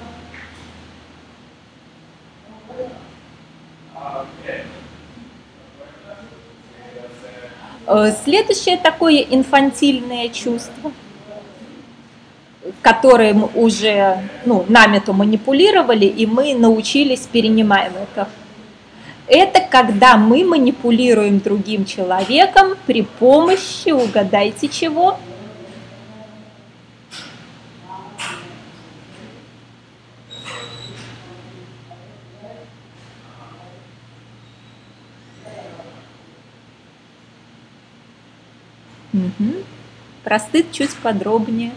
Э, 7.86 8.12
следующее 8.24 8.76
такое 8.76 9.18
инфантильное 9.18 10.28
чувство, 10.28 10.92
которым 12.82 13.50
уже 13.54 14.18
ну, 14.44 14.64
нами-то 14.68 15.12
манипулировали, 15.12 16.06
и 16.06 16.26
мы 16.26 16.54
научились 16.54 17.20
перенимаем 17.20 17.92
это. 18.02 18.28
Это 19.26 19.60
когда 19.60 20.16
мы 20.16 20.44
манипулируем 20.44 21.38
другим 21.38 21.84
человеком 21.84 22.74
при 22.86 23.02
помощи, 23.02 23.90
угадайте 23.90 24.68
чего, 24.68 25.18
Угу. 39.12 39.64
Про 40.22 40.40
чуть 40.72 40.94
подробнее. 40.96 41.72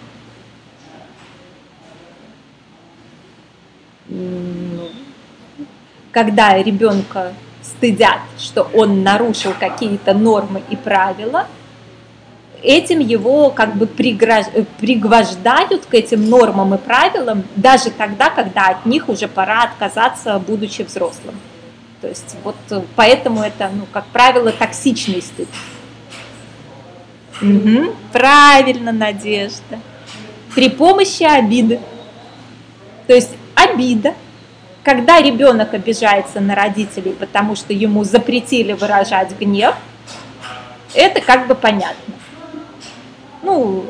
Когда 6.12 6.62
ребенка 6.62 7.34
стыдят, 7.62 8.20
что 8.38 8.70
он 8.74 9.04
нарушил 9.04 9.54
какие-то 9.60 10.14
нормы 10.14 10.62
и 10.70 10.76
правила, 10.76 11.48
этим 12.62 13.00
его 13.00 13.50
как 13.50 13.76
бы 13.76 13.88
пригвождают 13.88 15.86
к 15.86 15.94
этим 15.94 16.30
нормам 16.30 16.76
и 16.76 16.78
правилам 16.78 17.44
даже 17.56 17.90
тогда, 17.90 18.30
когда 18.30 18.68
от 18.68 18.86
них 18.86 19.10
уже 19.10 19.28
пора 19.28 19.64
отказаться, 19.64 20.40
будучи 20.40 20.84
взрослым. 20.84 21.36
То 22.02 22.08
есть 22.08 22.36
вот 22.44 22.56
поэтому 22.96 23.42
это, 23.42 23.70
ну, 23.74 23.86
как 23.92 24.06
правило, 24.08 24.52
токсичный 24.52 25.22
стыд. 25.22 25.48
Угу. 27.42 27.96
Правильно, 28.12 28.92
Надежда. 28.92 29.80
При 30.54 30.70
помощи 30.70 31.24
обиды. 31.24 31.80
То 33.08 33.14
есть 33.14 33.32
обида, 33.64 34.14
когда 34.84 35.22
ребенок 35.22 35.74
обижается 35.74 36.40
на 36.40 36.56
родителей, 36.56 37.14
потому 37.18 37.56
что 37.56 37.74
ему 37.74 38.04
запретили 38.04 38.74
выражать 38.74 39.38
гнев, 39.40 39.76
это 40.94 41.22
как 41.22 41.48
бы 41.48 41.56
понятно. 41.56 42.14
Ну, 43.42 43.86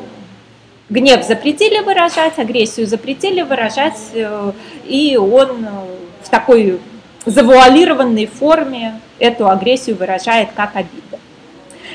гнев 0.88 1.24
запретили 1.24 1.80
выражать, 1.80 2.38
агрессию 2.38 2.86
запретили 2.86 3.42
выражать, 3.42 3.98
э, 4.12 4.52
и 4.86 5.16
он 5.16 5.64
э, 5.64 5.68
в 6.22 6.28
такой 6.30 6.80
завуалированной 7.26 8.26
форме 8.26 9.00
эту 9.18 9.48
агрессию 9.48 9.96
выражает 9.96 10.50
как 10.54 10.76
обида. 10.76 11.18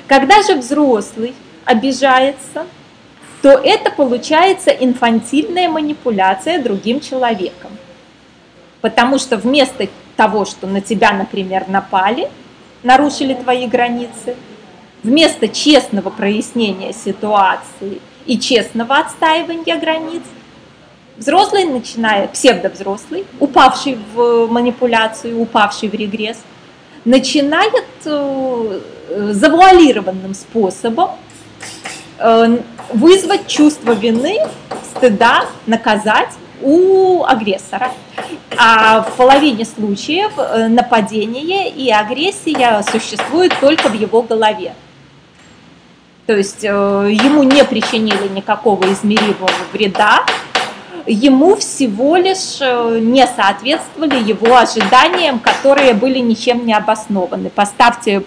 Когда 0.07 0.41
же 0.41 0.55
взрослый 0.55 1.33
обижается, 1.65 2.65
то 3.41 3.49
это 3.49 3.89
получается 3.91 4.71
инфантильная 4.71 5.69
манипуляция 5.69 6.61
другим 6.61 6.99
человеком. 6.99 7.71
Потому 8.81 9.17
что 9.17 9.37
вместо 9.37 9.87
того, 10.15 10.45
что 10.45 10.67
на 10.67 10.81
тебя, 10.81 11.11
например, 11.13 11.67
напали, 11.67 12.29
нарушили 12.83 13.33
твои 13.33 13.67
границы, 13.67 14.35
вместо 15.03 15.47
честного 15.47 16.09
прояснения 16.09 16.93
ситуации 16.93 18.01
и 18.25 18.37
честного 18.37 18.97
отстаивания 18.97 19.77
границ, 19.77 20.23
взрослый 21.17 21.65
начинает, 21.65 22.31
псевдовзрослый, 22.31 23.25
упавший 23.39 23.97
в 24.13 24.47
манипуляцию, 24.47 25.39
упавший 25.41 25.89
в 25.89 25.93
регресс, 25.93 26.37
начинает 27.05 27.85
э, 28.05 28.79
завуалированным 29.31 30.33
способом 30.33 31.11
э, 31.11 31.98
вызвать 32.93 33.47
чувство 33.47 33.93
вины, 33.93 34.39
стыда, 34.95 35.45
наказать 35.65 36.29
у 36.61 37.23
агрессора. 37.23 37.91
А 38.57 39.01
в 39.01 39.13
половине 39.15 39.63
случаев 39.63 40.33
э, 40.37 40.67
нападение 40.67 41.69
и 41.69 41.89
агрессия 41.89 42.83
существуют 42.91 43.53
только 43.61 43.87
в 43.87 43.93
его 43.93 44.21
голове. 44.21 44.73
То 46.25 46.35
есть 46.35 46.63
ему 46.63 47.43
не 47.43 47.63
причинили 47.63 48.27
никакого 48.27 48.91
измеримого 48.91 49.49
вреда, 49.71 50.25
ему 51.09 51.55
всего 51.55 52.15
лишь 52.17 52.57
э, 52.61 52.99
не 53.01 53.25
соответствовали 53.25 54.21
его 54.21 54.57
ожиданиям, 54.57 55.39
которые 55.39 55.93
были 55.93 56.19
ничем 56.19 56.65
не 56.65 56.73
обоснованы. 56.73 57.49
Поставьте 57.49 58.23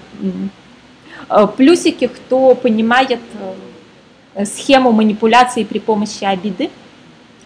э, 1.29 1.47
плюсики, 1.57 2.09
кто 2.09 2.55
понимает 2.55 3.21
э, 3.41 3.55
схему 4.45 4.93
манипуляции 4.93 5.65
при 5.65 5.79
помощи 5.79 6.25
обиды. 6.25 6.71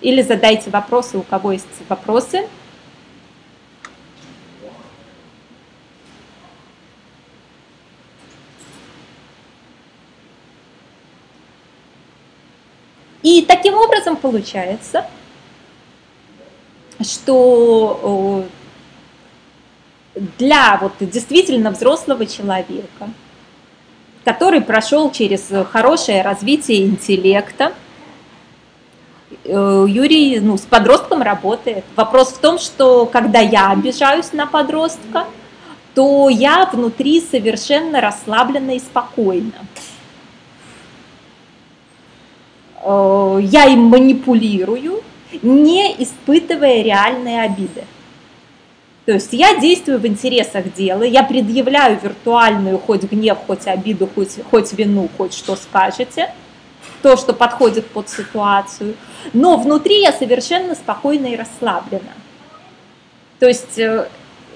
Или 0.01 0.23
задайте 0.23 0.71
вопросы, 0.71 1.19
у 1.19 1.23
кого 1.23 1.53
есть 1.53 1.67
вопросы. 1.89 2.47
И 13.23 13.43
таким 13.43 13.75
образом 13.75 14.17
получается, 14.17 15.05
что 17.01 18.47
для 20.39 20.79
вот 20.81 20.93
действительно 21.01 21.73
взрослого 21.73 22.25
человека, 22.27 23.11
который 24.27 24.61
прошел 24.61 25.13
через 25.13 25.53
хорошее 25.71 26.23
развитие 26.23 26.85
интеллекта, 26.85 27.73
э, 29.45 29.87
Юрий 29.89 30.41
ну, 30.41 30.59
с 30.59 30.63
подростком 30.63 31.23
работает. 31.23 31.85
Вопрос 31.95 32.31
в 32.33 32.39
том, 32.39 32.59
что 32.59 33.07
когда 33.07 33.39
я 33.39 33.71
обижаюсь 33.71 34.33
на 34.33 34.47
подростка, 34.47 35.27
то 35.95 36.29
я 36.29 36.69
внутри 36.73 37.21
совершенно 37.21 38.01
расслаблена 38.01 38.75
и 38.75 38.81
спокойна. 38.81 39.53
Э, 42.83 43.39
я 43.41 43.67
им 43.67 43.85
манипулирую, 43.85 45.05
не 45.41 46.03
испытывая 46.03 46.83
реальные 46.83 47.43
обиды. 47.43 47.85
То 49.07 49.13
есть 49.13 49.33
я 49.33 49.59
действую 49.61 50.01
в 50.01 50.07
интересах 50.07 50.75
дела, 50.75 51.05
я 51.05 51.23
предъявляю 51.23 51.99
виртуальную 52.03 52.79
хоть 52.79 53.05
гнев, 53.05 53.39
хоть 53.47 53.67
обиду, 53.69 54.09
хоть, 54.13 54.37
хоть 54.51 54.73
вину, 54.73 55.09
хоть 55.17 55.33
что 55.33 55.55
скажете, 55.55 56.33
то, 57.03 57.17
что 57.17 57.33
подходит 57.33 57.87
под 57.87 58.09
ситуацию, 58.09 58.97
но 59.33 59.59
внутри 59.59 60.01
я 60.01 60.13
совершенно 60.13 60.75
спокойна 60.75 61.27
и 61.27 61.37
расслаблена. 61.37 62.15
То 63.39 63.47
есть 63.47 63.79
э, 63.79 64.09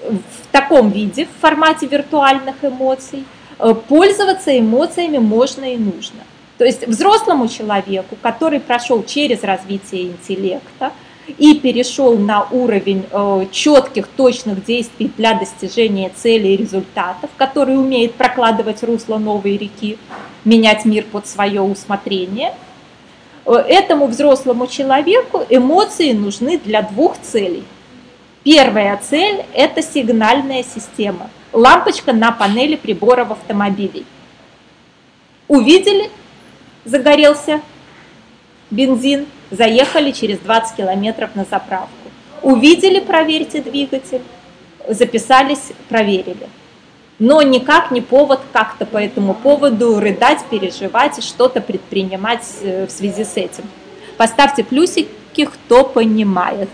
в 0.03 0.51
таком 0.51 0.91
виде, 0.91 1.25
в 1.25 1.41
формате 1.41 1.87
виртуальных 1.87 2.55
эмоций, 2.61 3.23
э, 3.57 3.73
пользоваться 3.87 4.59
эмоциями 4.59 5.19
можно 5.19 5.73
и 5.73 5.77
нужно. 5.77 6.19
То 6.57 6.65
есть 6.65 6.85
взрослому 6.85 7.47
человеку, 7.47 8.17
который 8.21 8.59
прошел 8.59 9.01
через 9.05 9.43
развитие 9.43 10.07
интеллекта 10.07 10.91
и 11.37 11.59
перешел 11.59 12.17
на 12.17 12.47
уровень 12.51 13.05
э, 13.11 13.45
четких, 13.51 14.07
точных 14.07 14.63
действий 14.65 15.11
для 15.17 15.33
достижения 15.33 16.11
целей 16.15 16.53
и 16.53 16.57
результатов, 16.57 17.29
который 17.37 17.77
умеет 17.77 18.15
прокладывать 18.15 18.83
русло 18.83 19.17
новой 19.17 19.57
реки, 19.57 19.97
менять 20.45 20.85
мир 20.85 21.05
под 21.11 21.27
свое 21.27 21.61
усмотрение, 21.61 22.53
э, 23.45 23.53
этому 23.53 24.07
взрослому 24.07 24.67
человеку 24.67 25.45
эмоции 25.49 26.11
нужны 26.13 26.57
для 26.57 26.81
двух 26.81 27.19
целей. 27.19 27.63
Первая 28.43 28.99
цель– 29.01 29.43
это 29.53 29.81
сигнальная 29.81 30.63
система, 30.63 31.29
лампочка 31.53 32.13
на 32.13 32.31
панели 32.31 32.75
приборов 32.75 33.31
автомобилей. 33.31 34.05
Увидели, 35.47 36.09
загорелся 36.85 37.61
бензин, 38.71 39.27
заехали 39.51 40.11
через 40.11 40.39
20 40.39 40.77
километров 40.77 41.35
на 41.35 41.45
заправку. 41.45 41.89
Увидели, 42.41 42.99
проверьте 42.99 43.61
двигатель, 43.61 44.21
записались, 44.87 45.71
проверили. 45.89 46.47
Но 47.19 47.43
никак 47.43 47.91
не 47.91 48.01
повод 48.01 48.39
как-то 48.51 48.87
по 48.87 48.97
этому 48.97 49.35
поводу 49.35 49.99
рыдать, 49.99 50.43
переживать 50.49 51.19
и 51.19 51.21
что-то 51.21 51.61
предпринимать 51.61 52.43
э, 52.61 52.87
в 52.87 52.91
связи 52.91 53.23
с 53.23 53.37
этим. 53.37 53.63
Поставьте 54.17 54.63
плюсики, 54.63 55.45
кто 55.45 55.83
понимает. 55.83 56.69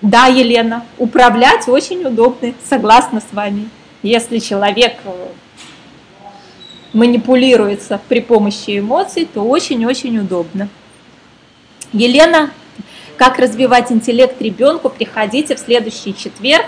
Да, 0.00 0.26
Елена, 0.26 0.84
управлять 0.96 1.68
очень 1.68 2.04
удобно, 2.04 2.54
согласна 2.66 3.20
с 3.20 3.34
вами. 3.34 3.68
Если 4.02 4.38
человек 4.38 4.94
э, 5.04 5.10
манипулируется 6.92 8.00
при 8.08 8.20
помощи 8.20 8.78
эмоций, 8.78 9.28
то 9.32 9.42
очень-очень 9.42 10.18
удобно. 10.18 10.68
Елена, 11.92 12.50
как 13.16 13.38
развивать 13.38 13.90
интеллект 13.90 14.40
ребенку, 14.40 14.88
приходите 14.88 15.56
в 15.56 15.58
следующий 15.58 16.14
четверг 16.14 16.66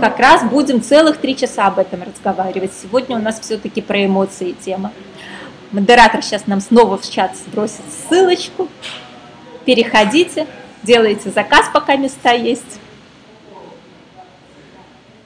Как 0.00 0.18
раз 0.18 0.44
будем 0.44 0.82
целых 0.82 1.18
три 1.18 1.36
часа 1.36 1.66
об 1.66 1.78
этом 1.78 2.02
разговаривать. 2.02 2.72
Сегодня 2.80 3.16
у 3.16 3.20
нас 3.20 3.40
все-таки 3.40 3.82
про 3.82 4.04
эмоции 4.04 4.52
тема. 4.52 4.92
Модератор 5.70 6.22
сейчас 6.22 6.46
нам 6.46 6.60
снова 6.60 6.98
в 6.98 7.08
чат 7.08 7.36
сбросит 7.36 7.82
ссылочку. 8.08 8.68
Переходите, 9.64 10.46
делайте 10.82 11.30
заказ, 11.30 11.66
пока 11.72 11.96
места 11.96 12.32
есть. 12.32 12.78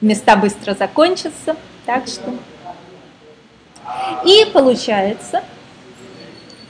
Места 0.01 0.35
быстро 0.35 0.73
закончатся, 0.73 1.55
так 1.85 2.07
что... 2.07 2.33
И 4.25 4.45
получается, 4.51 5.43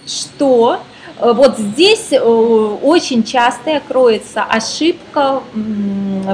что 0.05 0.79
э, 1.19 1.31
вот 1.33 1.57
здесь 1.57 2.11
э, 2.11 2.19
очень 2.19 3.23
часто 3.23 3.81
кроется 3.87 4.43
ошибка 4.43 5.41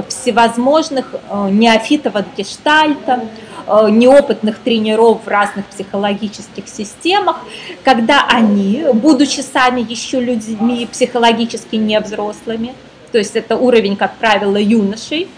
всевозможных 0.08 1.14
э, 1.14 1.48
неофитов 1.50 2.16
от 2.16 2.26
гештальта, 2.36 3.24
неопытных 3.66 4.58
тренеров 4.58 5.24
в 5.24 5.28
разных 5.28 5.64
психологических 5.66 6.68
системах, 6.68 7.38
когда 7.82 8.26
они, 8.28 8.84
будучи 8.92 9.40
сами 9.40 9.80
еще 9.80 10.20
людьми 10.20 10.86
психологически 10.92 11.76
невзрослыми, 11.76 12.74
то 13.10 13.16
есть 13.16 13.36
это 13.36 13.56
уровень, 13.56 13.96
как 13.96 14.16
правило, 14.16 14.58
юношей 14.58 15.28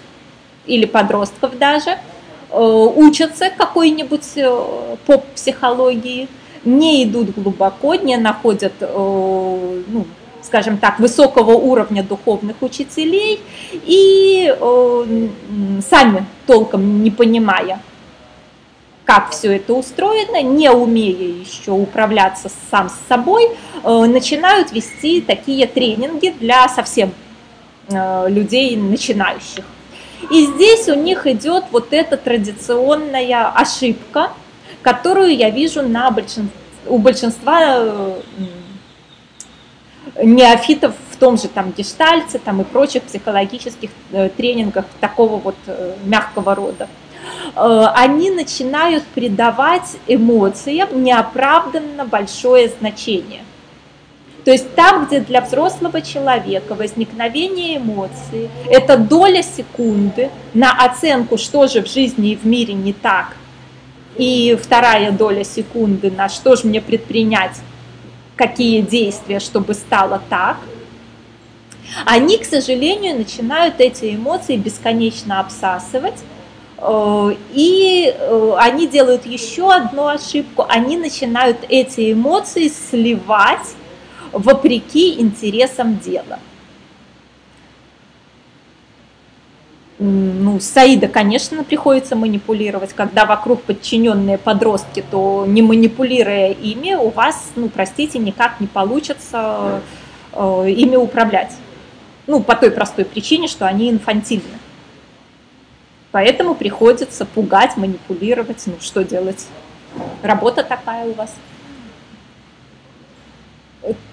или 0.66 0.86
подростков 0.86 1.56
даже, 1.56 1.98
учатся 2.50 3.50
какой-нибудь 3.56 4.38
поп-психологии, 5.06 6.28
не 6.66 7.04
идут 7.04 7.30
глубоко, 7.34 7.94
не 7.94 8.16
находят, 8.16 8.72
э, 8.80 9.82
ну, 9.88 10.04
скажем 10.42 10.78
так, 10.78 10.98
высокого 10.98 11.52
уровня 11.52 12.02
духовных 12.02 12.56
учителей 12.60 13.40
и 13.72 14.52
э, 14.58 15.28
сами 15.88 16.26
толком 16.46 17.02
не 17.02 17.10
понимая, 17.10 17.80
как 19.04 19.30
все 19.30 19.56
это 19.56 19.72
устроено, 19.72 20.42
не 20.42 20.70
умея 20.70 21.40
еще 21.40 21.70
управляться 21.70 22.50
сам 22.70 22.88
с 22.88 22.98
собой, 23.08 23.48
э, 23.84 24.04
начинают 24.06 24.72
вести 24.72 25.20
такие 25.20 25.66
тренинги 25.66 26.34
для 26.38 26.68
совсем 26.68 27.12
людей 27.88 28.74
начинающих. 28.76 29.64
И 30.30 30.46
здесь 30.46 30.88
у 30.88 30.94
них 30.94 31.26
идет 31.26 31.64
вот 31.70 31.92
эта 31.92 32.16
традиционная 32.16 33.48
ошибка– 33.48 34.32
которую 34.86 35.36
я 35.36 35.50
вижу 35.50 35.82
на 35.82 36.12
большин... 36.12 36.48
у 36.86 36.98
большинства 36.98 37.60
э, 37.60 38.20
неофитов 40.22 40.94
в 41.10 41.16
том 41.16 41.36
же 41.36 41.48
там 41.48 41.72
гештальце 41.76 42.38
там, 42.38 42.60
и 42.60 42.64
прочих 42.64 43.02
психологических 43.02 43.90
э, 44.12 44.28
тренингах 44.28 44.84
такого 45.00 45.38
вот 45.38 45.56
э, 45.66 45.96
мягкого 46.04 46.54
рода. 46.54 46.88
Они 47.56 48.30
начинают 48.30 49.02
придавать 49.02 49.96
эмоциям 50.06 51.02
неоправданно 51.02 52.04
большое 52.04 52.68
значение. 52.68 53.42
То 54.46 54.52
есть 54.52 54.74
там, 54.74 55.04
где 55.04 55.20
для 55.20 55.42
взрослого 55.42 56.00
человека 56.00 56.74
возникновение 56.74 57.76
эмоций– 57.76 58.48
это 58.70 58.96
доля 58.96 59.42
секунды 59.42 60.30
на 60.54 60.72
оценку, 60.72 61.36
что 61.36 61.66
же 61.66 61.82
в 61.82 61.86
жизни 61.86 62.30
и 62.30 62.36
в 62.36 62.46
мире 62.46 62.72
не 62.72 62.94
так– 62.94 63.36
и 64.16 64.58
вторая 64.60 65.12
доля 65.12 65.44
секунды 65.44 66.10
на 66.10 66.28
что 66.28 66.56
же 66.56 66.66
мне 66.66 66.80
предпринять, 66.80 67.56
какие 68.34 68.80
действия, 68.80 69.40
чтобы 69.40 69.74
стало 69.74 70.20
так, 70.28 70.56
они, 72.04 72.38
к 72.38 72.44
сожалению, 72.44 73.16
начинают 73.16 73.80
эти 73.80 74.14
эмоции 74.14 74.56
бесконечно 74.56 75.40
обсасывать, 75.40 76.18
э, 76.78 77.34
и 77.54 78.12
э, 78.12 78.54
они 78.58 78.88
делают 78.88 79.24
еще 79.24 79.72
одну 79.72 80.08
ошибку, 80.08 80.66
они 80.68 80.96
начинают 80.96 81.58
эти 81.68 82.12
эмоции 82.12 82.68
сливать 82.68 83.75
вопреки 84.38 85.20
интересам 85.20 85.98
дела. 85.98 86.38
ну, 89.98 90.60
Саида, 90.60 91.08
конечно, 91.08 91.64
приходится 91.64 92.16
манипулировать. 92.16 92.92
Когда 92.92 93.24
вокруг 93.24 93.62
подчиненные 93.62 94.38
подростки, 94.38 95.04
то 95.10 95.44
не 95.46 95.62
манипулируя 95.62 96.50
ими, 96.50 96.94
у 96.94 97.08
вас, 97.08 97.50
ну, 97.56 97.68
простите, 97.68 98.18
никак 98.18 98.60
не 98.60 98.66
получится 98.66 99.80
э, 100.32 100.70
ими 100.70 100.96
управлять. 100.96 101.52
Ну, 102.26 102.42
по 102.42 102.54
той 102.56 102.70
простой 102.70 103.04
причине, 103.04 103.48
что 103.48 103.66
они 103.66 103.90
инфантильны. 103.90 104.58
Поэтому 106.12 106.54
приходится 106.54 107.24
пугать, 107.24 107.76
манипулировать. 107.76 108.62
Ну, 108.66 108.74
что 108.80 109.02
делать? 109.02 109.46
Работа 110.22 110.62
такая 110.62 111.06
у 111.06 111.12
вас. 111.14 111.34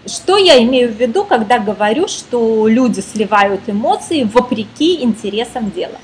Что 0.06 0.38
я 0.38 0.62
имею 0.64 0.90
в 0.90 0.96
виду, 0.96 1.24
когда 1.24 1.58
говорю, 1.58 2.08
что 2.08 2.68
люди 2.68 3.00
сливают 3.00 3.62
эмоции 3.68 4.24
вопреки 4.24 5.02
интересам 5.04 5.72
дела? 5.72 5.98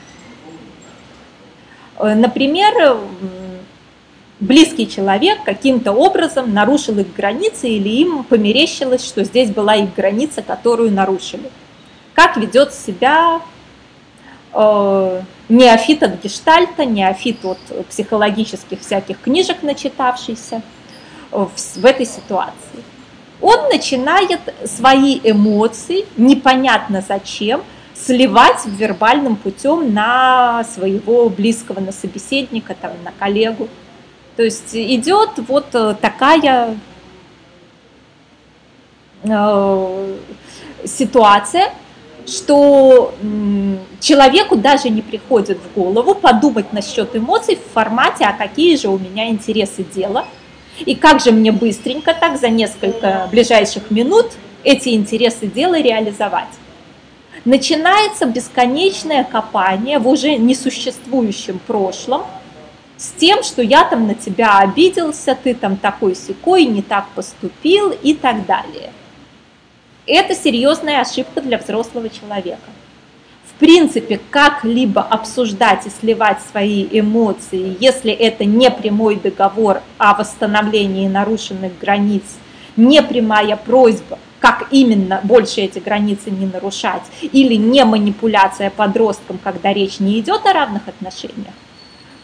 Э, 1.98 2.16
например, 2.16 2.98
близкий 4.40 4.90
человек 4.90 5.44
каким-то 5.44 5.92
образом 5.92 6.54
нарушил 6.54 6.98
их 7.00 7.14
границы 7.14 7.70
или 7.70 7.90
им 7.90 8.24
померещилось, 8.24 9.06
что 9.06 9.24
здесь 9.24 9.52
была 9.52 9.76
их 9.76 9.94
граница, 9.94 10.42
которую 10.42 10.92
нарушили. 10.92 11.52
Как 12.14 12.38
ведет 12.38 12.74
себя 12.74 13.42
э, 14.54 15.22
неофит 15.50 16.04
от 16.04 16.24
гештальта, 16.24 16.86
неофит 16.86 17.46
от 17.46 17.60
психологических 17.90 18.80
всяких 18.80 19.20
книжек 19.20 19.62
начитавшийся 19.62 20.62
в, 21.32 21.52
в 21.76 21.86
этой 21.86 22.06
ситуации 22.06 22.84
он 23.42 23.70
начинает 23.70 24.42
свои 24.66 25.20
эмоции, 25.24 26.06
непонятно 26.18 27.04
зачем, 27.08 27.62
сливать 27.96 28.66
вербальным 28.66 29.36
путем 29.36 29.94
на 29.94 30.64
своего 30.64 31.30
близкого, 31.30 31.80
на 31.80 31.92
собеседника, 31.92 32.76
там, 32.80 32.92
на 33.04 33.12
коллегу. 33.12 33.68
То 34.36 34.44
есть 34.44 34.74
идет 34.74 35.32
вот 35.48 35.68
э, 35.74 35.96
такая 36.00 36.78
э, 39.24 40.16
ситуация, 40.86 41.74
что 42.26 43.14
человеку 44.00 44.56
даже 44.56 44.90
не 44.90 45.02
приходит 45.02 45.58
в 45.58 45.74
голову 45.78 46.14
подумать 46.16 46.72
насчет 46.72 47.16
эмоций 47.16 47.58
в 47.58 47.74
формате, 47.74 48.26
а 48.26 48.34
какие 48.34 48.78
же 48.78 48.88
у 48.88 48.98
меня 48.98 49.30
интересы 49.30 49.84
дела– 49.84 50.26
и 50.86 50.96
как 50.96 51.20
же 51.20 51.32
мне 51.32 51.52
быстренько 51.52 52.14
так 52.14 52.40
за 52.40 52.50
несколько 52.50 53.28
ближайших 53.32 53.92
минут 53.92 54.28
эти 54.64 54.90
интересы 54.90 55.48
дела 55.48 55.80
реализовать? 55.82 56.50
Начинается 57.46 58.26
бесконечное 58.26 59.24
копание 59.24 60.00
в 60.00 60.08
уже 60.08 60.36
несуществующем 60.36 61.60
прошлом 61.60 62.24
с 62.98 63.12
тем, 63.12 63.44
что 63.44 63.62
я 63.62 63.86
там 63.86 64.08
на 64.08 64.14
тебя 64.14 64.60
обиделся, 64.60 65.38
ты 65.42 65.56
там 65.56 65.78
такой 65.78 66.16
секой, 66.16 66.66
не 66.66 66.82
так 66.82 67.08
поступил 67.16 67.92
и 67.92 68.14
так 68.14 68.46
далее. 68.46 68.92
Это 70.06 70.36
серьезная 70.36 71.02
ошибка 71.02 71.40
для 71.40 71.58
взрослого 71.58 72.10
человека 72.10 72.68
принципе 73.60 74.20
как-либо 74.30 75.02
обсуждать 75.02 75.86
и 75.86 75.90
сливать 75.90 76.40
свои 76.42 76.88
эмоции, 76.90 77.78
если 77.80 78.12
это 78.12 78.46
не 78.46 78.72
прямой 78.72 79.18
договор 79.18 79.82
о 79.98 80.16
восстановлении 80.16 81.08
нарушенных 81.08 81.78
границ, 81.78 82.24
не 82.78 83.04
прямая 83.04 83.56
просьба, 83.58 84.18
как 84.40 84.68
именно 84.72 85.20
больше 85.24 85.62
эти 85.62 85.80
границы 85.80 86.32
не 86.32 86.46
нарушать, 86.46 87.04
или 87.22 87.56
не 87.56 87.84
манипуляция 87.84 88.70
подростком, 88.70 89.38
когда 89.44 89.74
речь 89.74 90.00
не 90.00 90.20
идет 90.20 90.46
о 90.46 90.54
равных 90.54 90.88
отношениях, 90.88 91.54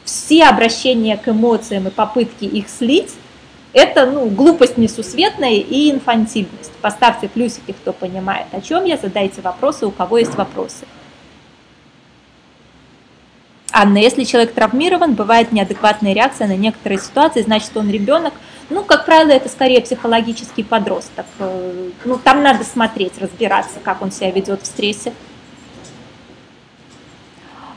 все 0.05 0.45
обращения 0.45 1.17
к 1.17 1.27
эмоциям 1.27 1.87
и 1.87 1.91
попытки 1.91 2.45
их 2.45 2.69
слить 2.69 3.11
это 3.75 4.05
ну, 4.05 4.29
глупость 4.29 4.77
несусветная 4.77 5.55
и 5.55 5.91
инфантильность. 5.91 6.71
Поставьте 6.81 7.27
плюсики, 7.27 7.73
кто 7.73 7.91
понимает, 7.91 8.47
о 8.53 8.61
чем 8.61 8.85
я, 8.85 8.95
задайте 8.95 9.41
вопросы, 9.41 9.85
у 9.85 9.91
кого 9.91 10.17
есть 10.17 10.35
вопросы. 10.35 10.85
Анна, 13.77 13.97
если 13.97 14.23
человек 14.23 14.53
травмирован, 14.53 15.15
бывает 15.15 15.51
неадекватная 15.51 16.13
реакция 16.13 16.47
на 16.47 16.55
некоторые 16.55 16.97
ситуации, 16.97 17.41
значит, 17.41 17.75
он 17.75 17.89
ребенок. 17.89 18.33
Ну, 18.69 18.85
как 18.85 19.05
правило, 19.05 19.31
это 19.31 19.49
скорее 19.49 19.81
психологический 19.81 20.63
подросток. 20.63 21.25
Э, 21.39 21.89
ну, 22.05 22.17
там 22.17 22.41
надо 22.41 22.63
смотреть, 22.63 23.19
разбираться, 23.19 23.79
как 23.83 24.01
он 24.01 24.13
себя 24.13 24.31
ведет 24.31 24.61
в 24.61 24.65
стрессе. 24.65 25.11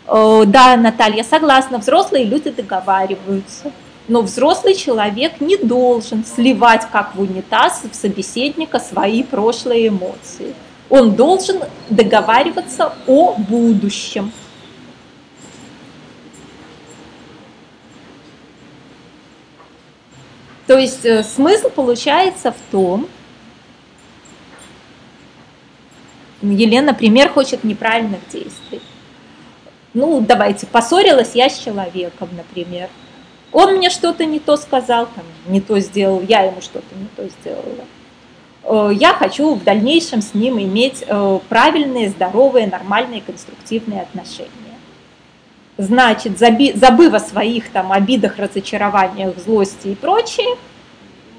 Э, 0.06 0.44
да, 0.46 0.76
Наталья, 0.76 1.24
согласна, 1.24 1.78
взрослые 1.78 2.24
люди 2.24 2.50
договариваются. 2.50 3.72
Но 4.06 4.22
взрослый 4.22 4.76
человек 4.76 5.40
не 5.40 5.56
должен 5.56 6.24
сливать, 6.24 6.86
как 6.92 7.16
в 7.16 7.20
унитаз, 7.20 7.82
в 7.90 7.94
собеседника 7.96 8.78
свои 8.78 9.24
прошлые 9.24 9.88
эмоции. 9.88 10.54
Он 10.90 11.16
должен 11.16 11.58
договариваться 11.90 12.92
о 13.08 13.34
будущем. 13.36 14.30
То 20.68 20.76
есть 20.76 21.06
э, 21.06 21.24
смысл 21.24 21.70
получается 21.70 22.52
в 22.52 22.70
том, 22.70 23.08
Елена, 26.42 26.88
например, 26.88 27.30
хочет 27.30 27.64
неправильных 27.64 28.20
действий. 28.30 28.82
Ну, 29.94 30.20
давайте, 30.20 30.66
поссорилась 30.66 31.30
я 31.34 31.48
с 31.48 31.58
человеком, 31.58 32.28
например. 32.36 32.90
Он 33.50 33.76
мне 33.76 33.88
что-то 33.88 34.26
не 34.26 34.40
то 34.40 34.58
сказал, 34.58 35.06
там, 35.06 35.24
не 35.46 35.62
то 35.62 35.80
сделал, 35.80 36.20
я 36.20 36.42
ему 36.42 36.60
что-то 36.60 36.94
не 36.94 37.08
то 37.16 37.26
сделала. 37.40 37.86
Э, 38.64 38.92
я 38.92 39.14
хочу 39.14 39.54
в 39.54 39.64
дальнейшем 39.64 40.20
с 40.20 40.34
ним 40.34 40.60
иметь 40.60 41.02
э, 41.06 41.38
правильные, 41.48 42.10
здоровые, 42.10 42.66
нормальные, 42.66 43.22
конструктивные 43.22 44.02
отношения. 44.02 44.67
Значит, 45.78 46.38
забыв 46.38 47.14
о 47.14 47.20
своих 47.20 47.70
там 47.70 47.92
обидах, 47.92 48.36
разочарованиях, 48.36 49.38
злости 49.38 49.88
и 49.88 49.94
прочее, 49.94 50.56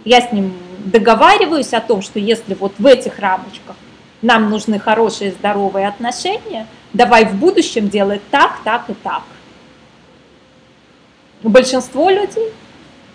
я 0.06 0.22
с 0.22 0.32
ним 0.32 0.54
договариваюсь 0.86 1.74
о 1.74 1.82
том, 1.82 2.02
что 2.02 2.20
если 2.20 2.54
вот 2.54 2.74
в 2.80 2.86
этих 2.86 3.20
рамочках 3.20 3.76
нам 4.22 4.50
нужны 4.50 4.80
хорошие, 4.80 5.34
здоровые 5.34 5.90
отношения, 5.90 6.68
давай 6.94 7.26
в 7.26 7.34
будущем 7.34 7.90
делать 7.90 8.22
так, 8.32 8.60
так 8.64 8.90
и 8.90 8.94
так. 8.94 9.24
Большинство 11.44 12.10
людей 12.10 12.54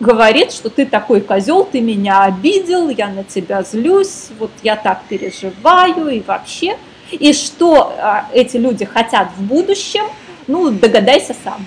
говорит, 0.00 0.52
что 0.52 0.68
ты 0.68 0.84
такой 0.84 1.22
козел, 1.22 1.64
ты 1.64 1.80
меня 1.80 2.24
обидел, 2.24 2.90
я 2.90 3.08
на 3.08 3.24
тебя 3.24 3.62
злюсь, 3.62 4.28
вот 4.38 4.50
я 4.62 4.76
так 4.76 5.02
переживаю 5.08 6.08
и 6.08 6.20
вообще. 6.20 6.76
И 7.10 7.32
что 7.32 7.94
а, 7.98 8.28
эти 8.32 8.56
люди 8.56 8.84
хотят 8.84 9.28
в 9.36 9.42
будущем, 9.42 10.04
ну, 10.46 10.70
догадайся 10.70 11.34
сам. 11.44 11.66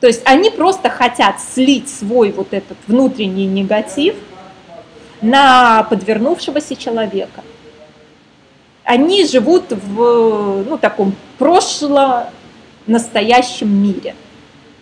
То 0.00 0.08
есть 0.08 0.22
они 0.24 0.50
просто 0.50 0.90
хотят 0.90 1.40
слить 1.40 1.88
свой 1.88 2.32
вот 2.32 2.52
этот 2.52 2.76
внутренний 2.88 3.46
негатив 3.46 4.16
на 5.20 5.84
подвернувшегося 5.84 6.74
человека. 6.74 7.42
Они 8.84 9.24
живут 9.24 9.66
в 9.70 10.64
ну, 10.68 10.76
таком 10.76 11.14
прошлом 11.38 12.24
настоящем 12.86 13.68
мире, 13.68 14.16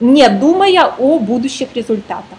не 0.01 0.27
думая 0.31 0.87
о 0.87 1.19
будущих 1.19 1.69
результатах. 1.75 2.39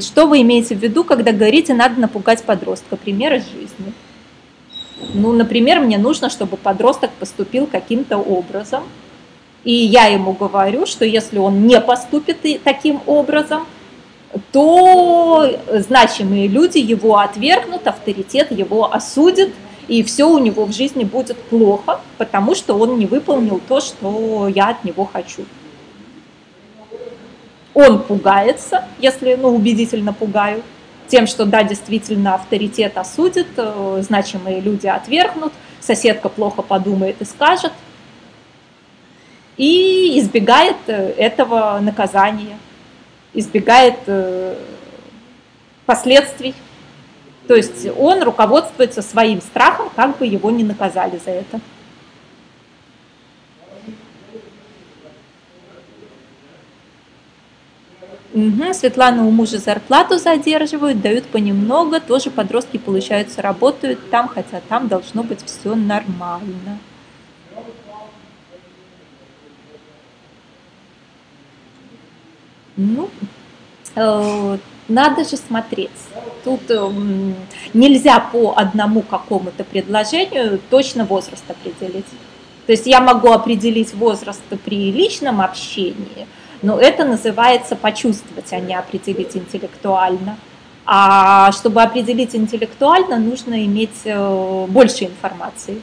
Что 0.00 0.26
вы 0.26 0.40
имеете 0.40 0.74
в 0.74 0.78
виду, 0.78 1.04
когда 1.04 1.32
говорите, 1.32 1.74
надо 1.74 2.00
напугать 2.00 2.42
подростка? 2.42 2.96
Пример 2.96 3.34
из 3.34 3.44
жизни. 3.44 3.92
Ну, 5.12 5.32
например, 5.32 5.80
мне 5.80 5.98
нужно, 5.98 6.30
чтобы 6.30 6.56
подросток 6.56 7.10
поступил 7.10 7.66
каким-то 7.66 8.16
образом, 8.16 8.84
и 9.64 9.74
я 9.74 10.06
ему 10.06 10.32
говорю, 10.32 10.86
что 10.86 11.04
если 11.04 11.38
он 11.38 11.66
не 11.66 11.78
поступит 11.82 12.38
таким 12.64 13.02
образом, 13.04 13.66
то 14.50 15.60
значимые 15.70 16.48
люди 16.48 16.78
его 16.78 17.18
отвергнут, 17.18 17.86
авторитет 17.86 18.52
его 18.52 18.90
осудит, 18.90 19.52
и 19.88 20.02
все 20.02 20.24
у 20.24 20.38
него 20.38 20.64
в 20.64 20.72
жизни 20.72 21.04
будет 21.04 21.36
плохо, 21.36 22.00
потому 22.16 22.54
что 22.54 22.78
он 22.78 22.98
не 22.98 23.04
выполнил 23.04 23.60
то, 23.68 23.80
что 23.80 24.48
я 24.48 24.70
от 24.70 24.84
него 24.84 25.04
хочу. 25.04 25.44
Он 27.76 28.02
пугается, 28.02 28.86
если 28.98 29.34
ну, 29.34 29.54
убедительно 29.54 30.14
пугаю, 30.14 30.62
тем, 31.08 31.26
что 31.26 31.44
да, 31.44 31.62
действительно 31.62 32.34
авторитет 32.34 32.96
осудит, 32.96 33.48
э, 33.58 33.98
значимые 34.00 34.60
люди 34.62 34.86
отвергнут, 34.86 35.52
соседка 35.78 36.30
плохо 36.30 36.62
подумает 36.62 37.20
и 37.20 37.26
скажет, 37.26 37.72
и 39.58 40.18
избегает 40.18 40.76
э, 40.86 41.12
этого 41.18 41.78
наказания 41.82 42.56
избегает 43.34 43.98
э, 44.06 44.56
последствий. 45.84 46.54
То 47.46 47.54
есть 47.54 47.86
он 47.98 48.22
руководствуется 48.22 49.02
своим 49.02 49.42
страхом, 49.42 49.90
как 49.94 50.16
бы 50.16 50.26
его 50.26 50.50
не 50.50 50.64
наказали 50.64 51.20
за 51.22 51.32
это. 51.32 51.60
Угу, 58.36 58.74
Светлана 58.74 59.26
у 59.26 59.30
мужа 59.30 59.56
зарплату 59.56 60.18
задерживают, 60.18 61.00
дают 61.00 61.24
понемногу, 61.24 61.98
тоже 62.06 62.30
подростки, 62.30 62.76
получается, 62.76 63.40
работают 63.40 64.10
там, 64.10 64.28
хотя 64.28 64.60
там 64.68 64.88
должно 64.88 65.22
быть 65.22 65.42
все 65.46 65.74
нормально. 65.74 66.78
Ну, 72.76 73.08
э, 73.94 74.58
надо 74.86 75.24
же 75.24 75.38
смотреть. 75.38 75.88
Тут 76.44 76.60
э, 76.68 76.90
нельзя 77.72 78.20
по 78.20 78.52
одному 78.54 79.00
какому-то 79.00 79.64
предложению 79.64 80.60
точно 80.68 81.06
возраст 81.06 81.44
определить. 81.48 82.04
То 82.66 82.72
есть 82.72 82.86
я 82.86 83.00
могу 83.00 83.32
определить 83.32 83.94
возраст 83.94 84.42
при 84.66 84.92
личном 84.92 85.40
общении, 85.40 86.26
но 86.62 86.78
это 86.78 87.04
называется 87.04 87.76
почувствовать, 87.76 88.52
а 88.52 88.60
не 88.60 88.74
определить 88.74 89.36
интеллектуально. 89.36 90.36
А 90.84 91.50
чтобы 91.52 91.82
определить 91.82 92.34
интеллектуально, 92.36 93.18
нужно 93.18 93.64
иметь 93.64 94.02
э, 94.04 94.66
больше 94.68 95.04
информации. 95.06 95.82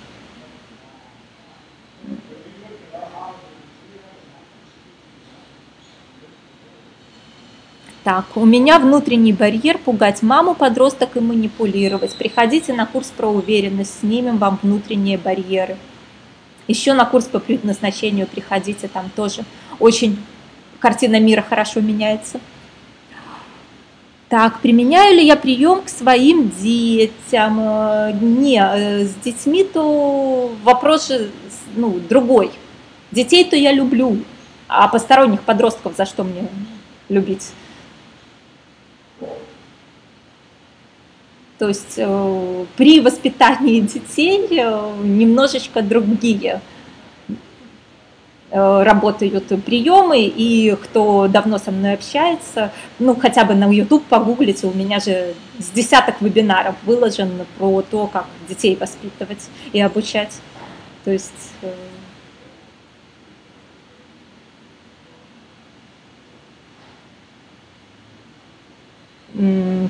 Так, 8.03 8.26
у 8.36 8.43
меня 8.45 8.80
внутренний 8.80 9.32
барьер 9.32 9.78
пугать 9.78 10.21
маму, 10.24 10.55
подросток 10.55 11.15
и 11.15 11.21
манипулировать. 11.21 12.13
Приходите 12.15 12.74
на 12.74 12.86
курс 12.86 13.13
про 13.15 13.28
уверенность, 13.28 14.01
снимем 14.01 14.38
вам 14.38 14.59
внутренние 14.61 15.17
барьеры. 15.17 15.78
Еще 16.67 16.93
на 16.93 17.05
курс 17.05 17.26
по 17.26 17.39
предназначению 17.39 18.28
приходите, 18.28 18.89
там 18.89 19.09
тоже 19.15 19.43
очень 19.80 20.17
картина 20.84 21.17
мира 21.17 21.41
хорошо 21.41 21.79
меняется. 21.79 22.41
Так, 24.27 24.59
применяю 24.59 25.15
ли 25.15 25.25
я 25.25 25.38
прием 25.38 25.81
к 25.81 25.88
своим 25.88 26.49
детям? 26.49 27.57
Э, 27.61 28.11
не, 28.19 28.59
э, 28.61 29.05
с 29.05 29.15
детьми 29.23 29.63
то 29.63 30.51
вопрос 30.63 31.07
же 31.07 31.29
ну, 31.77 32.01
другой. 32.09 32.51
Детей-то 33.11 33.55
я 33.55 33.71
люблю, 33.71 34.17
а 34.67 34.89
посторонних 34.89 35.43
подростков 35.43 35.95
за 35.95 36.05
что 36.05 36.25
мне 36.25 36.49
любить? 37.07 37.51
То 41.59 41.69
есть 41.69 41.93
э, 41.95 42.65
при 42.75 42.99
воспитании 42.99 43.79
детей 43.79 44.49
немножечко 45.01 45.81
другие 45.81 46.59
работают 48.54 49.47
приемы, 49.66 50.22
и 50.22 50.76
кто 50.76 51.28
давно 51.28 51.58
со 51.58 51.72
мной 51.72 51.93
общается, 51.93 52.72
ну 52.99 53.16
хотя 53.16 53.45
бы 53.45 53.56
на 53.56 53.68
YouTube 53.68 54.06
погуглите, 54.06 54.68
у 54.68 54.74
меня 54.74 54.99
же 54.99 55.34
с 55.58 55.70
десяток 55.72 56.22
вебинаров 56.22 56.76
выложен 56.84 57.32
про 57.58 57.82
то, 57.82 58.06
как 58.06 58.28
детей 58.47 58.78
воспитывать 58.80 59.49
и 59.72 59.82
обучать. 59.82 60.34
То 61.04 61.12
есть 61.12 61.32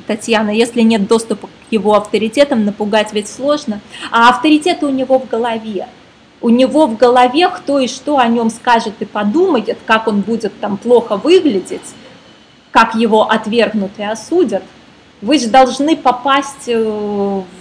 Татьяна, 0.08 0.52
если 0.52 0.82
нет 0.82 1.06
доступа 1.06 1.48
к 1.48 1.72
его 1.72 1.96
авторитетам, 1.96 2.64
напугать 2.64 3.12
ведь 3.12 3.28
сложно. 3.28 3.82
А 4.10 4.30
авторитеты 4.30 4.86
у 4.86 4.90
него 4.90 5.20
в 5.20 5.28
голове. 5.28 5.88
У 6.44 6.50
него 6.50 6.88
в 6.88 6.98
голове 6.98 7.48
кто 7.48 7.80
и 7.80 7.88
что 7.88 8.18
о 8.18 8.28
нем 8.28 8.50
скажет 8.50 8.96
и 9.00 9.06
подумает, 9.06 9.78
как 9.86 10.10
он 10.10 10.20
будет 10.20 10.60
там 10.60 10.76
плохо 10.76 11.16
выглядеть, 11.16 11.96
как 12.70 12.96
его 12.96 13.24
отвергнут 13.24 13.92
и 13.98 14.04
осудят. 14.04 14.62
Вы 15.22 15.40
же 15.40 15.48
должны 15.48 15.96
попасть 15.96 16.68
э, 16.68 16.84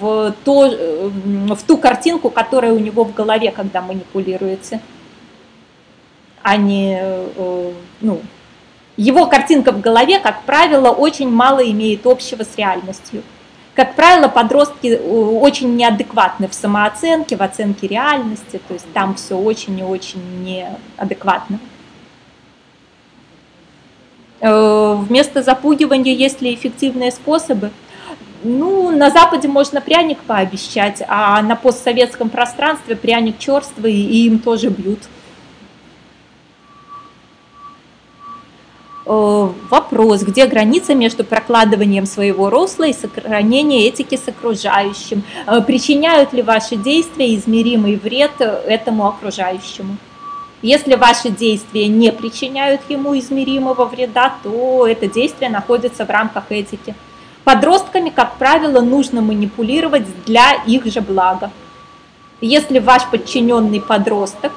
в, 0.00 0.34
то, 0.44 0.66
э, 0.66 1.10
в 1.54 1.62
ту 1.64 1.76
картинку, 1.76 2.28
которая 2.28 2.72
у 2.72 2.80
него 2.80 3.04
в 3.04 3.14
голове, 3.14 3.52
когда 3.52 3.82
манипулируете, 3.82 4.80
а 6.42 6.56
не 6.56 6.98
э, 7.00 7.72
ну, 8.00 8.20
его 8.96 9.26
картинка 9.26 9.70
в 9.70 9.80
голове, 9.80 10.18
как 10.18 10.42
правило, 10.42 10.88
очень 10.88 11.30
мало 11.30 11.60
имеет 11.70 12.04
общего 12.04 12.42
с 12.42 12.56
реальностью. 12.56 13.22
Как 13.74 13.96
правило, 13.96 14.28
подростки 14.28 14.88
э, 14.88 14.98
очень 14.98 15.76
неадекватны 15.76 16.46
в 16.46 16.54
самооценке, 16.54 17.36
в 17.36 17.42
оценке 17.42 17.86
реальности, 17.86 18.60
то 18.68 18.74
есть 18.74 18.92
там 18.92 19.14
все 19.14 19.36
очень 19.36 19.78
и 19.78 19.82
очень 19.82 20.20
неадекватно. 20.44 21.58
Э, 24.40 24.94
вместо 24.98 25.42
запугивания 25.42 26.12
есть 26.12 26.42
ли 26.42 26.54
эффективные 26.54 27.12
способы? 27.12 27.70
Ну, 28.44 28.90
на 28.90 29.10
Западе 29.10 29.48
можно 29.48 29.80
пряник 29.80 30.18
пообещать, 30.18 31.02
а 31.08 31.40
на 31.42 31.56
постсоветском 31.56 32.28
пространстве 32.28 32.96
пряник 32.96 33.38
черствый, 33.38 33.94
и 33.94 34.26
им 34.26 34.40
тоже 34.40 34.68
бьют. 34.68 34.98
Вопрос, 39.04 40.22
где 40.22 40.46
граница 40.46 40.94
между 40.94 41.24
прокладыванием 41.24 42.06
своего 42.06 42.50
росла 42.50 42.86
и 42.86 42.92
сохранением 42.92 43.88
этики 43.88 44.16
с 44.16 44.28
окружающим? 44.28 45.24
Э, 45.46 45.60
причиняют 45.60 46.32
ли 46.32 46.42
ваши 46.42 46.76
действия 46.76 47.34
измеримый 47.34 47.96
вред 47.96 48.40
этому 48.40 49.06
окружающему? 49.06 49.96
Если 50.62 50.94
ваши 50.94 51.28
действия 51.30 51.88
не 51.88 52.12
причиняют 52.12 52.82
ему 52.88 53.18
измеримого 53.18 53.84
вреда, 53.84 54.34
то 54.44 54.86
это 54.86 55.08
действие 55.08 55.50
находится 55.50 56.06
в 56.06 56.10
рамках 56.10 56.44
этики. 56.50 56.94
Подростками, 57.42 58.10
как 58.10 58.36
правило, 58.36 58.80
нужно 58.80 59.20
манипулировать 59.20 60.06
для 60.24 60.62
их 60.64 60.86
же 60.86 61.00
блага. 61.00 61.50
Если 62.40 62.78
ваш 62.78 63.06
подчиненный 63.10 63.80
подросток, 63.80 64.52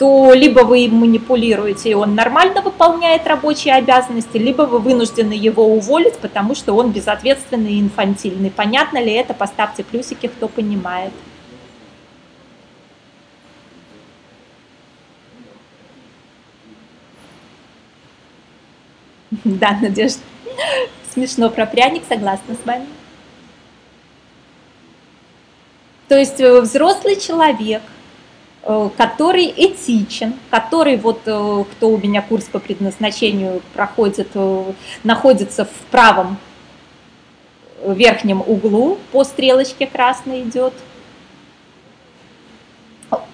то 0.00 0.32
либо 0.32 0.60
вы 0.60 0.86
им 0.86 0.94
манипулируете, 0.94 1.90
и 1.90 1.94
он 1.94 2.14
нормально 2.14 2.62
выполняет 2.62 3.26
рабочие 3.26 3.74
обязанности, 3.74 4.38
либо 4.38 4.62
вы 4.62 4.78
вынуждены 4.78 5.34
его 5.34 5.62
уволить, 5.62 6.16
потому 6.16 6.54
что 6.54 6.72
он 6.72 6.90
безответственный 6.90 7.74
и 7.74 7.80
инфантильный. 7.82 8.50
Понятно 8.50 8.96
ли 8.96 9.12
это? 9.12 9.34
Поставьте 9.34 9.84
плюсики, 9.84 10.28
кто 10.28 10.48
понимает. 10.48 11.12
Да, 19.44 19.76
Надежда. 19.82 20.22
Смешно 21.12 21.50
про 21.50 21.66
пряник, 21.66 22.04
согласна 22.08 22.54
с 22.54 22.66
вами. 22.66 22.86
То 26.08 26.16
есть 26.16 26.40
э, 26.40 26.60
взрослый 26.62 27.16
человек, 27.16 27.82
который 28.62 29.52
этичен, 29.56 30.34
который 30.50 30.96
вот, 30.96 31.20
э, 31.26 31.64
кто 31.72 31.88
у 31.88 31.96
меня 31.96 32.22
курс 32.22 32.44
по 32.44 32.58
предназначению 32.58 33.62
проходит, 33.74 34.28
находится 35.02 35.64
в 35.64 35.90
правом 35.90 36.36
верхнем 37.84 38.42
углу, 38.46 38.98
по 39.12 39.24
стрелочке 39.24 39.86
красной 39.86 40.42
идет– 40.42 40.74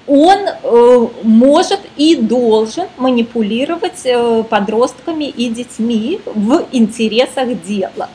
он 0.06 0.38
э, 0.46 1.06
может 1.22 1.80
и 1.96 2.16
должен 2.16 2.86
манипулировать 2.96 4.04
э, 4.04 4.44
подростками 4.44 5.24
и 5.24 5.48
детьми 5.48 6.20
в 6.24 6.64
интересах 6.72 7.60
дела. 7.62 8.08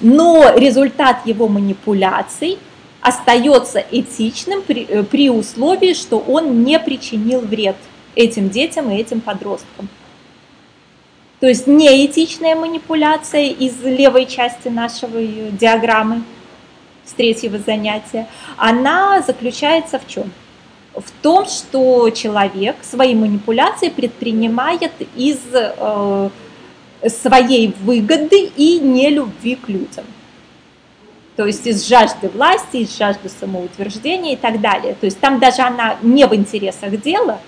Но 0.00 0.52
результат 0.56 1.24
его 1.26 1.48
манипуляций 1.48 2.58
остается 3.00 3.84
этичным 3.90 4.62
при, 4.62 4.84
э, 4.84 5.02
при 5.02 5.30
условии, 5.30 5.94
что 5.94 6.18
он 6.18 6.64
не 6.64 6.78
причинил 6.78 7.40
вред 7.40 7.76
этим 8.14 8.50
детям 8.50 8.90
и 8.90 8.96
этим 8.96 9.20
подросткам. 9.20 9.88
То 11.40 11.46
есть 11.46 11.66
неэтичная 11.66 12.54
манипуляция 12.54 13.46
из 13.46 13.82
левой 13.82 14.26
части 14.26 14.68
нашего 14.68 15.22
диаграммы 15.22 16.22
с 17.06 17.12
третьего 17.12 17.58
занятия, 17.58 18.28
она 18.56 19.22
заключается 19.22 19.98
в 19.98 20.06
чем? 20.06 20.30
в 20.94 21.10
том, 21.22 21.46
что 21.46 22.10
человек 22.10 22.76
свои 22.82 23.14
манипуляции 23.14 23.88
предпринимает 23.88 24.92
из 25.16 25.38
э, 25.52 26.30
своей 27.08 27.74
выгоды 27.82 28.50
и 28.56 28.78
нелюбви 28.80 29.56
к 29.56 29.68
людям. 29.68 30.04
То 31.36 31.46
есть 31.46 31.66
из 31.66 31.86
жажды 31.86 32.28
власти, 32.28 32.78
из 32.78 32.96
жажды 32.96 33.28
самоутверждения 33.28 34.34
и 34.34 34.36
так 34.36 34.60
далее. 34.60 34.94
То 34.94 35.06
есть 35.06 35.20
там 35.20 35.38
даже 35.38 35.62
она 35.62 35.96
не 36.02 36.26
в 36.26 36.34
интересах 36.34 37.00
дела, 37.00 37.38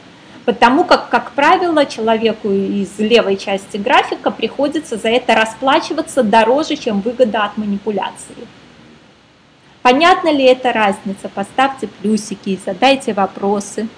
потому 0.45 0.85
как, 0.85 1.09
как 1.09 1.33
правило, 1.33 1.85
человеку 1.85 2.51
из 2.51 2.99
левой 2.99 3.37
части 3.37 3.77
графика 3.77 4.31
приходится 4.31 4.97
за 4.97 5.09
это 5.09 5.35
расплачиваться 5.35 6.23
дороже, 6.23 6.77
чем 6.77 7.01
выгода 7.01 7.45
от 7.45 7.57
манипуляции. 7.59 8.47
Понятна 9.83 10.33
ли 10.33 10.45
эта 10.45 10.73
разница? 10.73 11.29
Поставьте 11.29 11.89
плюсики 11.89 12.51
и 12.51 12.59
задайте 12.65 13.13
вопросы. 13.13 13.89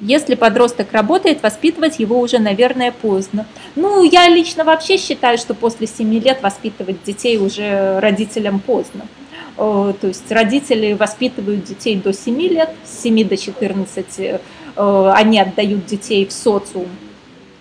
Если 0.00 0.34
подросток 0.34 0.92
работает, 0.92 1.42
воспитывать 1.42 1.98
его 1.98 2.20
уже, 2.20 2.38
наверное, 2.38 2.92
поздно. 2.92 3.46
Ну, 3.74 4.04
я 4.04 4.28
лично 4.28 4.64
вообще 4.64 4.98
считаю, 4.98 5.38
что 5.38 5.54
после 5.54 5.86
7 5.86 6.18
лет 6.18 6.42
воспитывать 6.42 7.02
детей 7.04 7.38
уже 7.38 7.98
родителям 8.00 8.60
поздно. 8.60 9.06
То 9.56 9.96
есть 10.02 10.30
родители 10.30 10.92
воспитывают 10.92 11.64
детей 11.64 11.96
до 11.96 12.12
7 12.12 12.40
лет, 12.42 12.70
с 12.84 13.02
7 13.02 13.26
до 13.26 13.38
14 13.38 14.06
э, 14.18 14.38
они 15.14 15.40
отдают 15.40 15.86
детей 15.86 16.26
в 16.26 16.32
социум 16.32 16.88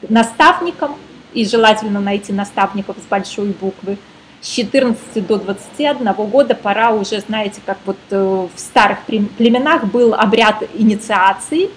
наставникам, 0.09 0.95
и 1.33 1.45
желательно 1.45 2.01
найти 2.01 2.33
наставников 2.33 2.97
с 2.97 3.07
большой 3.07 3.47
буквы– 3.47 3.97
с 4.45 4.49
14 4.49 5.25
до 5.25 5.37
21 5.37 6.13
года 6.13 6.53
пора 6.53 6.91
уже, 6.91 7.19
знаете, 7.21 7.61
как 7.65 7.79
вот 7.85 7.97
э, 8.11 8.47
в 8.53 8.59
старых 8.59 8.99
племенах 9.05 9.85
был 9.85 10.13
обряд 10.13 10.63
инициации, 10.75 11.71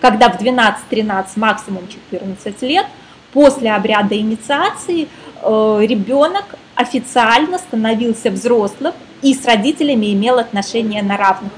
когда 0.00 0.30
в 0.30 0.40
12-13, 0.40 1.26
максимум 1.36 1.84
14 1.88 2.62
лет, 2.62 2.86
после 3.32 3.72
обряда 3.72 4.16
инициации 4.16 5.08
э, 5.42 5.78
ребенок 5.82 6.44
официально 6.74 7.58
становился 7.58 8.30
взрослым 8.30 8.94
и 9.22 9.34
с 9.34 9.44
родителями 9.44 10.12
имел 10.12 10.38
отношения 10.38 11.02
на 11.02 11.16
равных. 11.16 11.52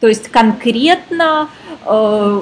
То 0.00 0.08
есть 0.08 0.28
конкретно 0.28 1.48
э, 1.86 2.40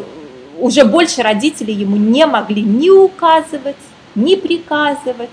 уже 0.59 0.85
больше 0.85 1.23
родители 1.23 1.71
ему 1.71 1.97
не 1.97 2.27
могли 2.27 2.63
ни 2.63 2.89
указывать, 2.89 3.77
ни 4.15 4.37
приказывать, 4.37 5.31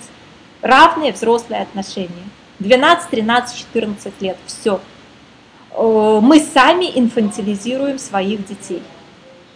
равные 0.62 1.14
взрослые 1.14 1.62
отношения. 1.62 2.10
12, 2.60 3.10
13, 3.10 3.58
14 3.58 4.22
лет, 4.22 4.38
все. 4.46 4.82
Э, 5.72 6.20
мы 6.22 6.40
сами 6.40 6.92
инфантилизируем 6.94 7.98
своих 7.98 8.46
детей. 8.46 8.82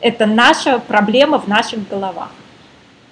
Это 0.04 0.26
наша 0.26 0.80
проблема 0.80 1.40
в 1.40 1.48
наших 1.48 1.88
головах. 1.88 2.30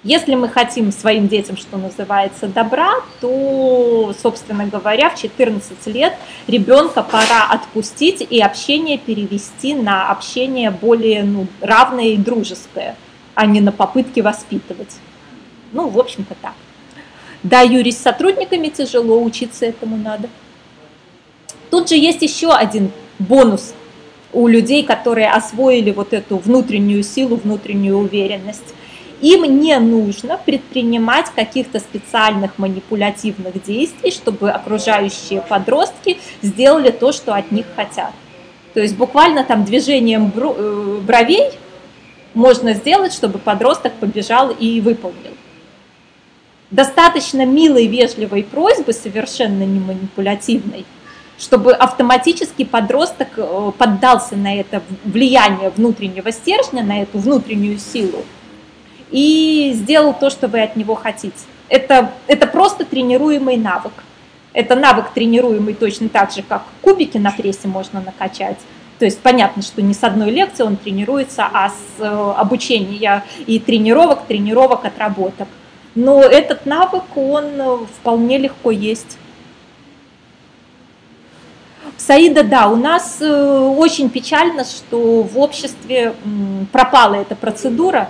Если 0.04 0.34
мы 0.34 0.50
хотим 0.50 0.92
своим 0.92 1.26
детям, 1.26 1.56
что 1.56 1.78
называется, 1.78 2.48
добра, 2.48 2.96
то, 3.18 4.14
собственно 4.20 4.66
говоря, 4.66 5.08
в 5.08 5.18
14 5.18 5.86
лет 5.86 6.12
ребенка 6.46 7.02
пора 7.02 7.46
отпустить 7.48 8.20
и 8.20 8.42
общение 8.42 8.98
перевести 8.98 9.74
на 9.74 10.10
общение 10.10 10.70
более 10.70 11.22
ну, 11.22 11.46
равное 11.62 12.08
и 12.08 12.18
дружеское, 12.18 12.94
а 13.34 13.46
не 13.46 13.62
на 13.62 13.72
попытки 13.72 14.20
воспитывать. 14.20 14.94
Ну, 15.72 15.88
в 15.88 15.98
общем-то 15.98 16.34
так. 16.42 16.52
Да, 17.42 17.62
Юрий, 17.62 17.92
с 17.92 18.02
сотрудниками 18.02 18.68
тяжело, 18.68 19.22
учиться 19.22 19.64
этому 19.64 19.96
надо. 19.96 20.28
Тут 21.70 21.88
же 21.88 21.96
есть 21.96 22.20
еще 22.20 22.52
один 22.52 22.90
бонус 23.18 23.72
у 24.32 24.46
людей, 24.46 24.84
которые 24.84 25.30
освоили 25.30 25.90
вот 25.90 26.12
эту 26.12 26.38
внутреннюю 26.38 27.02
силу, 27.02 27.36
внутреннюю 27.36 27.98
уверенность. 27.98 28.74
Им 29.20 29.60
не 29.60 29.78
нужно 29.78 30.36
предпринимать 30.36 31.26
каких-то 31.30 31.78
специальных 31.78 32.58
манипулятивных 32.58 33.62
действий, 33.62 34.10
чтобы 34.10 34.50
окружающие 34.50 35.40
подростки 35.42 36.18
сделали 36.42 36.90
то, 36.90 37.12
что 37.12 37.34
от 37.34 37.52
них 37.52 37.66
хотят. 37.76 38.12
То 38.74 38.80
есть 38.80 38.96
буквально 38.96 39.44
там 39.44 39.64
движением 39.64 40.32
э, 40.34 41.00
бровей 41.06 41.50
можно 42.34 42.72
сделать, 42.72 43.12
чтобы 43.12 43.38
подросток 43.38 43.92
побежал 43.94 44.50
и 44.50 44.80
выполнил 44.80 45.32
достаточно 46.72 47.44
милой, 47.46 47.86
вежливой 47.86 48.42
просьбы, 48.42 48.92
совершенно 48.92 49.62
не 49.62 49.78
манипулятивной, 49.78 50.84
чтобы 51.42 51.72
автоматически 51.72 52.64
подросток 52.64 53.28
э, 53.36 53.72
поддался 53.76 54.36
на 54.36 54.54
это 54.54 54.80
влияние 55.04 55.70
внутреннего 55.70 56.30
стержня, 56.30 56.84
на 56.84 57.02
эту 57.02 57.18
внутреннюю 57.18 57.78
силу 57.78 58.24
и 59.10 59.72
сделал 59.74 60.14
то, 60.14 60.30
что 60.30 60.46
вы 60.46 60.62
от 60.62 60.76
него 60.76 60.94
хотите. 60.94 61.34
Это, 61.68 62.12
это 62.28 62.46
просто 62.46 62.84
тренируемый 62.84 63.56
навык. 63.56 63.92
Это 64.52 64.76
навык 64.76 65.10
тренируемый 65.12 65.74
точно 65.74 66.08
так 66.08 66.30
же, 66.30 66.42
как 66.42 66.62
кубики 66.80 67.18
на 67.18 67.32
прессе 67.32 67.66
можно 67.66 68.00
накачать. 68.00 68.58
То 69.00 69.04
есть 69.04 69.18
понятно, 69.18 69.62
что 69.62 69.82
не 69.82 69.94
с 69.94 70.04
одной 70.04 70.30
лекции 70.30 70.62
он 70.62 70.76
тренируется, 70.76 71.44
а 71.52 71.70
с 71.70 71.74
э, 71.98 72.34
обучения 72.36 73.24
и 73.46 73.58
тренировок, 73.58 74.26
тренировок, 74.26 74.84
отработок 74.84 75.48
но 75.94 76.22
этот 76.22 76.64
навык, 76.64 77.04
он 77.16 77.44
э, 77.44 77.76
вполне 77.98 78.38
легко 78.38 78.70
есть. 78.70 79.18
Саида, 81.96 82.42
да, 82.44 82.68
у 82.68 82.76
нас 82.76 83.18
э, 83.20 83.58
очень 83.76 84.10
печально, 84.10 84.64
что 84.64 85.22
в 85.22 85.38
обществе 85.38 86.14
пропала 86.72 87.14
эта 87.14 87.36
процедура, 87.36 88.08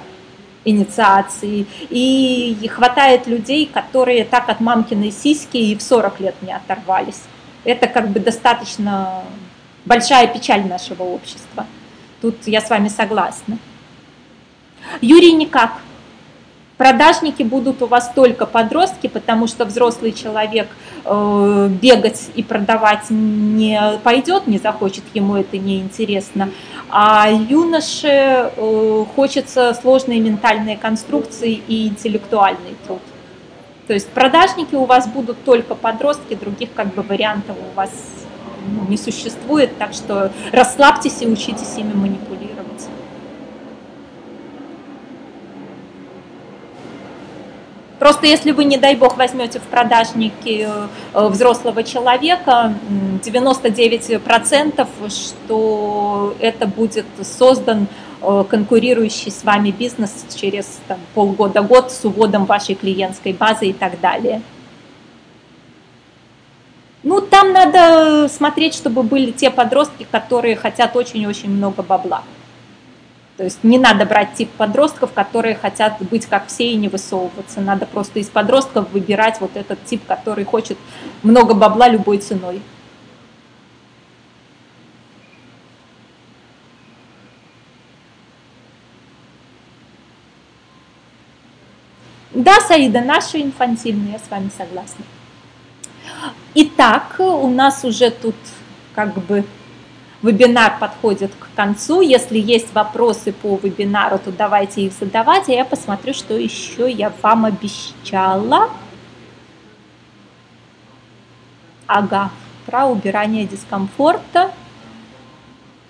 инициации. 0.65 1.67
И 1.91 2.57
хватает 2.73 3.27
людей, 3.27 3.67
которые 3.67 4.25
так 4.25 4.49
от 4.49 4.61
мамкиной 4.61 5.11
сиськи 5.11 5.57
и 5.57 5.77
в 5.77 5.83
40 5.83 6.21
лет 6.21 6.35
не 6.43 6.55
оторвались. 6.55 7.23
Это 7.65 7.87
как 7.87 8.09
бы 8.09 8.21
достаточно 8.21 9.23
большая 9.85 10.27
печаль 10.27 10.67
нашего 10.67 11.03
общества. 11.03 11.67
Тут 12.21 12.37
я 12.47 12.61
с 12.61 12.71
вами 12.71 12.89
согласна. 12.89 13.59
Юрий 15.01 15.33
никак. 15.33 15.73
Продажники 16.83 17.45
будут 17.45 17.81
у 17.81 17.87
вас 17.87 18.11
только 18.13 18.45
подростки, 18.45 19.07
потому 19.07 19.47
что 19.47 19.65
взрослый 19.65 20.11
человек 20.11 20.67
э, 21.05 21.69
бегать 21.81 22.31
и 22.35 22.43
продавать 22.43 23.09
не 23.09 23.81
пойдет, 24.03 24.49
не 24.49 24.59
захочет, 24.59 25.05
ему 25.15 25.37
это 25.37 25.59
не 25.59 25.79
интересно. 25.79 26.51
А 26.91 27.31
юноше 27.31 28.51
э, 28.57 29.05
хочется 29.15 29.75
сложные 29.81 30.19
ментальные 30.19 30.77
конструкции 30.77 31.63
и 31.69 31.87
интеллектуальный 31.87 32.75
труд. 32.85 32.99
То 33.87 33.93
есть 33.95 34.09
продажники 34.09 34.75
у 34.75 34.85
вас 34.85 35.07
будут 35.07 35.45
только 35.45 35.77
подростки, 35.77 36.35
других 36.35 36.71
как 36.75 36.93
бы 36.95 37.03
вариантов 37.03 37.57
у 37.73 37.77
вас 37.77 37.93
ну, 38.67 38.91
не 38.91 38.97
существует, 38.97 39.79
так 39.79 39.93
что 39.93 40.33
расслабьтесь 40.51 41.23
и 41.23 41.29
учитесь 41.29 41.77
ими 41.77 41.93
манипулировать. 41.93 42.89
Просто 48.03 48.27
если 48.27 48.51
вы, 48.51 48.65
не 48.65 48.79
дай 48.79 48.97
бог, 48.97 49.17
возьмете 49.17 49.61
в 49.61 49.63
продажники 49.63 50.67
э, 50.69 51.29
взрослого 51.29 51.85
человека, 51.85 52.75
99% 53.23 54.89
что 55.09 56.35
это 56.41 56.67
будет 56.67 57.07
создан 57.23 57.87
э, 58.21 58.45
конкурирующий 58.51 59.31
с 59.31 59.45
вами 59.45 59.71
бизнес 59.71 60.27
через 60.35 60.81
полгода-год 61.15 61.93
с 61.93 62.05
уводом 62.05 62.45
вашей 62.45 62.75
клиентской 62.75 63.35
базы 63.35 63.67
и 63.67 63.73
так 63.73 64.01
далее. 64.01 64.43
Ну, 67.05 67.21
там 67.21 67.53
надо 67.53 68.27
смотреть, 68.29 68.75
чтобы 68.75 69.05
были 69.05 69.31
те 69.31 69.49
подростки, 69.49 70.09
которые 70.11 70.57
хотят 70.57 70.97
очень-очень 70.97 71.51
много 71.51 71.85
бабла. 71.85 72.25
То 73.37 73.45
есть 73.45 73.65
не 73.65 73.79
надо 73.79 74.05
брать 74.05 74.35
тип 74.35 74.51
подростков, 74.51 75.13
которые 75.13 75.55
хотят 75.55 75.97
быть 76.01 76.27
как 76.27 76.49
все 76.49 76.71
и 76.71 76.77
не 76.77 76.89
высовываться. 76.89 77.61
Надо 77.61 77.87
просто 77.87 78.19
из 78.19 78.29
подростков 78.29 78.91
выбирать 78.93 79.41
вот 79.41 79.57
этот 79.57 79.85
тип, 79.85 80.03
который 80.07 80.45
хочет 80.45 80.77
много 81.23 81.55
бабла 81.55 81.89
любой 81.89 82.19
ценой. 82.19 82.61
Да, 92.35 92.61
Саида, 92.61 93.01
наши 93.03 93.41
инфантильные, 93.41 94.13
я 94.13 94.19
с 94.19 94.31
вами 94.31 94.51
согласна. 94.57 95.05
Итак, 96.55 97.17
у 97.19 97.49
нас 97.49 97.85
уже 97.85 98.11
тут 98.11 98.35
как 98.95 99.15
бы 99.15 99.45
Вебинар 100.23 100.79
подходит 100.79 101.33
к 101.35 101.55
концу. 101.57 102.01
Если 102.01 102.39
есть 102.39 102.73
вопросы 102.73 103.33
по 103.33 103.57
вебинару, 103.57 104.19
то 104.19 104.31
давайте 104.31 104.83
их 104.83 104.93
задавать, 104.93 105.49
а 105.49 105.53
я 105.53 105.65
посмотрю, 105.65 106.15
что 106.15 106.35
еще 106.35 106.91
я 106.91 107.13
вам 107.23 107.45
обещала. 107.45 108.71
Ага, 111.89 112.31
про 112.67 112.87
убирание 112.87 113.47
дискомфорта, 113.47 114.53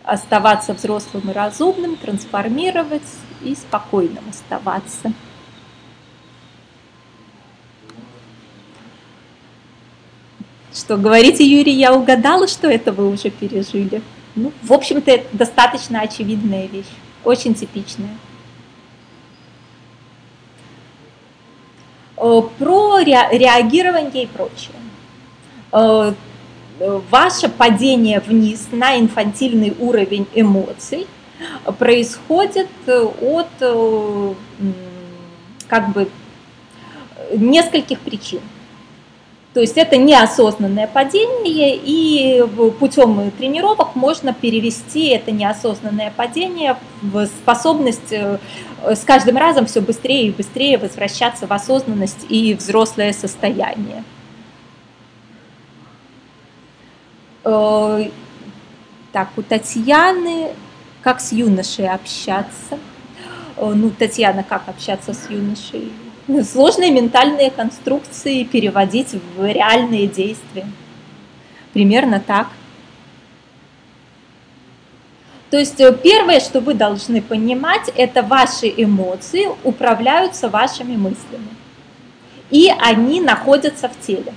оставаться 0.02 0.72
взрослым 0.72 1.30
и 1.30 1.32
разумным, 1.32 1.96
трансформировать 1.96 3.02
и 3.42 3.54
спокойным 3.54 4.24
оставаться. 4.30 5.12
Что, 10.74 10.96
говорите, 10.96 11.44
Юрий, 11.44 11.74
я 11.74 11.94
угадала, 11.94 12.48
что 12.48 12.66
это 12.66 12.92
вы 12.92 13.10
уже 13.10 13.28
пережили? 13.28 14.02
Ну, 14.34 14.52
в 14.62 14.72
общем-то, 14.72 15.22
достаточно 15.32 16.00
очевидная 16.00 16.66
вещь, 16.66 16.86
очень 17.24 17.54
типичная. 17.54 18.16
Э, 22.16 22.40
про 22.58 23.00
реагирование 23.00 24.24
и 24.24 24.26
прочее. 24.26 24.76
Э, 25.72 26.14
ваше 27.10 27.48
падение 27.48 28.20
вниз 28.20 28.68
на 28.72 28.98
инфантильный 28.98 29.74
уровень 29.78 30.26
эмоций 30.34 31.06
происходит 31.78 32.68
от 32.86 33.48
как 35.68 35.92
бы 35.92 36.08
нескольких 37.34 38.00
причин. 38.00 38.40
То 39.54 39.60
есть 39.60 39.76
это 39.76 39.98
неосознанное 39.98 40.86
падение, 40.86 41.76
и 41.76 42.42
путем 42.78 43.30
тренировок 43.32 43.94
можно 43.94 44.32
перевести 44.32 45.08
это 45.08 45.30
неосознанное 45.30 46.10
падение 46.16 46.78
в 47.02 47.26
способность 47.26 48.12
э, 48.12 48.38
с 48.82 49.00
каждым 49.00 49.36
разом 49.36 49.66
все 49.66 49.82
быстрее 49.82 50.28
и 50.28 50.30
быстрее 50.30 50.78
возвращаться 50.78 51.46
в 51.46 51.52
осознанность 51.52 52.24
и 52.30 52.54
взрослое 52.54 53.12
состояние. 53.12 54.04
Э, 57.44 58.08
так, 59.12 59.28
у 59.36 59.42
Татьяны, 59.42 60.52
как 61.02 61.20
с 61.20 61.30
юношей 61.30 61.90
общаться? 61.90 62.78
Э, 63.58 63.70
ну, 63.74 63.90
Татьяна, 63.90 64.44
как 64.44 64.66
общаться 64.68 65.12
с 65.12 65.28
юношей? 65.28 65.92
Сложные 66.44 66.90
ментальные 66.90 67.50
конструкции 67.50 68.44
переводить 68.44 69.14
в 69.36 69.44
реальные 69.44 70.06
действия. 70.06 70.66
Примерно 71.72 72.20
так. 72.20 72.48
То 75.50 75.58
есть 75.58 75.80
э, 75.80 75.92
первое, 75.92 76.40
что 76.40 76.60
вы 76.60 76.74
должны 76.74 77.20
понимать, 77.20 77.90
это 77.96 78.22
ваши 78.22 78.72
эмоции 78.74 79.48
управляются 79.64 80.48
вашими 80.48 80.96
мыслями. 80.96 81.48
И 82.50 82.72
они 82.80 83.20
находятся 83.20 83.88
в 83.88 83.98
теле. 84.00 84.32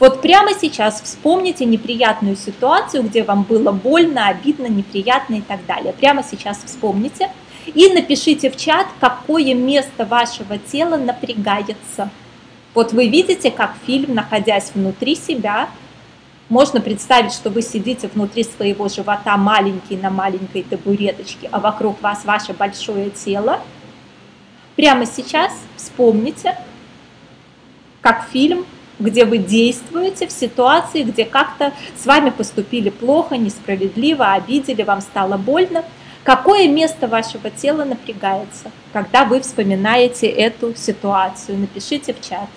Вот 0.00 0.22
прямо 0.22 0.50
сейчас 0.54 1.00
вспомните 1.02 1.64
неприятную 1.64 2.36
ситуацию, 2.36 3.02
где 3.02 3.22
вам 3.22 3.42
было 3.42 3.72
больно, 3.72 4.28
обидно, 4.28 4.66
неприятно 4.66 5.36
и 5.36 5.40
так 5.40 5.64
далее. 5.66 5.92
Прямо 5.92 6.22
сейчас 6.22 6.62
вспомните– 6.64 7.30
и 7.66 7.88
напишите 7.88 8.50
в 8.50 8.56
чат, 8.56 8.86
какое 9.00 9.54
место 9.54 10.04
вашего 10.04 10.58
тела 10.58 10.96
напрягается. 10.96 12.10
Вот 12.74 12.92
вы 12.92 13.08
видите, 13.08 13.50
как 13.50 13.74
фильм, 13.86 14.14
находясь 14.14 14.72
внутри 14.74 15.14
себя, 15.14 15.68
можно 16.48 16.80
представить, 16.80 17.32
что 17.32 17.50
вы 17.50 17.62
сидите 17.62 18.08
внутри 18.08 18.44
своего 18.44 18.88
живота 18.88 19.36
маленький 19.36 19.96
на 19.96 20.10
маленькой 20.10 20.62
табуреточке, 20.62 21.48
а 21.50 21.60
вокруг 21.60 22.02
вас 22.02 22.24
ваше 22.24 22.52
большое 22.52 23.10
тело. 23.10 23.60
Прямо 24.76 25.06
сейчас 25.06 25.52
вспомните, 25.76 26.58
как 28.00 28.28
фильм, 28.30 28.66
где 28.98 29.24
вы 29.24 29.38
действуете 29.38 30.26
в 30.26 30.32
ситуации, 30.32 31.02
где 31.02 31.24
как-то 31.24 31.72
с 31.96 32.04
вами 32.04 32.30
поступили 32.30 32.90
плохо, 32.90 33.36
несправедливо, 33.36 34.32
обидели, 34.32 34.82
вам 34.82 35.00
стало 35.00 35.36
больно– 35.36 35.84
Какое 36.24 36.68
место 36.68 37.06
вашего 37.06 37.50
тела 37.50 37.84
напрягается, 37.84 38.70
когда 38.94 39.26
вы 39.26 39.42
вспоминаете 39.42 40.26
эту 40.26 40.74
ситуацию? 40.74 41.58
Напишите 41.58 42.14
в 42.14 42.20
чат. 42.22 42.48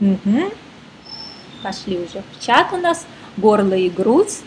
Угу. 0.00 0.52
Пошли 1.62 1.98
уже 1.98 2.24
в 2.32 2.44
чат 2.44 2.72
у 2.72 2.78
нас. 2.78 3.06
Горло 3.36 3.74
и 3.74 3.88
грудь. 3.88 4.40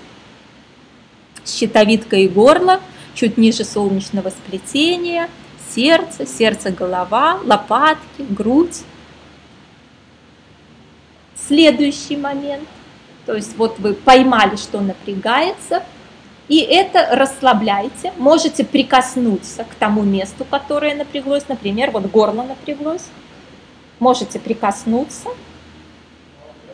Щитовидка 1.45 2.17
и 2.17 2.27
горло. 2.27 2.81
Чуть 3.15 3.37
ниже 3.37 3.63
солнечного 3.63 4.29
сплетения. 4.29 5.29
Сердце, 5.73 6.25
сердце-голова, 6.25 7.39
лопатки, 7.45 8.25
грудь. 8.29 8.81
Следующий 11.47 12.17
момент– 12.17 12.67
то 13.25 13.33
есть 13.33 13.57
вот 13.57 13.79
вы 13.79 13.93
поймали, 13.93 14.55
что 14.55 14.81
напрягается, 14.81 15.83
и 16.49 16.59
это 16.59 17.07
расслабляйте. 17.11 18.11
Можете 18.17 18.65
прикоснуться 18.65 19.63
к 19.63 19.75
тому 19.75 20.03
месту, 20.03 20.45
которое 20.45 20.93
напряглось. 20.93 21.47
Например, 21.47 21.91
вот 21.91 22.05
горло 22.11 22.43
напряглось. 22.43 23.05
Можете 23.99 24.39
прикоснуться. 24.39 25.29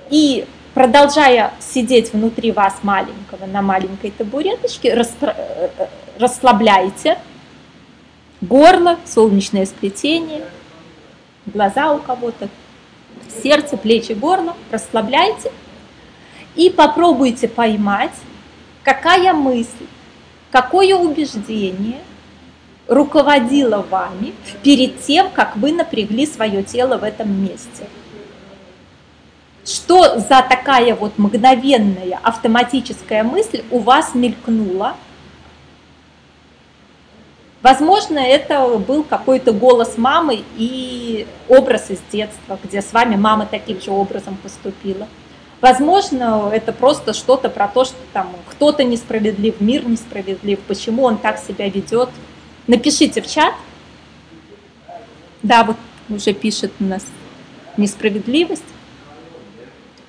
И 0.09 0.47
продолжая 0.73 1.53
сидеть 1.59 2.13
внутри 2.13 2.51
вас 2.51 2.77
маленького 2.81 3.45
на 3.45 3.61
маленькой 3.61 4.11
табуреточке, 4.11 4.95
распро... 4.95 5.35
Э, 5.37 5.69
расслабляйте 6.17 7.17
горло, 8.41 8.97
солнечное 9.05 9.65
сплетение, 9.65 10.45
глаза 11.45 11.91
у 11.93 11.99
кого-то, 11.99 12.49
сердце, 13.43 13.77
плечи, 13.77 14.13
горло, 14.13 14.55
расслабляйте 14.71 15.51
и 16.59 16.69
попробуйте 16.69 17.47
поймать, 17.47 18.13
какая 18.83 19.33
мысль 19.33 19.87
какое 20.51 20.95
убеждение 20.95 21.99
руководило 22.87 23.85
вами 23.89 24.33
перед 24.63 25.01
тем, 25.01 25.29
как 25.29 25.55
вы 25.55 25.71
напрягли 25.71 26.25
свое 26.25 26.63
тело 26.63 26.97
в 26.97 27.03
этом 27.03 27.31
месте. 27.31 27.87
Что 29.63 30.19
за 30.19 30.41
такая 30.41 30.95
вот 30.95 31.17
мгновенная 31.17 32.19
автоматическая 32.23 33.23
мысль 33.23 33.63
у 33.69 33.79
вас 33.79 34.15
мелькнула? 34.15 34.95
Возможно, 37.61 38.17
это 38.19 38.77
был 38.77 39.03
какой-то 39.03 39.51
голос 39.51 39.97
мамы 39.97 40.43
и 40.57 41.27
образ 41.47 41.91
из 41.91 41.99
детства, 42.11 42.57
где 42.63 42.81
с 42.81 42.91
вами 42.93 43.15
мама 43.15 43.45
таким 43.45 43.79
же 43.79 43.91
образом 43.91 44.37
поступила. 44.37 45.07
Возможно, 45.61 46.49
это 46.53 46.71
просто 46.71 47.13
что-то 47.13 47.49
про 47.49 47.67
то, 47.67 47.83
что 47.83 47.97
там 48.13 48.33
кто-то 48.49 48.83
несправедлив, 48.83 49.59
мир 49.59 49.85
несправедлив, 49.85 50.59
почему 50.61 51.03
он 51.03 51.17
так 51.17 51.37
себя 51.37 51.67
ведет. 51.67 52.09
Напишите 52.67 53.21
в 53.21 53.27
чат. 53.27 53.53
Да, 55.43 55.63
вот 55.65 55.75
уже 56.09 56.33
пишет 56.33 56.71
у 56.79 56.85
нас 56.85 57.05
несправедливость. 57.75 58.63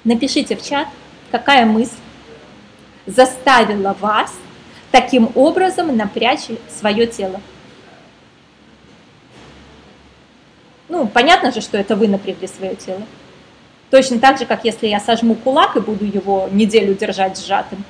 Напишите 0.05 0.57
в 0.57 0.63
чат, 0.63 0.87
какая 1.31 1.67
мысль 1.67 1.97
заставила 3.07 3.97
вас 4.01 4.33
таким 4.93 5.31
образом 5.35 5.97
напрячь 5.97 6.49
свое 6.69 7.07
тело. 7.07 7.41
Ну, 10.89 11.07
понятно 11.07 11.53
же, 11.53 11.61
что 11.61 11.77
это 11.77 11.97
вы 11.97 12.09
напрягли 12.09 12.49
свое 12.49 12.75
тело. 12.75 13.03
Точно 13.91 14.21
так 14.21 14.39
же, 14.39 14.47
как 14.47 14.65
если 14.65 14.87
я 14.87 15.01
сожму 15.01 15.35
кулак 15.35 15.77
и 15.77 15.81
буду 15.81 16.05
его 16.05 16.49
неделю 16.53 16.95
держать 16.95 17.39
сжатым, 17.39 17.85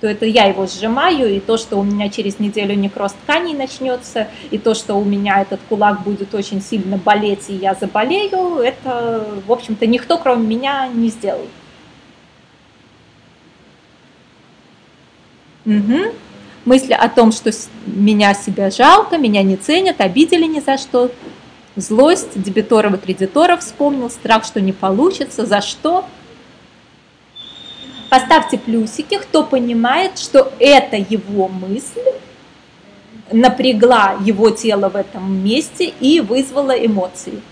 то 0.00 0.06
это 0.06 0.26
я 0.26 0.44
его 0.44 0.66
сжимаю, 0.66 1.34
и 1.34 1.40
то, 1.40 1.56
что 1.56 1.76
у 1.76 1.82
меня 1.82 2.10
через 2.10 2.38
неделю 2.38 2.74
некроз 2.74 3.12
тканей 3.12 3.54
начнется, 3.54 4.28
и 4.50 4.58
то, 4.58 4.74
что 4.74 4.94
у 4.94 5.04
меня 5.04 5.40
этот 5.40 5.60
кулак 5.68 6.02
будет 6.02 6.34
очень 6.34 6.60
сильно 6.60 6.98
болеть, 6.98 7.48
и 7.48 7.54
я 7.54 7.74
заболею, 7.74 8.58
это, 8.58 9.26
в 9.46 9.52
общем-то, 9.52 9.86
никто, 9.86 10.18
кроме 10.18 10.46
меня, 10.46 10.88
не 10.88 11.08
сделал. 11.08 11.46
Угу. 15.64 16.12
Мысли 16.66 16.92
о 16.92 17.08
том, 17.08 17.32
что 17.32 17.50
меня 17.86 18.34
себя 18.34 18.70
жалко, 18.70 19.16
меня 19.16 19.42
не 19.42 19.56
ценят, 19.56 20.00
обидели 20.00 20.44
ни 20.44 20.60
за 20.60 20.76
что, 20.76 21.10
Злость 21.76 22.40
дебиторов 22.40 22.94
и 22.94 22.96
кредиторов 22.96 23.60
вспомнил, 23.60 24.08
страх, 24.08 24.44
что 24.44 24.62
не 24.62 24.72
получится, 24.72 25.44
за 25.44 25.60
что. 25.60 26.06
Поставьте 28.08 28.56
плюсики, 28.56 29.18
кто 29.18 29.44
понимает, 29.44 30.18
что 30.18 30.52
это 30.58 30.96
его 30.96 31.48
мысль 31.48 32.00
напрягла 33.30 34.16
его 34.20 34.50
тело 34.50 34.88
в 34.88 34.96
этом 34.96 35.44
месте 35.44 35.92
и 36.00 36.20
вызвала 36.20 36.72
эмоции. 36.72 37.42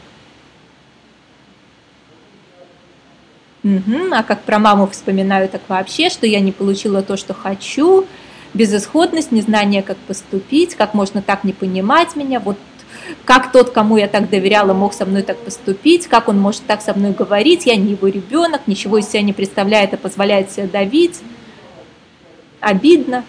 Угу, 3.63 4.13
а 4.13 4.23
как 4.23 4.43
про 4.43 4.59
маму 4.59 4.87
вспоминаю, 4.87 5.49
так 5.49 5.63
вообще, 5.69 6.11
что 6.11 6.27
я 6.27 6.41
не 6.41 6.53
получила 6.53 7.03
то, 7.03 7.17
что 7.17 7.33
хочу, 7.33 8.07
безысходность, 8.53 9.33
незнание, 9.33 9.83
как 9.83 9.97
поступить, 9.97 10.75
как 10.75 10.95
можно 10.95 11.23
так 11.23 11.45
не 11.45 11.55
понимать 11.55 12.15
меня, 12.15 12.41
вот 12.41 12.59
как 13.25 13.53
тот, 13.53 13.71
кому 13.71 13.97
я 13.97 14.09
так 14.09 14.31
доверяла, 14.31 14.73
мог 14.73 14.93
со 14.93 15.07
мной 15.07 15.23
так 15.23 15.39
поступить, 15.39 16.07
как 16.07 16.29
он 16.29 16.39
может 16.39 16.67
так 16.67 16.83
со 16.83 16.95
мной 16.95 17.13
говорить, 17.13 17.67
я 17.67 17.77
не 17.77 17.93
его 17.93 18.09
ребенок, 18.09 18.67
ничего 18.67 18.99
из 18.99 19.09
себя 19.09 19.23
не 19.23 19.33
представляет, 19.33 19.95
а 19.95 19.97
позволяет 19.97 20.51
себя 20.51 20.67
давить. 20.67 21.21
Обидно. 22.61 23.25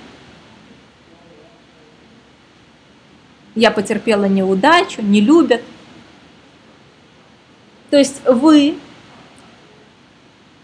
Я 3.55 3.71
потерпела 3.71 4.25
неудачу, 4.25 5.01
не 5.01 5.21
любят. 5.21 5.61
То 7.89 7.97
есть 7.97 8.21
вы, 8.25 8.75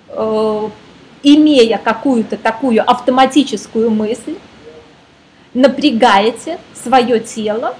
э, 0.09 0.69
имея 1.23 1.77
какую-то 1.77 2.37
такую 2.37 2.89
автоматическую 2.89 3.89
мысль, 3.89 4.35
напрягаете 5.53 6.59
свое 6.73 7.19
тело 7.19 7.75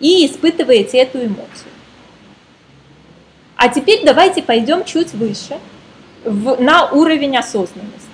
и 0.00 0.26
испытываете 0.26 0.98
эту 0.98 1.18
эмоцию. 1.18 1.70
А 3.56 3.68
теперь 3.68 4.00
давайте 4.04 4.42
пойдем 4.42 4.84
чуть 4.84 5.12
выше, 5.12 5.58
в, 6.24 6.60
на 6.60 6.90
уровень 6.90 7.36
осознанности. 7.36 8.08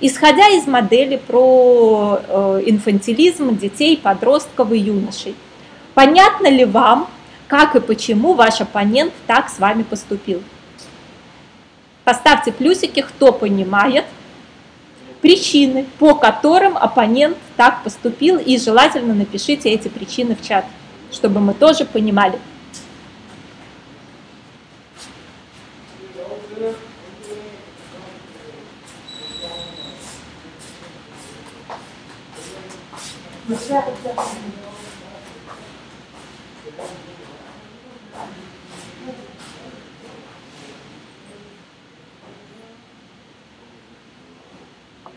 Исходя 0.00 0.48
из 0.48 0.66
модели 0.66 1.16
про 1.16 2.20
э, 2.28 2.62
инфантилизм 2.66 3.56
детей, 3.56 3.96
подростков 3.96 4.70
и 4.72 4.78
юношей, 4.78 5.34
понятно 5.94 6.48
ли 6.48 6.66
вам, 6.66 7.08
как 7.48 7.76
и 7.76 7.80
почему 7.80 8.34
ваш 8.34 8.60
оппонент 8.60 9.14
так 9.26 9.48
с 9.48 9.58
вами 9.58 9.82
поступил? 9.82 10.42
Поставьте 12.04 12.52
плюсики, 12.52 13.00
кто 13.00 13.32
понимает 13.32 14.04
причины, 15.22 15.86
по 15.98 16.14
которым 16.14 16.76
оппонент 16.76 17.38
так 17.56 17.82
поступил, 17.82 18.38
и 18.38 18.58
желательно 18.58 19.14
напишите 19.14 19.70
эти 19.70 19.88
причины 19.88 20.36
в 20.36 20.46
чат 20.46 20.66
чтобы 21.10 21.40
мы 21.40 21.54
тоже 21.54 21.84
понимали. 21.84 22.38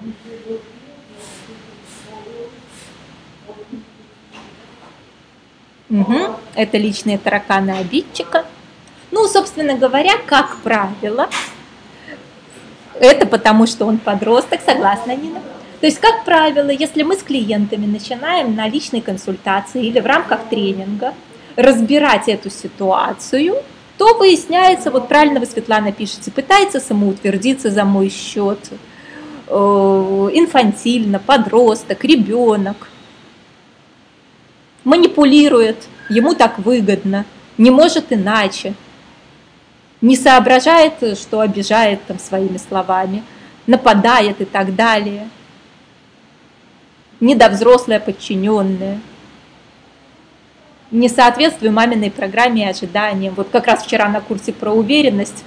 Thank 0.01 0.47
you. 0.47 0.78
Угу. 5.89 6.35
Это 6.55 6.77
личные 6.77 7.17
тараканы 7.17 7.71
обидчика. 7.71 8.45
Ну, 9.11 9.27
собственно 9.27 9.75
говоря, 9.75 10.13
как 10.25 10.57
правило, 10.57 11.29
это 12.99 13.25
потому, 13.25 13.65
что 13.65 13.85
он 13.85 13.97
подросток, 13.97 14.61
согласна, 14.63 15.15
Нина? 15.15 15.41
То 15.79 15.85
есть, 15.85 15.99
как 15.99 16.25
правило, 16.25 16.69
если 16.69 17.03
мы 17.03 17.15
с 17.15 17.23
клиентами 17.23 17.85
начинаем 17.85 18.55
на 18.55 18.67
личной 18.67 19.01
консультации 19.01 19.85
или 19.85 19.99
в 19.99 20.05
рамках 20.05 20.41
тренинга 20.49 21.13
разбирать 21.55 22.27
эту 22.27 22.49
ситуацию, 22.49 23.55
то 23.97 24.13
выясняется, 24.15 24.91
вот 24.91 25.07
правильно 25.07 25.39
вы, 25.39 25.45
Светлана, 25.45 25.91
пишете, 25.91 26.31
пытается 26.31 26.79
самоутвердиться 26.79 27.71
за 27.71 27.85
мой 27.85 28.09
счет, 28.09 28.59
э, 29.47 29.53
инфантильно, 29.53 31.19
подросток, 31.19 32.03
ребенок– 32.03 32.89
манипулирует, 34.89 35.87
ему 36.09 36.33
так 36.33 36.57
выгодно, 36.57 37.25
не 37.59 37.69
может 37.69 38.11
иначе, 38.11 38.73
не 40.01 40.15
соображает, 40.15 40.93
что 41.17 41.41
обижает 41.41 42.03
там 42.07 42.17
своими 42.17 42.57
словами, 42.57 43.23
нападает 43.67 44.41
и 44.41 44.45
так 44.45 44.75
далее. 44.75 45.29
Недовзрослая 47.19 47.99
подчиненная. 47.99 48.99
Несоответствие 50.89 51.71
маминой 51.71 52.09
программе 52.09 52.63
и 52.63 52.69
ожиданиям. 52.69 53.35
Вот 53.35 53.49
как 53.51 53.67
раз 53.67 53.83
вчера 53.83 54.09
на 54.09 54.21
курсе 54.21 54.53
про 54.53 54.71
уверенность 54.71 55.43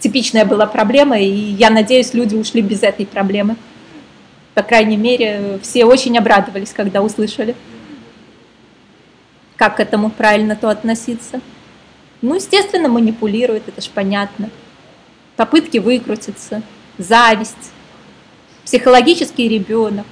типичная 0.00 0.46
была 0.46 0.66
проблема, 0.66 1.18
и 1.18 1.28
я 1.28 1.68
надеюсь, 1.68 2.14
люди 2.14 2.36
ушли 2.36 2.62
без 2.62 2.82
этой 2.82 3.04
проблемы. 3.04 3.56
По 4.54 4.62
крайней 4.62 4.96
мере, 4.96 5.58
все 5.62 5.84
очень 5.84 6.16
обрадовались, 6.16 6.72
когда 6.72 7.02
услышали 7.02 7.54
как 9.56 9.76
к 9.76 9.80
этому 9.80 10.10
правильно 10.10 10.56
то 10.56 10.68
относиться. 10.68 11.40
Ну, 12.22 12.34
естественно, 12.34 12.88
манипулирует, 12.88 13.68
это 13.68 13.80
ж 13.80 13.88
понятно. 13.88 14.50
Попытки 15.36 15.78
выкрутиться, 15.78 16.62
зависть, 16.98 17.72
психологический 18.64 19.48
ребенок, 19.48 20.06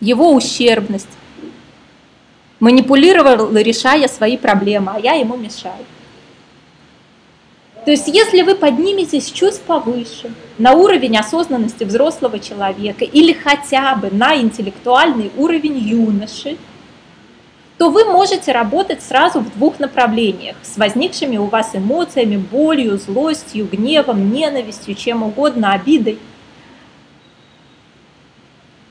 его 0.00 0.32
ущербность. 0.34 1.08
Манипулировал, 2.60 3.54
решая 3.56 4.08
свои 4.08 4.36
проблемы, 4.36 4.92
а 4.94 4.98
я 5.00 5.14
ему 5.14 5.36
мешаю. 5.36 5.84
То 7.84 7.90
есть, 7.90 8.08
если 8.08 8.40
вы 8.40 8.54
подниметесь 8.54 9.30
чуть 9.30 9.60
повыше, 9.60 10.32
на 10.56 10.72
уровень 10.72 11.18
осознанности 11.18 11.84
взрослого 11.84 12.38
человека 12.38 13.04
или 13.04 13.34
хотя 13.34 13.94
бы 13.96 14.10
на 14.10 14.36
интеллектуальный 14.36 15.30
уровень 15.36 15.76
юноши, 15.78 16.56
то 17.78 17.90
вы 17.90 18.04
можете 18.04 18.52
работать 18.52 19.02
сразу 19.02 19.40
в 19.40 19.52
двух 19.54 19.80
направлениях, 19.80 20.56
с 20.62 20.76
возникшими 20.76 21.36
у 21.36 21.46
вас 21.46 21.74
эмоциями, 21.74 22.36
болью, 22.36 22.98
злостью, 22.98 23.68
гневом, 23.70 24.32
ненавистью, 24.32 24.94
чем 24.94 25.22
угодно, 25.24 25.72
обидой. 25.72 26.18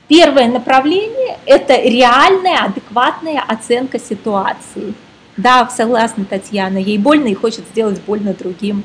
Первое 0.06 0.48
направление– 0.48 1.38
это 1.46 1.76
реальная, 1.76 2.64
адекватная 2.64 3.40
оценка 3.40 3.98
ситуации. 3.98 4.92
Да, 5.38 5.68
согласна 5.68 6.26
Татьяна, 6.26 6.76
ей 6.76 6.98
больно 6.98 7.28
и 7.28 7.34
хочет 7.34 7.64
сделать 7.72 8.00
больно 8.02 8.34
другим. 8.34 8.84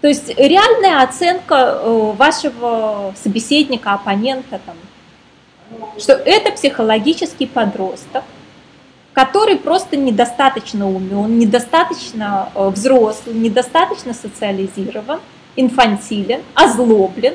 То 0.00 0.06
есть 0.06 0.28
реальная 0.38 1.02
оценка 1.02 1.80
э, 1.82 2.12
вашего 2.16 3.14
собеседника, 3.20 3.94
оппонента, 3.94 4.60
там, 4.64 4.76
что 5.98 6.12
это 6.12 6.52
психологический 6.52 7.46
подросток, 7.46 8.24
который 9.12 9.56
просто 9.56 9.96
недостаточно 9.96 10.88
умен, 10.88 11.38
недостаточно 11.38 12.50
э, 12.54 12.68
взрослый, 12.68 13.34
недостаточно 13.34 14.14
социализирован, 14.14 15.20
инфантилен, 15.56 16.42
озлоблен 16.54 17.34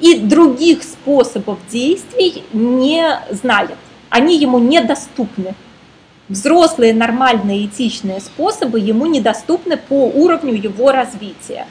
и 0.00 0.18
других 0.18 0.82
способов 0.82 1.58
действий 1.70 2.44
не 2.52 3.04
знает. 3.30 3.76
Они 4.08 4.38
ему 4.38 4.58
недоступны. 4.58 5.54
Взрослые, 6.28 6.94
нормальные, 6.94 7.66
этичные 7.66 8.20
способы 8.20 8.80
ему 8.80 9.06
недоступны 9.06 9.76
по 9.76 10.06
уровню 10.06 10.54
его 10.54 10.92
развития 10.92 11.66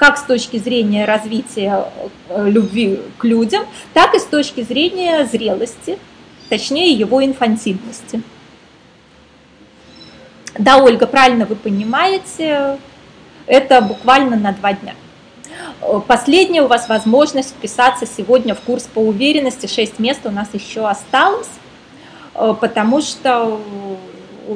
как 0.00 0.16
с 0.16 0.22
точки 0.22 0.56
зрения 0.56 1.04
развития 1.04 1.92
э, 2.30 2.48
любви 2.48 3.00
к 3.18 3.24
людям, 3.24 3.66
так 3.92 4.14
и 4.14 4.18
с 4.18 4.24
точки 4.24 4.62
зрения 4.62 5.26
зрелости, 5.26 5.98
точнее 6.48 6.92
его 6.92 7.22
инфантильности. 7.22 8.22
Да, 10.58 10.78
Ольга, 10.78 11.06
правильно 11.06 11.44
вы 11.44 11.54
понимаете, 11.54 12.78
это 13.46 13.82
буквально 13.82 14.36
на 14.36 14.52
два 14.52 14.72
дня. 14.72 14.94
Последняя 16.06 16.62
у 16.62 16.66
вас 16.66 16.88
возможность 16.88 17.50
вписаться 17.50 18.06
сегодня 18.06 18.54
в 18.54 18.60
курс 18.60 18.84
по 18.84 19.00
уверенности, 19.00 19.66
6 19.66 19.98
мест 19.98 20.20
у 20.24 20.30
нас 20.30 20.48
еще 20.54 20.88
осталось, 20.88 21.50
э, 22.34 22.54
потому 22.58 23.02
что 23.02 23.60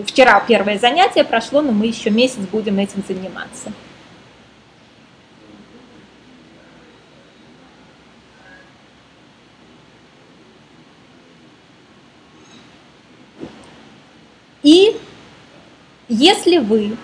вчера 0.07 0.41
первое 0.41 0.79
занятие 0.79 1.23
прошло, 1.23 1.61
но 1.61 1.73
мы 1.73 1.85
еще 1.85 2.09
месяц 2.09 2.41
будем 2.51 2.79
этим 2.79 3.05
заниматься. 3.07 3.75
И 14.65 14.99
если 16.09 16.57
вы 16.57 16.97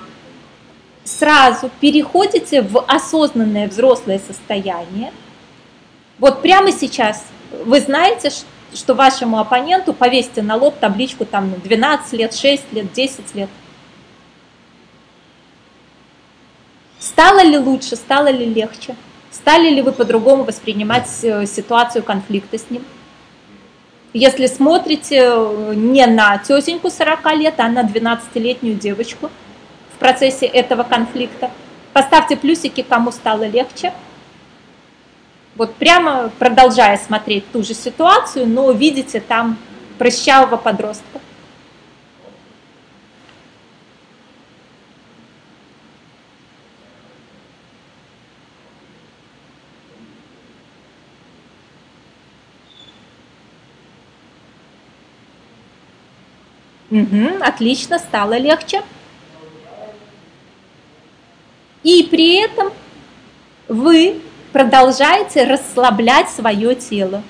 сразу 1.05 1.71
переходите 1.79 2.63
в 2.63 2.81
осознанное 2.89 3.69
взрослое 3.69 4.19
состояние, 4.19 5.13
вот 6.19 6.43
прямо 6.43 6.73
сейчас 6.73 7.23
вы 7.65 7.81
знаете, 7.81 8.31
что 8.75 8.95
вашему 8.95 9.39
оппоненту 9.39 9.93
повесьте 9.93 10.41
на 10.43 10.57
лоб 10.57 10.79
табличку 10.79 11.27
там 11.27 11.53
12 11.61 12.13
лет, 12.15 12.35
6 12.35 12.73
лет, 12.73 12.93
10 12.93 13.35
лет. 13.35 13.51
Стало 16.99 17.43
ли 17.43 17.59
лучше, 17.59 17.97
стало 17.97 18.29
ли 18.29 18.47
легче? 18.47 18.97
Стали 19.31 19.69
ли 19.69 19.83
вы 19.83 19.93
по-другому 19.93 20.45
воспринимать 20.45 21.09
э, 21.23 21.47
ситуацию 21.47 22.03
конфликта 22.03 22.59
с 22.59 22.71
ним? 22.71 22.85
Если 24.13 24.47
смотрите 24.47 25.23
э, 25.23 25.75
не 25.77 26.05
на 26.07 26.39
тетеньку 26.39 26.91
40 26.91 27.37
лет, 27.37 27.55
а 27.59 27.69
на 27.69 27.83
12-летнюю 27.83 28.75
девочку 28.75 29.31
в 29.95 29.99
процессе 29.99 30.47
этого 30.47 30.83
конфликта, 30.83 31.51
поставьте 31.93 32.37
плюсики, 32.37 32.83
кому 32.83 33.13
стало 33.13 33.45
легче. 33.45 33.93
Вот 35.55 35.75
прямо 35.75 36.31
продолжая 36.41 36.99
смотреть 36.99 37.51
ту 37.53 37.63
же 37.63 37.75
ситуацию, 37.75 38.49
но 38.49 38.73
видите 38.73 39.21
там 39.21 39.57
прыщавого 39.99 40.57
подростка. 40.57 41.21
Угу, 56.91 57.43
отлично, 57.43 57.99
стало 57.99 58.37
легче. 58.37 58.83
И 61.83 62.07
при 62.11 62.37
этом 62.37 62.73
вы 63.69 64.21
продолжаете 64.53 65.45
расслаблять 65.45 66.29
свое 66.29 66.75
тело. 66.75 67.23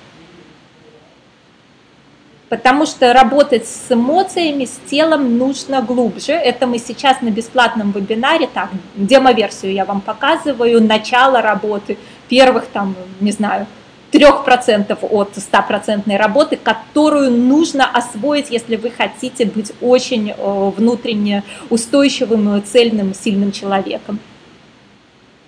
Потому 2.49 2.85
что 2.85 3.13
работать 3.13 3.65
с 3.65 3.89
эмоциями, 3.91 4.65
с 4.65 4.77
телом 4.89 5.37
нужно 5.37 5.81
глубже. 5.81 6.33
Это 6.33 6.67
мы 6.67 6.79
сейчас 6.79 7.21
на 7.21 7.29
бесплатном 7.29 7.91
вебинаре, 7.91 8.49
так, 8.53 8.69
демо-версию 8.95 9.71
я 9.71 9.85
вам 9.85 10.01
показываю, 10.01 10.83
начало 10.83 11.41
работы, 11.41 11.97
первых 12.27 12.65
там, 12.65 12.93
не 13.21 13.31
знаю, 13.31 13.67
3% 14.11 14.97
от 15.01 15.37
100% 15.37 16.17
работы, 16.17 16.57
которую 16.61 17.31
нужно 17.31 17.89
освоить, 17.89 18.49
если 18.49 18.75
вы 18.75 18.91
хотите 18.91 19.45
быть 19.45 19.71
очень 19.81 20.31
э, 20.31 20.71
внутренне 20.75 21.43
устойчивым, 21.69 22.63
цельным, 22.63 23.13
сильным 23.13 23.51
человеком. 23.51 24.19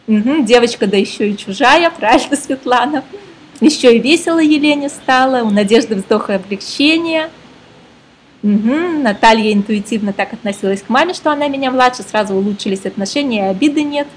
Угу, 0.07 0.43
девочка, 0.43 0.87
да 0.87 0.97
еще 0.97 1.29
и 1.29 1.37
чужая, 1.37 1.89
правильно, 1.89 2.35
Светлана. 2.41 3.03
Еще 3.61 3.95
и 3.95 3.99
весело 3.99 4.39
Елене 4.39 4.89
стало, 4.89 5.43
у 5.43 5.49
Надежды 5.49 5.95
вздох 5.95 6.29
и 6.29 6.33
облегчение. 6.33 7.29
Угу, 8.43 9.01
Наталья 9.01 9.53
интуитивно 9.53 10.11
так 10.11 10.33
относилась 10.33 10.81
к 10.81 10.89
маме, 10.89 11.13
что 11.13 11.31
она 11.31 11.47
меня 11.47 11.71
младше, 11.71 12.03
сразу 12.03 12.35
улучшились 12.35 12.85
отношения, 12.85 13.47
и 13.47 13.51
обиды 13.51 13.83
нет. 13.83 14.07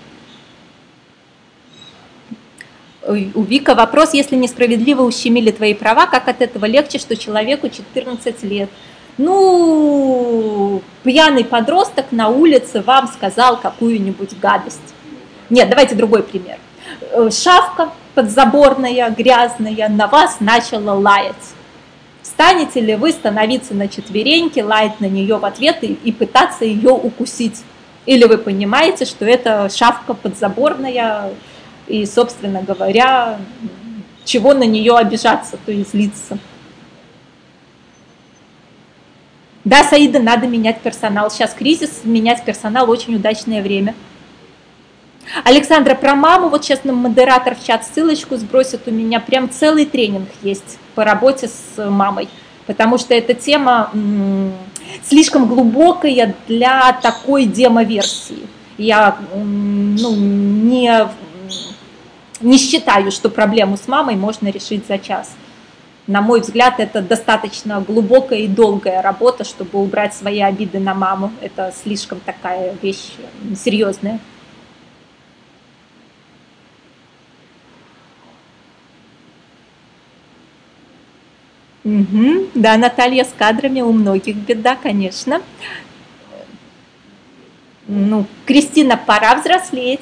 У 3.06 3.42
Вика 3.42 3.74
вопрос, 3.74 4.14
если 4.14 4.36
несправедливо 4.36 5.02
ущемили 5.02 5.50
твои 5.50 5.74
права, 5.74 6.06
как 6.06 6.28
от 6.28 6.42
этого 6.42 6.64
легче, 6.64 6.98
что 6.98 7.16
человеку 7.16 7.68
14 7.68 8.42
лет? 8.42 8.68
Ну, 9.18 10.82
пьяный 11.02 11.44
подросток 11.44 12.06
на 12.10 12.28
улице 12.28 12.82
вам 12.82 13.08
сказал 13.08 13.58
какую-нибудь 13.58 14.38
гадость. 14.38 14.94
Нет, 15.48 15.70
давайте 15.70 15.94
другой 15.94 16.22
пример. 16.22 16.58
Э, 17.12 17.30
шавка 17.30 17.90
подзаборная, 18.14 19.10
грязная, 19.10 19.88
на 19.88 20.06
вас 20.06 20.38
начала 20.40 20.92
лаять. 20.92 21.34
Станете 22.22 22.80
ли 22.80 22.96
вы 22.96 23.12
становиться 23.12 23.72
на 23.72 23.88
четвереньки, 23.88 24.60
лаять 24.60 25.00
на 25.00 25.06
нее 25.06 25.36
в 25.36 25.44
ответ 25.44 25.78
и, 25.82 25.98
и 26.04 26.12
пытаться 26.12 26.64
ее 26.64 26.90
укусить? 26.90 27.62
Или 28.04 28.24
вы 28.24 28.38
понимаете, 28.38 29.04
что 29.04 29.24
это 29.24 29.68
шавка 29.68 30.14
подзаборная, 30.14 31.30
и, 31.86 32.04
собственно 32.06 32.62
говоря, 32.62 33.38
чего 34.24 34.54
на 34.54 34.64
нее 34.64 34.96
обижаться, 34.96 35.58
то 35.64 35.72
есть 35.72 35.92
злиться. 35.92 36.38
Да, 39.64 39.82
Саида, 39.82 40.20
надо 40.20 40.46
менять 40.46 40.80
персонал. 40.80 41.30
Сейчас 41.30 41.52
кризис, 41.52 42.02
менять 42.04 42.44
персонал 42.44 42.88
очень 42.88 43.16
удачное 43.16 43.62
время. 43.62 43.94
Александра, 45.42 45.94
про 45.96 46.14
маму, 46.14 46.48
вот 46.48 46.64
сейчас 46.64 46.84
нам 46.84 46.96
модератор 46.96 47.56
в 47.56 47.64
чат 47.64 47.84
ссылочку 47.84 48.36
сбросит, 48.36 48.86
у 48.86 48.92
меня 48.92 49.18
прям 49.18 49.50
целый 49.50 49.84
тренинг 49.84 50.28
есть 50.42 50.78
по 50.94 51.02
работе 51.04 51.48
с 51.48 51.84
мамой, 51.84 52.28
потому 52.66 52.96
что 52.96 53.12
эта 53.12 53.34
тема 53.34 53.90
слишком 55.02 55.46
глубокая 55.48 56.34
для 56.46 56.92
такой 57.02 57.46
демо-версии. 57.46 58.46
Я 58.78 59.18
ну, 59.34 60.14
не 60.14 61.08
не 62.40 62.58
считаю, 62.58 63.10
что 63.10 63.28
проблему 63.28 63.76
с 63.76 63.88
мамой 63.88 64.16
можно 64.16 64.48
решить 64.48 64.86
за 64.86 64.98
час. 64.98 65.34
На 66.06 66.20
мой 66.20 66.40
взгляд, 66.40 66.78
это 66.78 67.02
достаточно 67.02 67.80
глубокая 67.80 68.40
и 68.40 68.46
долгая 68.46 69.02
работа, 69.02 69.44
чтобы 69.44 69.80
убрать 69.80 70.14
свои 70.14 70.40
обиды 70.40 70.78
на 70.78 70.94
маму. 70.94 71.32
Это 71.40 71.72
слишком 71.82 72.20
такая 72.20 72.76
вещь 72.80 73.10
серьезная. 73.56 74.20
Угу. 81.82 82.50
Да, 82.54 82.76
Наталья 82.76 83.24
с 83.24 83.32
кадрами 83.36 83.80
у 83.80 83.92
многих 83.92 84.36
беда, 84.36 84.76
конечно. 84.76 85.40
Ну, 87.88 88.26
Кристина, 88.44 88.96
пора 88.96 89.36
взрослеть 89.36 90.00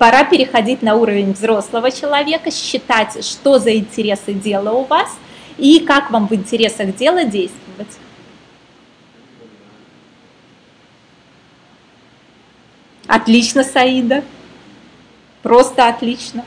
пора 0.00 0.24
переходить 0.24 0.80
на 0.80 0.94
уровень 0.94 1.34
взрослого 1.34 1.90
человека, 1.90 2.50
считать, 2.50 3.22
что 3.22 3.58
за 3.58 3.76
интересы 3.76 4.32
дела 4.32 4.72
у 4.72 4.84
вас 4.84 5.10
и 5.58 5.80
как 5.80 6.10
вам 6.10 6.26
в 6.26 6.34
интересах 6.34 6.96
дела 6.96 7.24
действовать. 7.24 7.98
Отлично, 13.06 13.62
Саида. 13.62 14.24
Просто 15.42 15.86
отлично. 15.86 16.46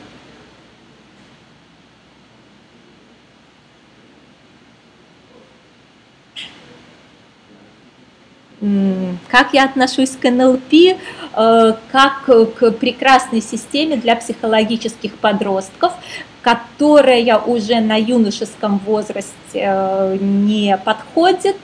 Как 9.27 9.53
я 9.53 9.65
отношусь 9.65 10.11
к 10.11 10.29
НЛП, 10.29 10.73
э, 10.73 11.73
как 11.91 12.23
к 12.23 12.71
прекрасной 12.71 13.41
системе 13.41 13.97
для 13.97 14.15
психологических 14.15 15.15
подростков, 15.15 15.93
которая 16.41 17.39
уже 17.39 17.79
на 17.79 17.95
юношеском 17.99 18.79
возрасте 18.79 19.33
э, 19.53 20.17
не 20.19 20.77
подходит, 20.77 21.57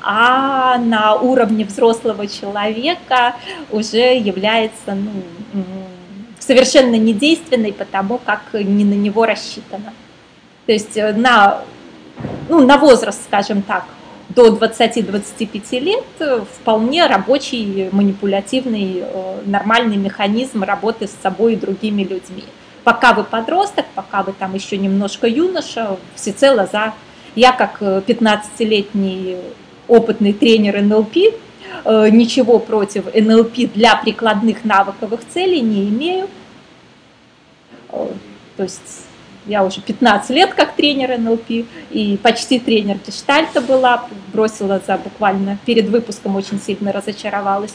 а 0.00 0.78
на 0.78 1.14
уровне 1.14 1.64
взрослого 1.64 2.26
человека 2.26 3.36
уже 3.70 4.16
является 4.16 4.94
ну, 4.94 5.10
совершенно 6.38 6.96
недейственной, 6.96 7.72
потому 7.72 8.18
как 8.18 8.42
не 8.52 8.84
на 8.84 8.94
него 8.94 9.24
рассчитано. 9.24 9.92
То 10.66 10.72
есть 10.72 10.96
э, 10.96 11.12
на, 11.12 11.62
ну, 12.48 12.66
на 12.66 12.78
возраст, 12.78 13.22
скажем 13.24 13.62
так, 13.62 13.84
до 14.28 14.48
20-25 14.48 15.80
лет 15.80 16.04
э, 16.18 16.40
вполне 16.60 17.06
рабочий, 17.06 17.88
манипулятивный, 17.92 19.02
э, 19.02 19.42
нормальный 19.44 19.96
механизм 19.96 20.62
работы 20.62 21.06
с 21.06 21.14
собой 21.22 21.54
и 21.54 21.56
другими 21.56 22.02
людьми. 22.02 22.44
Пока 22.84 23.12
вы 23.12 23.24
подросток, 23.24 23.86
пока 23.94 24.22
вы 24.22 24.32
там 24.32 24.54
еще 24.54 24.76
немножко 24.76 25.26
юноша, 25.26 25.96
всецело 26.14 26.68
за... 26.70 26.94
Я 27.34 27.52
как 27.52 27.82
15-летний 27.82 29.38
опытный 29.88 30.32
тренер 30.32 30.82
НЛП 30.82 31.16
ничего 31.84 32.60
против 32.60 33.12
НЛП 33.12 33.72
для 33.74 33.96
прикладных 33.96 34.64
навыковых 34.64 35.20
целей 35.32 35.60
не 35.60 35.88
имею. 35.88 36.28
То 37.90 38.62
есть 38.62 39.06
я 39.46 39.64
уже 39.64 39.80
15 39.80 40.30
лет 40.30 40.54
как 40.54 40.74
тренер 40.74 41.18
НЛП 41.18 41.66
и 41.90 42.18
почти 42.22 42.58
тренер 42.58 42.98
гештальта 43.06 43.60
была, 43.60 44.06
бросила 44.32 44.80
за 44.86 44.96
буквально 44.96 45.58
перед 45.64 45.88
выпуском, 45.88 46.36
очень 46.36 46.60
сильно 46.60 46.92
разочаровалась. 46.92 47.74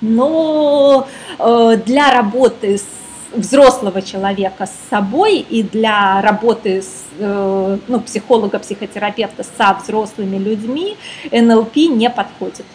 Но 0.00 1.06
э, 1.38 1.76
для 1.84 2.10
работы 2.10 2.78
с 2.78 2.86
взрослого 3.32 4.02
человека 4.02 4.66
с 4.66 4.90
собой 4.90 5.38
и 5.38 5.62
для 5.62 6.20
работы 6.22 6.82
с, 6.82 7.04
э, 7.18 7.78
ну, 7.88 8.00
психолога, 8.00 8.58
психотерапевта 8.58 9.44
со 9.56 9.78
взрослыми 9.82 10.36
людьми 10.36 10.96
НЛП 11.32 11.76
не 11.76 12.10
подходит. 12.10 12.66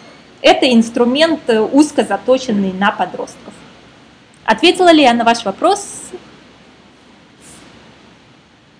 Это 0.42 0.72
инструмент 0.72 1.40
э, 1.48 1.60
узко 1.60 2.04
заточенный 2.04 2.72
на 2.72 2.90
подростков. 2.90 3.54
Ответила 4.44 4.90
ли 4.90 5.02
я 5.02 5.14
на 5.14 5.24
ваш 5.24 5.44
вопрос? 5.44 5.86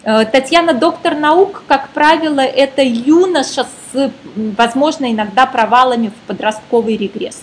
Э, 0.02 0.24
Татьяна 0.24 0.72
доктор 0.72 1.14
наук, 1.14 1.62
как 1.66 1.90
правило, 1.90 2.40
это 2.40 2.82
юноша 2.82 3.66
с, 3.92 4.12
возможно, 4.34 5.10
иногда 5.12 5.44
провалами 5.46 6.08
в 6.08 6.26
подростковый 6.26 6.96
регресс. 6.96 7.42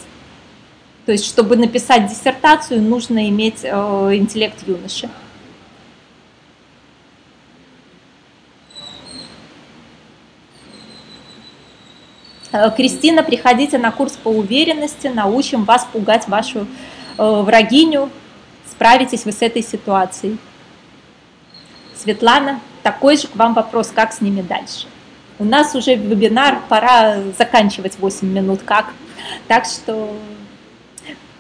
То 1.06 1.12
есть, 1.12 1.26
чтобы 1.26 1.56
написать 1.56 2.08
диссертацию, 2.08 2.82
нужно 2.82 3.30
иметь 3.30 3.60
э, 3.64 3.70
интеллект 4.16 4.68
юноши. 4.68 5.08
Э, 12.52 12.72
Кристина, 12.76 13.22
приходите 13.22 13.78
на 13.78 13.92
курс 13.92 14.14
по 14.14 14.30
уверенности, 14.30 15.08
научим 15.08 15.64
вас 15.64 15.88
пугать 15.92 16.28
вашу 16.28 16.68
врагиню, 17.18 18.12
справитесь 18.70 19.26
вы 19.26 19.32
с 19.32 19.42
этой 19.42 19.64
ситуацией. 19.64 20.38
Светлана, 22.02 22.60
такой 22.84 23.18
же 23.18 23.28
к 23.28 23.36
вам 23.36 23.54
вопрос, 23.54 23.92
как 23.94 24.14
с 24.14 24.22
ними 24.22 24.42
дальше. 24.42 24.88
У 25.40 25.44
нас 25.44 25.76
уже 25.76 25.96
вебинар, 25.96 26.60
пора 26.68 27.18
заканчивать 27.38 28.00
8 28.00 28.28
минут 28.28 28.62
как. 28.66 28.94
Так 29.48 29.66
что 29.66 30.16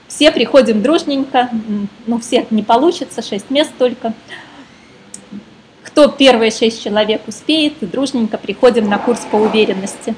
все 0.08 0.32
приходим 0.32 0.82
дружненько, 0.82 1.50
ну 2.06 2.20
всех 2.20 2.52
не 2.52 2.64
получится, 2.64 3.22
6 3.22 3.50
мест 3.50 3.72
только. 3.78 4.14
Кто 5.84 6.08
первые 6.10 6.52
6 6.52 6.84
человек 6.84 7.28
успеет, 7.28 7.74
дружненько 7.82 8.38
приходим 8.38 8.88
на 8.88 9.00
курс 9.00 9.26
по 9.32 9.38
уверенности. 9.38 10.16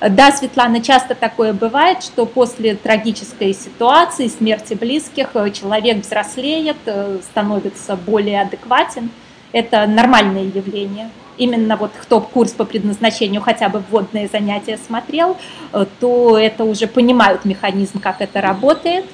Да, 0.00 0.32
Светлана, 0.32 0.80
часто 0.80 1.14
такое 1.14 1.52
бывает, 1.52 2.02
что 2.02 2.24
после 2.24 2.74
трагической 2.74 3.52
ситуации, 3.52 4.28
смерти 4.28 4.72
близких, 4.72 5.30
э, 5.34 5.50
человек 5.50 5.98
взрослеет, 5.98 6.78
э, 6.86 7.18
становится 7.22 7.96
более 7.96 8.40
адекватен. 8.40 9.10
Это 9.52 9.86
нормальное 9.86 10.44
явление. 10.44 11.10
Именно 11.36 11.76
вот 11.76 11.90
кто 12.00 12.22
курс 12.22 12.52
по 12.52 12.64
предназначению 12.64 13.42
хотя 13.42 13.68
бы 13.68 13.82
вводные 13.90 14.26
занятия 14.28 14.78
смотрел, 14.78 15.36
э, 15.74 15.84
то 16.00 16.38
это 16.38 16.64
уже 16.64 16.86
понимают 16.86 17.44
механизм, 17.44 18.00
как 18.00 18.22
это 18.22 18.40
работает. 18.40 19.04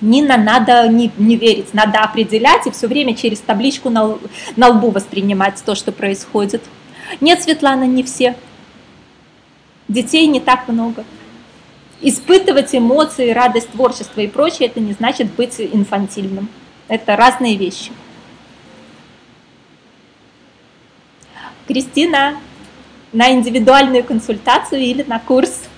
Нина, 0.00 0.36
надо 0.36 0.86
не, 0.86 1.10
не 1.18 1.34
верить, 1.34 1.74
надо 1.74 1.98
определять 1.98 2.68
и 2.68 2.70
все 2.70 2.86
время 2.86 3.16
через 3.16 3.40
табличку 3.40 3.90
на, 3.90 4.18
на 4.54 4.68
лбу 4.68 4.90
воспринимать 4.90 5.60
то, 5.66 5.74
что 5.74 5.90
происходит. 5.90 6.62
Нет, 7.20 7.42
Светлана, 7.42 7.84
не 7.84 8.04
все 8.04 8.36
детей 9.90 10.26
не 10.26 10.40
так 10.40 10.68
много. 10.68 11.04
Испытывать 12.00 12.74
эмоции, 12.74 13.30
радость, 13.30 13.70
творчество 13.70 14.20
и 14.20 14.26
прочее, 14.26 14.68
это 14.68 14.80
не 14.80 14.92
значит 14.92 15.30
быть 15.32 15.60
инфантильным. 15.60 16.48
Это 16.88 17.16
разные 17.16 17.56
вещи. 17.56 17.92
Кристина, 21.68 22.36
на 23.12 23.30
индивидуальную 23.32 24.02
консультацию 24.04 24.80
или 24.80 25.02
на 25.02 25.18
курс– 25.18 25.64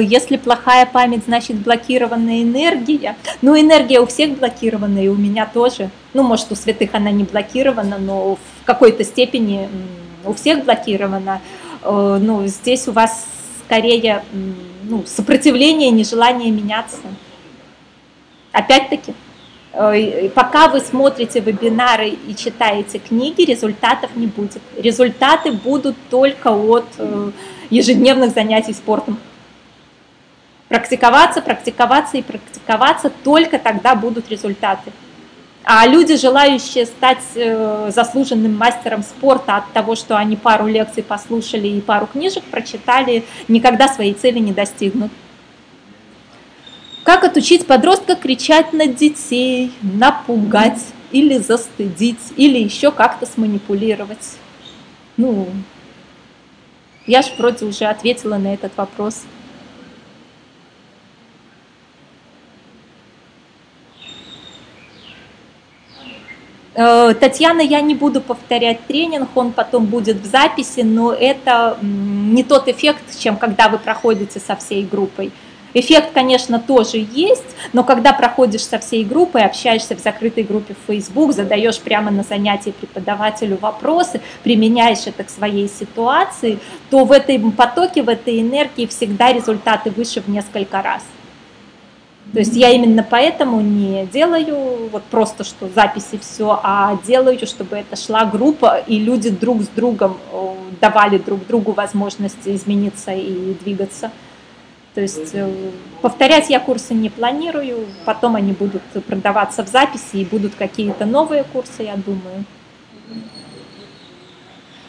если 0.00 0.36
плохая 0.36 0.86
память, 0.86 1.24
значит 1.26 1.56
блокированная 1.56 2.42
энергия. 2.42 3.16
Ну, 3.42 3.58
энергия 3.58 4.00
у 4.00 4.06
всех 4.06 4.38
блокирована, 4.38 4.98
и 4.98 5.08
у 5.08 5.14
меня 5.14 5.46
тоже. 5.46 5.90
Ну, 6.14 6.22
может, 6.22 6.50
у 6.52 6.54
святых 6.54 6.90
она 6.94 7.10
не 7.10 7.24
блокирована, 7.24 7.98
но 7.98 8.34
в 8.34 8.64
какой-то 8.64 9.04
степени 9.04 9.68
у 10.24 10.32
всех 10.32 10.64
блокирована. 10.64 11.40
Ну, 11.84 12.46
здесь 12.46 12.88
у 12.88 12.92
вас 12.92 13.26
скорее 13.64 14.22
ну, 14.82 15.04
сопротивление, 15.06 15.90
нежелание 15.90 16.50
меняться. 16.50 16.98
Опять-таки, 18.52 19.14
пока 20.34 20.68
вы 20.68 20.80
смотрите 20.80 21.40
вебинары 21.40 22.08
и 22.08 22.34
читаете 22.34 22.98
книги, 22.98 23.42
результатов 23.42 24.10
не 24.16 24.26
будет. 24.26 24.60
Результаты 24.76 25.52
будут 25.52 25.96
только 26.10 26.48
от 26.48 26.86
э, 26.98 27.30
ежедневных 27.70 28.32
занятий 28.34 28.72
спортом 28.72 29.18
практиковаться, 30.70 31.42
практиковаться 31.42 32.16
и 32.16 32.22
практиковаться, 32.22 33.10
только 33.24 33.58
тогда 33.58 33.96
будут 33.96 34.30
результаты. 34.30 34.92
А 35.64 35.84
люди, 35.86 36.16
желающие 36.16 36.86
стать 36.86 37.22
э, 37.34 37.90
заслуженным 37.92 38.56
мастером 38.56 39.02
спорта 39.02 39.56
от 39.56 39.72
того, 39.72 39.96
что 39.96 40.16
они 40.16 40.36
пару 40.36 40.68
лекций 40.68 41.02
послушали 41.02 41.66
и 41.66 41.80
пару 41.80 42.06
книжек 42.06 42.44
прочитали, 42.44 43.24
никогда 43.48 43.88
своей 43.88 44.14
цели 44.14 44.38
не 44.38 44.52
достигнут. 44.52 45.10
Как 47.02 47.24
отучить 47.24 47.66
подростка 47.66 48.14
кричать 48.14 48.72
на 48.72 48.86
детей, 48.86 49.72
напугать 49.82 50.80
или 51.10 51.38
застыдить, 51.38 52.32
или 52.36 52.58
еще 52.58 52.92
как-то 52.92 53.26
сманипулировать? 53.26 54.36
Ну, 55.16 55.48
я 57.08 57.22
же 57.22 57.30
вроде 57.36 57.66
уже 57.66 57.86
ответила 57.86 58.38
на 58.38 58.54
этот 58.54 58.76
вопрос. 58.76 59.24
Татьяна, 66.74 67.60
я 67.60 67.80
не 67.80 67.94
буду 67.94 68.20
повторять 68.20 68.86
тренинг, 68.86 69.28
он 69.34 69.52
потом 69.52 69.86
будет 69.86 70.18
в 70.18 70.26
записи, 70.26 70.80
но 70.80 71.12
это 71.12 71.76
не 71.82 72.44
тот 72.44 72.68
эффект, 72.68 73.02
чем 73.18 73.36
когда 73.36 73.68
вы 73.68 73.78
проходите 73.78 74.38
со 74.38 74.54
всей 74.54 74.84
группой. 74.84 75.32
Эффект, 75.72 76.10
конечно, 76.12 76.58
тоже 76.58 77.06
есть, 77.12 77.44
но 77.72 77.84
когда 77.84 78.12
проходишь 78.12 78.64
со 78.64 78.80
всей 78.80 79.04
группой, 79.04 79.44
общаешься 79.44 79.94
в 79.94 80.00
закрытой 80.00 80.42
группе 80.42 80.74
в 80.74 80.90
Facebook, 80.90 81.32
задаешь 81.32 81.78
прямо 81.78 82.10
на 82.10 82.24
занятии 82.24 82.70
преподавателю 82.70 83.56
вопросы, 83.60 84.20
применяешь 84.42 85.06
это 85.06 85.22
к 85.22 85.30
своей 85.30 85.68
ситуации, 85.68 86.58
то 86.90 87.04
в 87.04 87.12
этом 87.12 87.52
потоке, 87.52 88.02
в 88.02 88.08
этой 88.08 88.40
энергии 88.40 88.86
всегда 88.86 89.32
результаты 89.32 89.90
выше 89.90 90.20
в 90.20 90.28
несколько 90.28 90.82
раз. 90.82 91.02
То 92.32 92.38
есть 92.38 92.54
я 92.54 92.70
именно 92.70 93.02
поэтому 93.08 93.60
не 93.60 94.06
делаю 94.06 94.88
вот 94.90 95.02
просто 95.04 95.42
что 95.42 95.68
записи 95.68 96.18
все, 96.20 96.60
а 96.62 96.96
делаю, 97.04 97.44
чтобы 97.44 97.76
это 97.76 97.96
шла 97.96 98.24
группа 98.24 98.76
и 98.86 98.98
люди 98.98 99.30
друг 99.30 99.62
с 99.62 99.68
другом 99.68 100.16
давали 100.80 101.18
друг 101.18 101.46
другу 101.46 101.72
возможности 101.72 102.54
измениться 102.54 103.12
и 103.12 103.54
двигаться. 103.54 104.12
То 104.94 105.00
есть 105.00 105.30
э, 105.34 105.48
повторять 106.02 106.50
я 106.50 106.58
курсы 106.58 106.94
не 106.94 107.10
планирую, 107.10 107.86
потом 108.04 108.34
они 108.34 108.52
будут 108.52 108.82
продаваться 109.06 109.64
в 109.64 109.68
записи 109.68 110.16
и 110.16 110.24
будут 110.24 110.54
какие-то 110.56 111.06
новые 111.06 111.44
курсы, 111.44 111.82
я 111.84 111.96
думаю. 111.96 112.44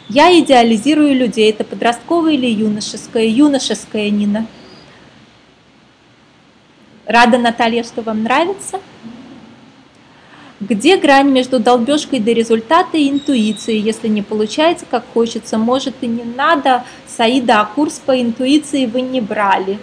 Я 0.08 0.36
идеализирую 0.38 1.14
людей. 1.14 1.50
Это 1.50 1.64
подростковое 1.64 2.32
или 2.32 2.46
юношеское? 2.46 3.26
Юношеское, 3.26 4.10
Нина. 4.10 4.46
Рада, 7.06 7.38
Наталья, 7.38 7.82
что 7.82 8.02
вам 8.02 8.22
нравится. 8.22 8.80
Где 10.60 10.96
грань 10.96 11.28
между 11.28 11.58
долбежкой 11.58 12.20
до 12.20 12.30
результата 12.30 12.96
и 12.96 13.10
интуицией? 13.10 13.80
Если 13.80 14.06
не 14.06 14.22
получается, 14.22 14.86
как 14.88 15.04
хочется, 15.12 15.58
может 15.58 15.96
и 16.02 16.06
не 16.06 16.22
надо. 16.22 16.84
Саида, 17.08 17.60
а 17.60 17.64
курс 17.64 18.00
по 18.04 18.20
интуиции 18.20 18.86
вы 18.86 19.00
не 19.00 19.20
брали. 19.20 19.78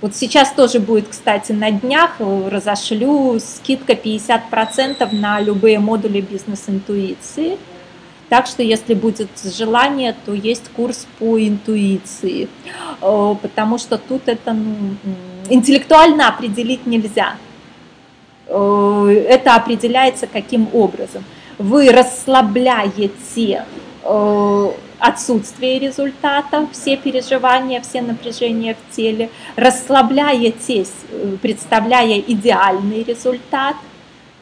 Вот 0.00 0.16
сейчас 0.16 0.52
тоже 0.52 0.80
будет, 0.80 1.08
кстати, 1.08 1.52
на 1.52 1.70
днях 1.70 2.16
разошлю 2.18 3.38
скидка 3.38 3.92
50% 3.92 5.14
на 5.14 5.40
любые 5.40 5.78
модули 5.78 6.20
бизнес-интуиции. 6.20 7.56
Так 8.28 8.46
что, 8.46 8.62
если 8.62 8.94
будет 8.94 9.28
желание, 9.44 10.14
то 10.24 10.32
есть 10.32 10.68
курс 10.70 11.06
по 11.18 11.38
интуиции, 11.38 12.48
э, 13.00 13.34
потому 13.42 13.78
что 13.78 13.98
тут 13.98 14.28
это 14.28 14.52
ну, 14.52 14.96
интеллектуально 15.50 16.28
определить 16.28 16.86
нельзя. 16.86 17.36
Э, 18.46 19.24
это 19.28 19.54
определяется 19.54 20.26
каким 20.26 20.68
образом. 20.72 21.24
Вы 21.58 21.92
расслабляете 21.92 23.64
э, 24.02 24.70
отсутствие 24.98 25.78
результата, 25.78 26.66
все 26.72 26.96
переживания, 26.96 27.82
все 27.82 28.00
напряжения 28.00 28.74
в 28.74 28.96
теле, 28.96 29.28
расслабляетесь, 29.56 30.92
представляя 31.42 32.18
идеальный 32.20 33.02
результат– 33.02 33.76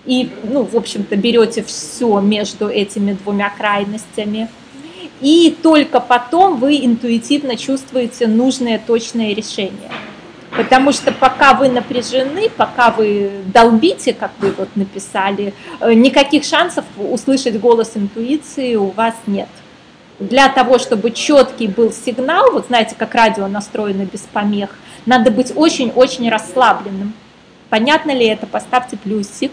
и, 0.04 0.30
ну, 0.42 0.64
в 0.64 0.76
общем-то, 0.76 1.16
берете 1.16 1.62
все 1.62 2.20
между 2.20 2.68
этими 2.68 3.12
двумя 3.12 3.50
крайностями. 3.50 4.48
И 5.20 5.56
только 5.62 6.00
потом 6.00 6.56
вы 6.56 6.84
интуитивно 6.84 7.56
чувствуете 7.56 8.26
нужное 8.26 8.82
точное 8.84 9.32
решение. 9.34 9.90
Потому 10.56 10.92
что 10.92 11.12
пока 11.12 11.54
вы 11.54 11.68
напряжены, 11.68 12.50
пока 12.50 12.90
вы 12.90 13.30
долбите, 13.46 14.12
как 14.12 14.32
вы 14.40 14.52
вот 14.52 14.68
написали, 14.74 15.54
э, 15.80 15.94
никаких 15.94 16.44
шансов 16.44 16.84
услышать 16.98 17.58
голос 17.58 17.92
интуиции 17.94 18.74
у 18.74 18.88
вас 18.88 19.14
нет. 19.26 19.48
Для 20.18 20.48
того, 20.48 20.78
чтобы 20.78 21.10
четкий 21.10 21.68
был 21.68 21.90
сигнал, 21.90 22.52
вот 22.52 22.66
знаете, 22.66 22.94
как 22.98 23.14
радио 23.14 23.48
настроено 23.48 24.04
без 24.04 24.20
помех, 24.20 24.70
надо 25.06 25.30
быть 25.30 25.52
очень-очень 25.54 26.28
расслабленным. 26.28 27.14
Понятно 27.72 28.10
ли 28.10 28.26
это? 28.26 28.46
Поставьте 28.46 28.98
плюсик. 28.98 29.50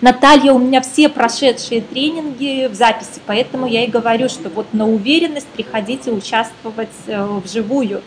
Наталья, 0.00 0.52
у 0.52 0.60
меня 0.60 0.80
все 0.80 1.08
прошедшие 1.08 1.80
тренинги 1.80 2.68
в 2.68 2.74
записи, 2.74 3.20
поэтому 3.26 3.66
я 3.66 3.82
и 3.82 3.88
говорю, 3.88 4.28
что 4.28 4.48
вот 4.48 4.72
на 4.72 4.88
уверенность 4.88 5.48
приходите 5.48 6.12
участвовать 6.12 6.88
э, 7.08 7.40
вживую, 7.44 8.02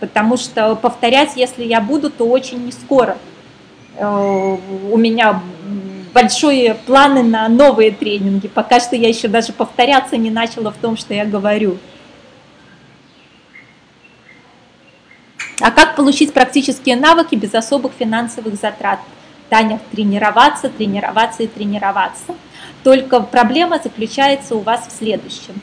потому 0.00 0.38
что 0.38 0.74
повторять, 0.74 1.36
если 1.36 1.64
я 1.64 1.82
буду, 1.82 2.08
то 2.08 2.24
очень 2.24 2.64
не 2.64 2.72
скоро. 2.72 3.18
Э, 3.98 4.56
у 4.90 4.96
меня 4.96 5.42
большие 6.14 6.76
планы 6.76 7.22
на 7.22 7.46
новые 7.50 7.90
тренинги. 7.90 8.48
Пока 8.48 8.80
что 8.80 8.96
я 8.96 9.08
еще 9.08 9.28
даже 9.28 9.52
повторяться 9.52 10.16
не 10.16 10.30
начала 10.30 10.70
в 10.70 10.78
том, 10.78 10.96
что 10.96 11.12
я 11.12 11.26
говорю. 11.26 11.76
А 15.60 15.70
как 15.70 15.96
получить 15.96 16.32
практические 16.32 16.96
навыки 16.96 17.34
без 17.34 17.54
особых 17.54 17.92
финансовых 17.98 18.54
затрат? 18.56 19.00
Таня, 19.50 19.80
тренироваться, 19.92 20.68
тренироваться 20.68 21.42
и 21.42 21.46
тренироваться. 21.46 22.34
Только 22.82 23.20
проблема 23.20 23.78
заключается 23.82 24.56
у 24.56 24.60
вас 24.60 24.86
в 24.88 24.90
следующем. 24.90 25.60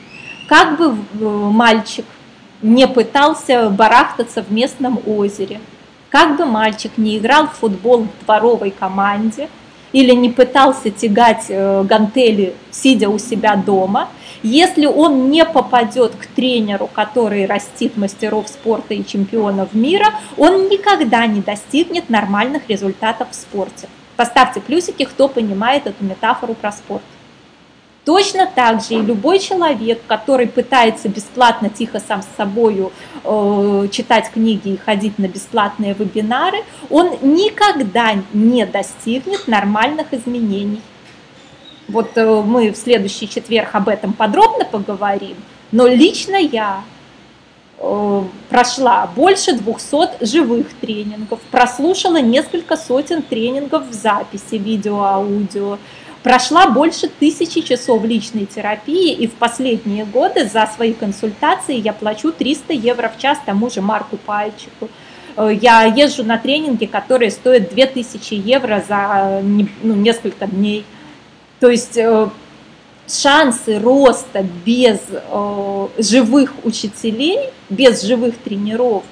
Как 0.48 0.78
бы 0.78 0.94
э, 0.94 1.24
мальчик 1.24 2.06
не 2.62 2.86
пытался 2.86 3.70
барахтаться 3.70 4.42
в 4.42 4.50
местном 4.50 5.00
озере, 5.06 5.60
как 6.10 6.36
бы 6.36 6.46
мальчик 6.46 6.92
не 6.96 7.18
играл 7.18 7.48
в 7.48 7.52
футбол 7.52 8.04
в 8.04 8.24
дворовой 8.24 8.70
команде– 8.70 9.48
или 9.92 10.12
не 10.12 10.30
пытался 10.30 10.90
тягать 10.90 11.46
э, 11.48 11.84
гантели, 11.84 12.54
сидя 12.70 13.08
у 13.08 13.18
себя 13.18 13.56
дома, 13.56 14.08
если 14.42 14.86
он 14.86 15.30
не 15.30 15.44
попадет 15.44 16.14
к 16.16 16.26
тренеру, 16.26 16.88
который 16.92 17.46
растит 17.46 17.96
мастеров 17.96 18.48
спорта 18.48 18.94
и 18.94 19.04
чемпионов 19.04 19.72
мира, 19.74 20.14
он 20.36 20.68
никогда 20.68 21.26
не 21.26 21.40
достигнет 21.40 22.10
нормальных 22.10 22.68
результатов 22.68 23.28
в 23.30 23.34
спорте. 23.34 23.88
Поставьте 24.16 24.60
плюсики, 24.60 25.04
кто 25.04 25.28
понимает 25.28 25.86
эту 25.86 26.04
метафору 26.04 26.54
про 26.54 26.72
спорт. 26.72 27.02
Точно 28.04 28.48
так 28.52 28.82
же 28.82 28.94
и 28.94 29.00
любой 29.00 29.38
человек, 29.38 30.00
который 30.08 30.48
пытается 30.48 31.08
бесплатно, 31.08 31.70
тихо 31.70 32.00
сам 32.00 32.22
с 32.22 32.36
собой 32.36 32.90
э, 33.22 33.88
читать 33.92 34.28
книги 34.32 34.70
и 34.70 34.76
ходить 34.76 35.20
на 35.20 35.28
бесплатные 35.28 35.94
вебинары, 35.94 36.64
он 36.90 37.12
никогда 37.22 38.14
не 38.32 38.66
достигнет 38.66 39.46
нормальных 39.46 40.12
изменений. 40.12 40.82
Вот 41.86 42.10
э, 42.16 42.42
мы 42.42 42.72
в 42.72 42.76
следующий 42.76 43.28
четверг 43.28 43.68
об 43.74 43.88
этом 43.88 44.14
подробно 44.14 44.64
поговорим, 44.64 45.36
но 45.70 45.86
лично 45.86 46.34
я 46.34 46.82
э, 47.78 48.22
прошла 48.48 49.06
больше 49.14 49.52
200 49.52 50.24
живых 50.24 50.66
тренингов, 50.80 51.38
прослушала 51.52 52.20
несколько 52.20 52.76
сотен 52.76 53.22
тренингов 53.22 53.88
в 53.88 53.92
записи, 53.92 54.56
видео, 54.56 55.04
аудио, 55.04 55.78
Прошла 56.22 56.68
больше 56.68 57.08
тысячи 57.08 57.62
часов 57.62 58.04
личной 58.04 58.46
терапии, 58.46 59.12
и 59.12 59.26
в 59.26 59.32
последние 59.32 60.04
годы 60.04 60.48
за 60.48 60.68
свои 60.72 60.92
консультации 60.92 61.74
я 61.74 61.92
плачу 61.92 62.30
300 62.30 62.72
евро 62.74 63.12
в 63.14 63.20
час 63.20 63.38
тому 63.44 63.70
же 63.70 63.80
Марку 63.80 64.16
Пальчику. 64.18 64.88
Э, 65.36 65.50
я 65.52 65.82
езжу 65.82 66.22
на 66.22 66.38
тренинги, 66.38 66.86
которые 66.86 67.32
стоят 67.32 67.70
2000 67.70 68.34
евро 68.34 68.84
за 68.86 69.40
ну, 69.42 69.94
несколько 69.94 70.46
дней. 70.46 70.84
То 71.58 71.68
есть 71.68 71.96
э, 71.96 72.28
шансы 73.08 73.80
роста 73.80 74.46
без 74.64 75.00
э, 75.10 75.88
живых 75.98 76.52
учителей, 76.62 77.50
без 77.68 78.02
живых 78.02 78.38
тренеров, 78.38 79.02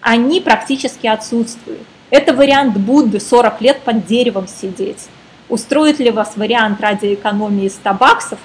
они 0.00 0.40
практически 0.40 1.06
отсутствуют. 1.06 1.82
Это 2.08 2.32
вариант 2.32 2.78
Будды 2.78 3.20
40 3.20 3.60
лет 3.60 3.80
под 3.82 4.06
деревом 4.06 4.48
сидеть. 4.48 5.08
Устроит 5.50 5.98
ли 5.98 6.12
вас 6.12 6.36
вариант 6.36 6.80
ради 6.80 7.14
экономии 7.14 7.68
100 7.68 7.94
баксов 7.94 8.38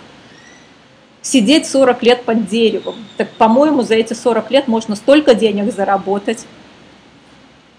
сидеть 1.22 1.68
40 1.70 2.02
лет 2.02 2.26
под 2.26 2.48
деревом? 2.48 2.96
Так, 3.18 3.30
по-моему, 3.34 3.84
за 3.84 3.94
эти 3.94 4.14
40 4.14 4.50
лет 4.50 4.68
можно 4.68 4.96
столько 4.96 5.36
денег 5.36 5.72
заработать. 5.72 6.48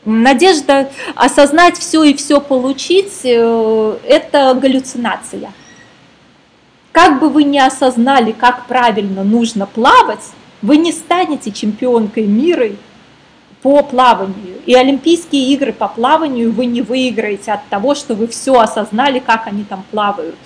Надежда 0.04 0.88
осознать 1.16 1.76
все 1.76 2.04
и 2.04 2.14
все 2.14 2.40
получить 2.40 3.12
э,– 3.24 3.98
это 4.08 4.54
галлюцинация. 4.54 5.52
Как 6.92 7.18
бы 7.18 7.28
вы 7.28 7.42
ни 7.42 7.58
осознали, 7.58 8.30
как 8.30 8.66
правильно 8.66 9.24
нужно 9.24 9.66
плавать, 9.66 10.22
вы 10.62 10.76
не 10.76 10.92
станете 10.92 11.50
чемпионкой 11.50 12.26
мира 12.26 12.68
по 13.66 13.82
плаванию. 13.82 14.60
И 14.64 14.76
Олимпийские 14.76 15.48
игры 15.52 15.72
по 15.72 15.88
плаванию 15.88 16.52
вы 16.52 16.66
не 16.66 16.82
выиграете 16.82 17.50
от 17.50 17.66
того, 17.68 17.96
что 17.96 18.14
вы 18.14 18.28
все 18.28 18.60
осознали, 18.60 19.18
как 19.18 19.48
они 19.48 19.64
там 19.64 19.82
плавают. 19.90 20.36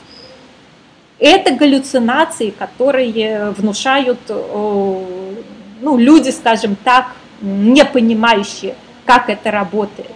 Это 1.18 1.54
галлюцинации, 1.54 2.48
которые 2.48 3.50
внушают 3.50 4.20
ну, 4.26 5.98
люди, 5.98 6.30
скажем 6.30 6.76
так, 6.82 7.08
не 7.42 7.84
понимающие, 7.84 8.74
как 9.04 9.28
это 9.28 9.50
работает. 9.50 10.12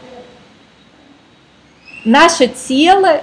Наше 2.07 2.49
тело 2.49 3.21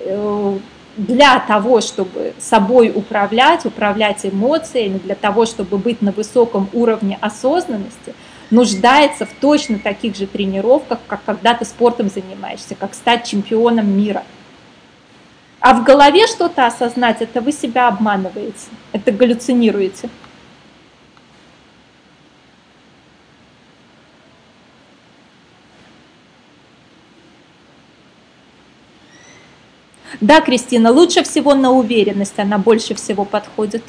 э, 0.00 0.58
для 0.98 1.40
того, 1.40 1.80
чтобы 1.80 2.34
собой 2.38 2.92
управлять, 2.94 3.64
управлять 3.64 4.26
эмоциями, 4.26 4.98
для 4.98 5.14
того, 5.14 5.46
чтобы 5.46 5.78
быть 5.78 6.02
на 6.02 6.12
высоком 6.12 6.68
уровне 6.74 7.16
осознанности– 7.22 8.14
нуждается 8.52 9.24
в 9.26 9.32
точно 9.40 9.78
таких 9.78 10.14
же 10.14 10.26
тренировках, 10.26 11.00
как 11.08 11.24
когда 11.24 11.54
ты 11.54 11.64
спортом 11.64 12.08
занимаешься, 12.08 12.74
как 12.76 12.94
стать 12.94 13.26
чемпионом 13.26 13.90
мира. 13.90 14.22
А 15.58 15.74
в 15.74 15.84
голове 15.84 16.26
что-то 16.26 16.66
осознать, 16.66 17.22
это 17.22 17.40
вы 17.40 17.50
себя 17.50 17.88
обманываете, 17.88 18.68
это 18.92 19.10
галлюцинируете. 19.10 20.10
Да, 30.20 30.40
Кристина, 30.40 30.92
лучше 30.92 31.24
всего 31.24 31.54
на 31.54 31.70
уверенность, 31.70 32.38
она 32.38 32.58
больше 32.58 32.94
всего 32.94 33.24
подходит. 33.24 33.82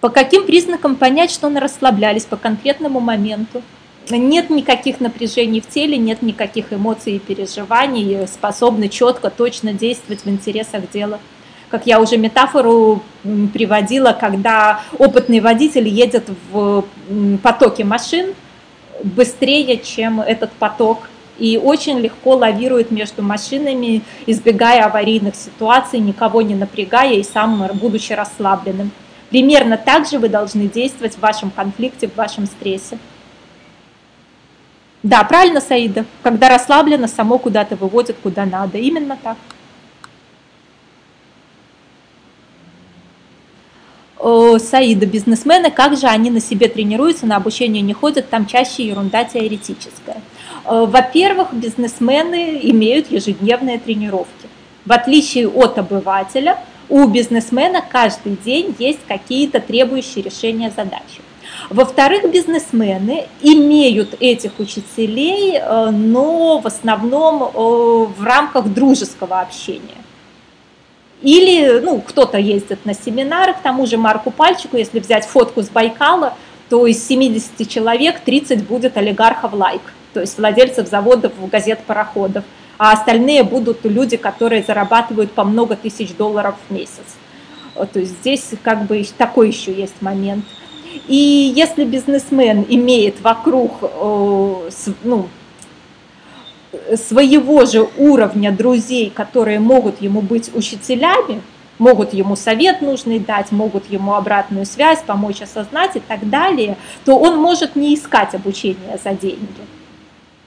По 0.00 0.08
каким 0.08 0.46
признакам 0.46 0.96
понять, 0.96 1.30
что 1.30 1.50
мы 1.50 1.60
расслаблялись 1.60 2.24
по 2.24 2.36
конкретному 2.36 3.00
моменту? 3.00 3.62
Нет 4.08 4.48
никаких 4.48 4.98
напряжений 4.98 5.60
в 5.60 5.68
теле, 5.68 5.98
нет 5.98 6.22
никаких 6.22 6.72
эмоций 6.72 7.16
и 7.16 7.18
переживаний, 7.18 8.26
способны 8.26 8.88
четко, 8.88 9.28
точно 9.28 9.74
действовать 9.74 10.24
в 10.24 10.28
интересах 10.28 10.90
дела. 10.90 11.20
Как 11.68 11.86
я 11.86 12.00
уже 12.00 12.16
метафору 12.16 13.02
приводила, 13.22 14.16
когда 14.18 14.80
опытный 14.98 15.40
водитель 15.40 15.86
едет 15.86 16.30
в 16.50 16.84
потоке 17.42 17.84
машин 17.84 18.34
быстрее, 19.04 19.78
чем 19.78 20.20
этот 20.20 20.50
поток, 20.52 21.08
и 21.38 21.58
очень 21.62 22.00
легко 22.00 22.36
лавирует 22.36 22.90
между 22.90 23.22
машинами, 23.22 24.02
избегая 24.26 24.84
аварийных 24.86 25.36
ситуаций, 25.36 26.00
никого 26.00 26.42
не 26.42 26.54
напрягая 26.54 27.14
и 27.14 27.22
сам 27.22 27.68
будучи 27.74 28.14
расслабленным. 28.14 28.90
Примерно 29.30 29.78
так 29.78 30.06
же 30.06 30.18
вы 30.18 30.28
должны 30.28 30.66
действовать 30.66 31.14
в 31.14 31.20
вашем 31.20 31.50
конфликте, 31.50 32.08
в 32.08 32.16
вашем 32.16 32.46
стрессе. 32.46 32.98
Да, 35.02 35.24
правильно, 35.24 35.60
Саида. 35.60 36.04
Когда 36.22 36.48
расслаблено, 36.48 37.06
само 37.06 37.38
куда-то 37.38 37.76
выводит, 37.76 38.16
куда 38.22 38.44
надо. 38.44 38.76
Именно 38.76 39.16
так. 39.22 39.38
О, 44.18 44.58
Саида, 44.58 45.06
бизнесмены, 45.06 45.70
как 45.70 45.96
же 45.96 46.06
они 46.06 46.30
на 46.30 46.40
себе 46.40 46.68
тренируются, 46.68 47.24
на 47.24 47.36
обучение 47.36 47.80
не 47.82 47.94
ходят, 47.94 48.28
там 48.28 48.44
чаще 48.44 48.86
ерунда 48.86 49.24
теоретическая. 49.24 50.20
Во-первых, 50.66 51.54
бизнесмены 51.54 52.60
имеют 52.64 53.10
ежедневные 53.10 53.78
тренировки. 53.78 54.48
В 54.84 54.92
отличие 54.92 55.48
от 55.48 55.78
обывателя, 55.78 56.58
у 56.90 57.06
бизнесмена 57.06 57.82
каждый 57.88 58.36
день 58.44 58.74
есть 58.78 59.00
какие-то 59.06 59.60
требующие 59.60 60.22
решения 60.24 60.72
задачи. 60.76 61.22
Во-вторых, 61.70 62.30
бизнесмены 62.30 63.26
имеют 63.40 64.16
этих 64.20 64.58
учителей, 64.58 65.56
э, 65.56 65.90
но 65.90 66.58
в 66.58 66.66
основном 66.66 67.42
э, 67.42 67.48
в 67.54 68.22
рамках 68.22 68.68
дружеского 68.68 69.40
общения. 69.40 69.96
Или 71.22 71.80
ну, 71.80 72.00
кто-то 72.00 72.38
ездит 72.38 72.84
на 72.86 72.94
семинары, 72.94 73.52
к 73.52 73.58
тому 73.58 73.86
же 73.86 73.96
Марку 73.98 74.30
Пальчику, 74.30 74.76
если 74.76 75.00
взять 75.00 75.26
фотку 75.26 75.62
с 75.62 75.68
Байкала, 75.68 76.34
то 76.68 76.86
из 76.86 77.06
70 77.06 77.68
человек 77.68 78.20
30 78.20 78.66
будет 78.66 78.96
олигархов 78.96 79.52
лайк, 79.52 79.82
то 80.14 80.20
есть 80.20 80.38
владельцев 80.38 80.88
заводов, 80.88 81.32
газет, 81.50 81.80
пароходов 81.86 82.44
а 82.80 82.92
остальные 82.92 83.42
будут 83.42 83.84
люди, 83.84 84.16
которые 84.16 84.62
зарабатывают 84.62 85.32
по 85.32 85.44
много 85.44 85.76
тысяч 85.76 86.14
долларов 86.14 86.54
в 86.66 86.72
месяц. 86.72 87.04
То 87.74 88.00
есть 88.00 88.12
здесь 88.20 88.52
как 88.62 88.86
бы 88.86 89.04
такой 89.18 89.48
еще 89.48 89.70
есть 89.70 90.00
момент. 90.00 90.46
И 91.06 91.52
если 91.54 91.84
бизнесмен 91.84 92.64
имеет 92.66 93.20
вокруг 93.20 93.82
ну, 95.04 95.28
своего 96.96 97.66
же 97.66 97.86
уровня 97.98 98.50
друзей, 98.50 99.10
которые 99.14 99.60
могут 99.60 100.00
ему 100.00 100.22
быть 100.22 100.50
учителями, 100.54 101.42
могут 101.78 102.14
ему 102.14 102.34
совет 102.34 102.80
нужный 102.80 103.18
дать, 103.18 103.52
могут 103.52 103.90
ему 103.90 104.14
обратную 104.14 104.64
связь, 104.64 105.02
помочь 105.06 105.42
осознать 105.42 105.96
и 105.96 106.00
так 106.00 106.30
далее, 106.30 106.78
то 107.04 107.18
он 107.18 107.36
может 107.36 107.76
не 107.76 107.94
искать 107.94 108.34
обучение 108.34 108.98
за 109.04 109.12
деньги 109.12 109.79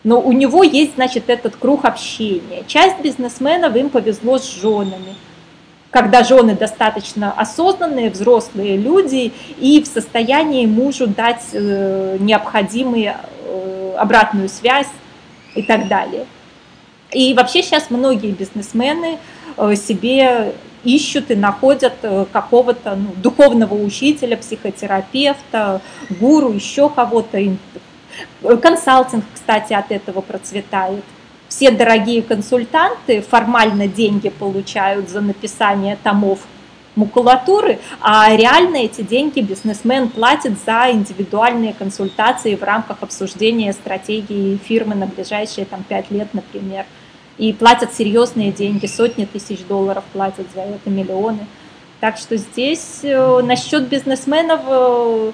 но 0.03 0.19
у 0.19 0.31
него 0.31 0.63
есть, 0.63 0.95
значит, 0.95 1.30
этот 1.30 1.55
круг 1.55 1.85
общения. 1.85 2.63
Часть 2.67 2.99
бизнесменов 3.01 3.75
им 3.75 3.89
повезло 3.89 4.38
с 4.38 4.49
женами, 4.61 5.15
когда 5.91 6.23
жены 6.23 6.55
достаточно 6.55 7.31
осознанные, 7.31 8.09
взрослые 8.09 8.77
люди 8.77 9.31
и 9.59 9.81
в 9.81 9.88
состоянии 9.88 10.65
мужу 10.65 11.07
дать 11.07 11.43
э, 11.53 12.17
необходимую 12.19 13.13
э, 13.13 13.95
обратную 13.97 14.49
связь 14.49 14.89
и 15.55 15.61
так 15.61 15.88
далее. 15.88 16.25
И 17.11 17.34
вообще 17.34 17.61
сейчас 17.61 17.89
многие 17.89 18.31
бизнесмены 18.31 19.19
э, 19.55 19.75
себе 19.75 20.53
ищут 20.84 21.31
и 21.31 21.35
находят 21.35 21.93
э, 22.01 22.25
какого-то 22.31 22.95
ну, 22.95 23.13
духовного 23.17 23.75
учителя, 23.75 24.35
психотерапевта, 24.35 25.81
гуру, 26.09 26.51
еще 26.51 26.89
кого-то, 26.89 27.38
Консалтинг, 28.41 29.23
кстати, 29.34 29.73
от 29.73 29.91
этого 29.91 30.22
процветает. 30.22 31.03
Все 31.48 31.72
дорогие 31.72 32.22
консультанты 32.22 33.22
формально 33.22 33.88
деньги 33.88 34.30
получают 34.30 35.10
за 35.10 35.22
написание 35.22 35.98
томов 36.03 36.40
макулатуры, 36.95 37.80
а 38.02 38.35
реально 38.35 38.77
эти 38.77 39.02
деньги 39.02 39.40
бизнесмен 39.40 40.10
платит 40.10 40.53
за 40.65 40.91
индивидуальные 40.91 41.73
консультации 41.73 42.56
в 42.56 42.64
рамках 42.64 42.98
обсуждения 43.02 43.73
стратегии 43.73 44.57
фирмы 44.57 44.95
на 44.95 45.07
ближайшие 45.07 45.65
там, 45.65 45.84
5 45.84 46.11
лет, 46.11 46.34
например. 46.34 46.85
И 47.38 47.52
платят 47.52 47.94
серьезные 47.94 48.52
деньги, 48.52 48.85
сотни 48.85 49.26
тысяч 49.26 49.60
долларов 49.65 50.03
платят 50.14 50.45
за 50.53 50.61
это, 50.61 50.90
миллионы. 50.90 51.48
Так 51.99 52.18
что 52.18 52.38
здесь 52.38 52.99
э, 53.03 53.41
насчет 53.44 53.88
бизнесменов 53.88 54.61
э, 54.68 55.31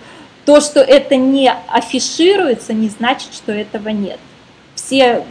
то, 0.49 0.61
что 0.61 0.79
это 0.79 1.15
не 1.15 1.53
афишируется, 1.67 2.73
не 2.73 2.89
значит, 2.89 3.35
что 3.35 3.51
этого 3.51 3.89
нет. 3.89 4.17
Все 4.73 5.23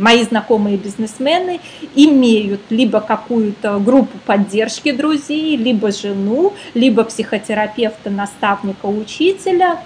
мои 0.00 0.24
знакомые 0.24 0.76
бизнесмены 0.76 1.60
имеют 1.94 2.60
либо 2.68 3.00
какую-то 3.00 3.78
группу 3.78 4.18
поддержки 4.26 4.90
друзей, 4.90 5.56
либо 5.56 5.92
жену, 5.92 6.52
либо 6.74 7.04
психотерапевта, 7.04 8.10
наставника, 8.10 8.86
учителя, 8.86 9.78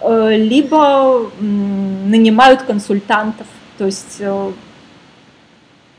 э, 0.00 0.36
либо 0.38 1.30
нанимают 1.38 2.62
консультантов. 2.62 3.46
То 3.76 3.84
есть 3.84 4.16
э, 4.20 4.52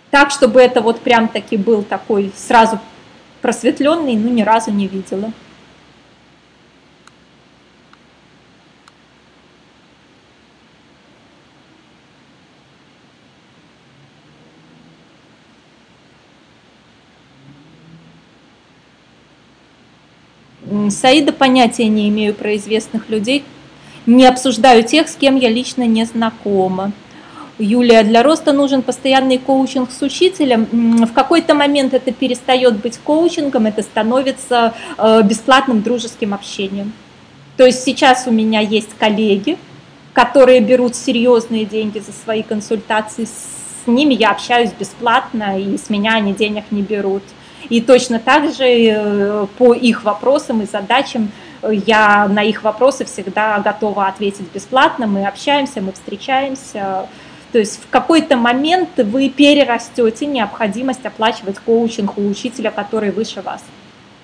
так, 0.10 0.32
чтобы 0.32 0.60
это 0.60 0.82
вот 0.82 1.02
прям 1.02 1.28
таки 1.28 1.56
был 1.56 1.84
такой 1.84 2.32
сразу 2.36 2.80
просветленный, 3.44 4.16
ну 4.16 4.30
ни 4.30 4.42
разу 4.42 4.72
не 4.72 4.88
видела. 4.88 5.32
Саида 20.90 21.34
понятия 21.34 21.88
не 21.88 22.10
имею 22.10 22.34
про 22.34 22.56
известных 22.56 23.10
людей, 23.10 23.44
не 24.06 24.26
обсуждаю 24.26 24.84
тех, 24.84 25.08
с 25.08 25.16
кем 25.16 25.36
я 25.36 25.50
лично 25.50 25.84
не 25.84 26.06
знакома. 26.06 26.92
Юлия, 27.60 28.04
для 28.04 28.22
роста 28.22 28.54
нужен 28.54 28.84
постоянный 28.84 29.40
коучинг 29.40 29.92
с 29.92 30.02
учителем. 30.02 30.68
В 31.06 31.12
какой-то 31.12 31.56
момент 31.56 31.94
это 31.94 32.12
перестает 32.12 32.78
быть 32.78 33.00
коучингом, 33.00 33.66
это 33.66 33.82
становится 33.82 34.76
э, 34.98 35.22
бесплатным 35.24 35.82
дружеским 35.82 36.36
общением. 36.36 36.94
То 37.58 37.66
есть 37.66 37.84
сейчас 37.84 38.28
у 38.28 38.32
меня 38.32 38.60
есть 38.60 38.90
коллеги, 39.00 39.58
которые 40.14 40.62
берут 40.62 40.96
серьезные 40.96 41.66
деньги 41.66 41.98
за 41.98 42.12
свои 42.12 42.44
консультации. 42.44 43.26
С 43.26 43.88
ними 43.88 44.14
я 44.14 44.30
общаюсь 44.30 44.72
бесплатно, 44.72 45.60
и 45.60 45.78
с 45.78 45.90
меня 45.90 46.14
они 46.14 46.34
денег 46.34 46.66
не 46.70 46.84
берут. 46.84 47.24
И 47.70 47.82
точно 47.82 48.20
так 48.20 48.54
же 48.54 48.66
э, 48.66 49.48
по 49.58 49.74
их 49.74 50.04
вопросам 50.04 50.62
и 50.62 50.66
задачам 50.66 51.32
э, 51.62 51.72
я 51.86 52.28
на 52.28 52.44
их 52.44 52.64
вопросы 52.64 53.06
всегда 53.06 53.60
готова 53.60 54.08
ответить 54.08 54.52
бесплатно. 54.54 55.08
Мы 55.08 55.26
общаемся, 55.26 55.82
мы 55.82 55.92
встречаемся. 55.92 57.08
То 57.52 57.60
есть 57.60 57.82
в 57.82 57.90
какой-то 57.90 58.38
момент 58.38 58.90
вы 58.98 59.30
перерастете 59.30 60.26
необходимость 60.26 61.06
оплачивать 61.06 61.60
коучинг 61.60 62.18
у 62.18 62.28
учителя, 62.28 62.72
который 62.72 63.12
выше 63.12 63.42
вас. 63.42 63.64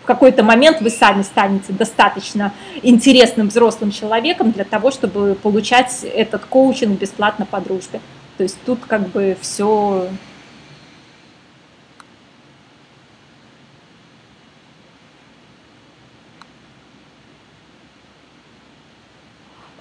В 0.03 0.06
какой-то 0.06 0.44
момент 0.44 0.82
вы 0.82 0.90
сами 0.90 1.22
станете 1.22 1.72
достаточно 1.72 2.52
интересным 2.82 3.48
взрослым 3.48 3.91
человеком 3.91 4.52
для 4.52 4.65
того, 4.65 4.91
чтобы 4.91 5.38
получать 5.41 6.03
этот 6.03 6.44
коучинг 6.45 6.99
бесплатно 6.99 7.45
по 7.45 7.61
дружбе. 7.61 8.02
То 8.38 8.44
есть 8.44 8.57
тут 8.65 8.80
как 8.86 9.07
бы 9.10 9.38
все 9.40 10.10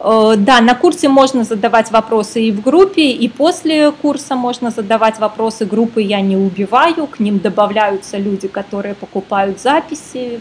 да, 0.02 0.60
на 0.60 0.74
курсе 0.74 1.08
можно 1.08 1.44
задавать 1.44 1.92
вопросы 1.92 2.42
и 2.42 2.50
в 2.50 2.60
группе, 2.60 3.12
и 3.12 3.28
после 3.28 3.92
курса 3.92 4.34
можно 4.34 4.70
задавать 4.70 5.20
вопросы. 5.20 5.64
Группы 5.64 6.02
я 6.02 6.20
не 6.20 6.36
убиваю, 6.36 7.06
к 7.06 7.20
ним 7.20 7.38
добавляются 7.38 8.18
люди, 8.18 8.48
которые 8.48 8.96
покупают 8.96 9.60
записи. 9.60 10.40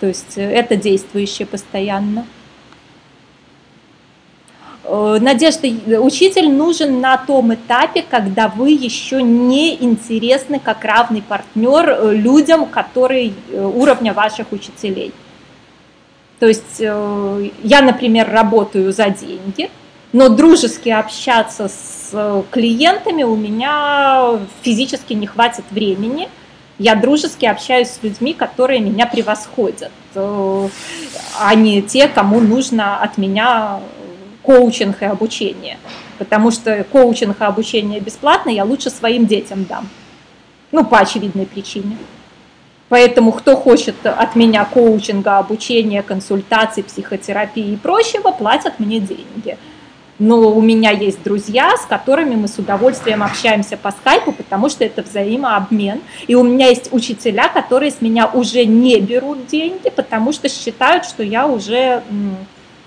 То 0.00 0.06
есть 0.06 0.38
э, 0.38 0.50
это 0.50 0.76
действующее 0.76 1.46
постоянно. 1.46 2.24
Э, 4.84 5.18
Надежда, 5.20 5.68
учитель 6.00 6.50
нужен 6.50 7.02
на 7.02 7.18
том 7.18 7.52
этапе, 7.52 8.02
когда 8.08 8.48
вы 8.48 8.70
еще 8.70 9.22
не 9.22 9.74
интересны 9.84 10.58
как 10.58 10.86
равный 10.86 11.20
партнер 11.20 12.12
людям, 12.12 12.64
которые 12.64 13.34
уровня 13.52 14.14
ваших 14.14 14.52
учителей. 14.52 15.12
То 16.42 16.48
есть 16.48 16.80
э, 16.80 17.50
я, 17.62 17.82
например, 17.82 18.28
работаю 18.28 18.92
за 18.92 19.10
деньги, 19.10 19.70
но 20.12 20.28
дружески 20.28 20.88
общаться 20.88 21.68
с 21.68 22.44
клиентами 22.50 23.22
у 23.22 23.36
меня 23.36 24.40
физически 24.62 25.12
не 25.12 25.28
хватит 25.28 25.64
времени. 25.70 26.28
Я 26.80 26.96
дружески 26.96 27.46
общаюсь 27.46 27.90
с 27.90 28.02
людьми, 28.02 28.34
которые 28.34 28.80
меня 28.80 29.06
превосходят, 29.06 29.92
э, 30.16 30.68
а 31.38 31.54
не 31.54 31.80
те, 31.80 32.08
кому 32.08 32.40
нужно 32.40 33.00
от 33.00 33.18
меня 33.18 33.78
коучинг 34.42 35.00
и 35.00 35.04
обучение. 35.04 35.78
Потому 36.18 36.50
что 36.50 36.82
коучинг 36.90 37.40
и 37.40 37.44
обучение 37.44 38.00
бесплатно 38.00 38.50
я 38.50 38.64
лучше 38.64 38.90
своим 38.90 39.26
детям 39.26 39.62
дам. 39.62 39.88
Ну, 40.72 40.84
по 40.84 40.98
очевидной 40.98 41.46
причине. 41.46 41.98
Поэтому 42.92 43.32
кто 43.32 43.56
хочет 43.56 43.94
от 44.04 44.36
меня 44.36 44.66
коучинга, 44.66 45.38
обучения, 45.38 46.02
консультаций, 46.02 46.82
психотерапии 46.84 47.72
и 47.72 47.76
прочего, 47.76 48.32
платят 48.32 48.78
мне 48.78 49.00
деньги. 49.00 49.56
Но 50.18 50.50
у 50.50 50.60
меня 50.60 50.90
есть 50.90 51.22
друзья, 51.22 51.74
с 51.78 51.86
которыми 51.86 52.34
мы 52.34 52.48
с 52.48 52.58
удовольствием 52.58 53.22
общаемся 53.22 53.78
по 53.78 53.92
скайпу, 53.92 54.32
потому 54.32 54.68
что 54.68 54.84
это 54.84 55.00
взаимообмен. 55.00 56.02
И 56.26 56.34
у 56.34 56.42
меня 56.42 56.66
есть 56.66 56.92
учителя, 56.92 57.48
которые 57.48 57.92
с 57.92 58.02
меня 58.02 58.26
уже 58.26 58.66
не 58.66 59.00
берут 59.00 59.46
деньги, 59.46 59.88
потому 59.88 60.34
что 60.34 60.50
считают, 60.50 61.06
что 61.06 61.22
я 61.22 61.46
уже 61.46 62.02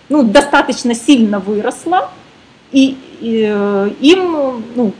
ну, 0.10 0.22
достаточно 0.22 0.94
сильно 0.94 1.40
выросла, 1.40 2.11
и, 2.72 2.95
и 3.22 3.49
э, 3.52 3.90
им 4.02 4.64
ну, 4.76 4.94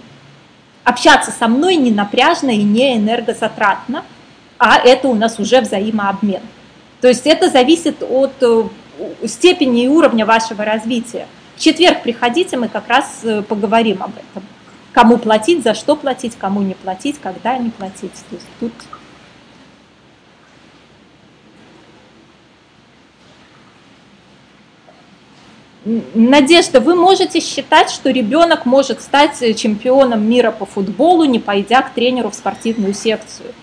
общаться 0.84 1.30
со 1.30 1.48
мной 1.48 1.76
не 1.76 1.92
напряжно 1.92 2.50
и 2.50 2.64
не 2.64 2.98
энергозатратно– 2.98 4.04
а 4.58 4.78
это 4.78 5.08
у 5.08 5.16
нас 5.16 5.40
уже 5.40 5.62
взаимообмен. 5.62 6.42
То 7.02 7.08
есть 7.08 7.28
это 7.28 7.50
зависит 7.50 8.02
от 8.02 8.34
э, 8.42 8.64
степени 9.26 9.84
и 9.84 9.88
уровня 9.88 10.26
вашего 10.26 10.64
развития. 10.64 11.28
В 11.56 11.62
четверг 11.62 12.04
приходите, 12.04 12.58
мы 12.58 12.68
как 12.68 12.88
раз 12.88 13.22
э, 13.24 13.42
поговорим 13.42 14.02
об 14.02 14.12
этом. 14.12 14.44
Кому 14.94 15.18
платить, 15.18 15.64
за 15.64 15.74
что 15.74 15.96
платить, 15.96 16.38
кому 16.38 16.62
не 16.62 16.74
платить, 16.74 17.20
когда 17.22 17.58
не 17.58 17.70
платить. 17.70 18.14
То 18.30 18.36
есть 18.36 18.48
тут 18.60 18.74
Надежда, 26.16 26.80
вы 26.80 26.96
можете 26.96 27.40
считать, 27.40 27.92
что 27.92 28.10
ребенок 28.10 28.66
может 28.66 29.02
стать 29.02 29.38
чемпионом 29.56 30.28
мира 30.28 30.50
по 30.50 30.66
футболу, 30.66 31.26
не 31.26 31.38
пойдя 31.38 31.84
к 31.84 31.94
тренеру 31.94 32.32
в 32.32 32.34
спортивную 32.34 32.96
секцию? 32.96 33.54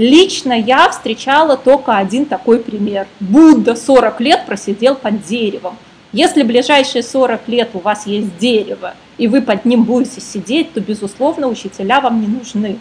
Лично 0.00 0.54
я 0.54 0.88
встречала 0.88 1.58
только 1.58 1.98
один 1.98 2.24
такой 2.24 2.60
пример. 2.60 3.06
Будда 3.20 3.76
40 3.76 4.18
лет 4.22 4.46
просидел 4.46 4.94
под 4.94 5.22
деревом. 5.26 5.76
Если 6.12 6.42
ближайшие 6.42 7.02
40 7.02 7.46
лет 7.48 7.68
у 7.74 7.80
вас 7.80 8.06
есть 8.06 8.38
дерево, 8.38 8.94
и 9.18 9.28
вы 9.28 9.42
под 9.42 9.66
ним 9.66 9.84
будете 9.84 10.22
сидеть, 10.22 10.72
то, 10.72 10.80
безусловно, 10.80 11.48
учителя 11.48 12.00
вам 12.00 12.22
не 12.22 12.28
нужны. 12.28 12.78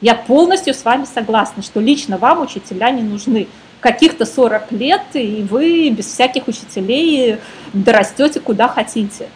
Я 0.00 0.16
полностью 0.16 0.74
с 0.74 0.84
вами 0.84 1.04
согласна, 1.04 1.62
что 1.62 1.78
лично 1.78 2.18
вам 2.18 2.40
учителя 2.40 2.90
не 2.90 3.02
нужны. 3.02 3.46
Каких-то 3.78 4.26
40 4.26 4.72
лет, 4.72 5.02
и 5.12 5.46
вы 5.48 5.90
без 5.90 6.06
всяких 6.06 6.48
учителей 6.48 7.36
дорастете 7.72 8.40
куда 8.40 8.66
хотите. 8.66 9.28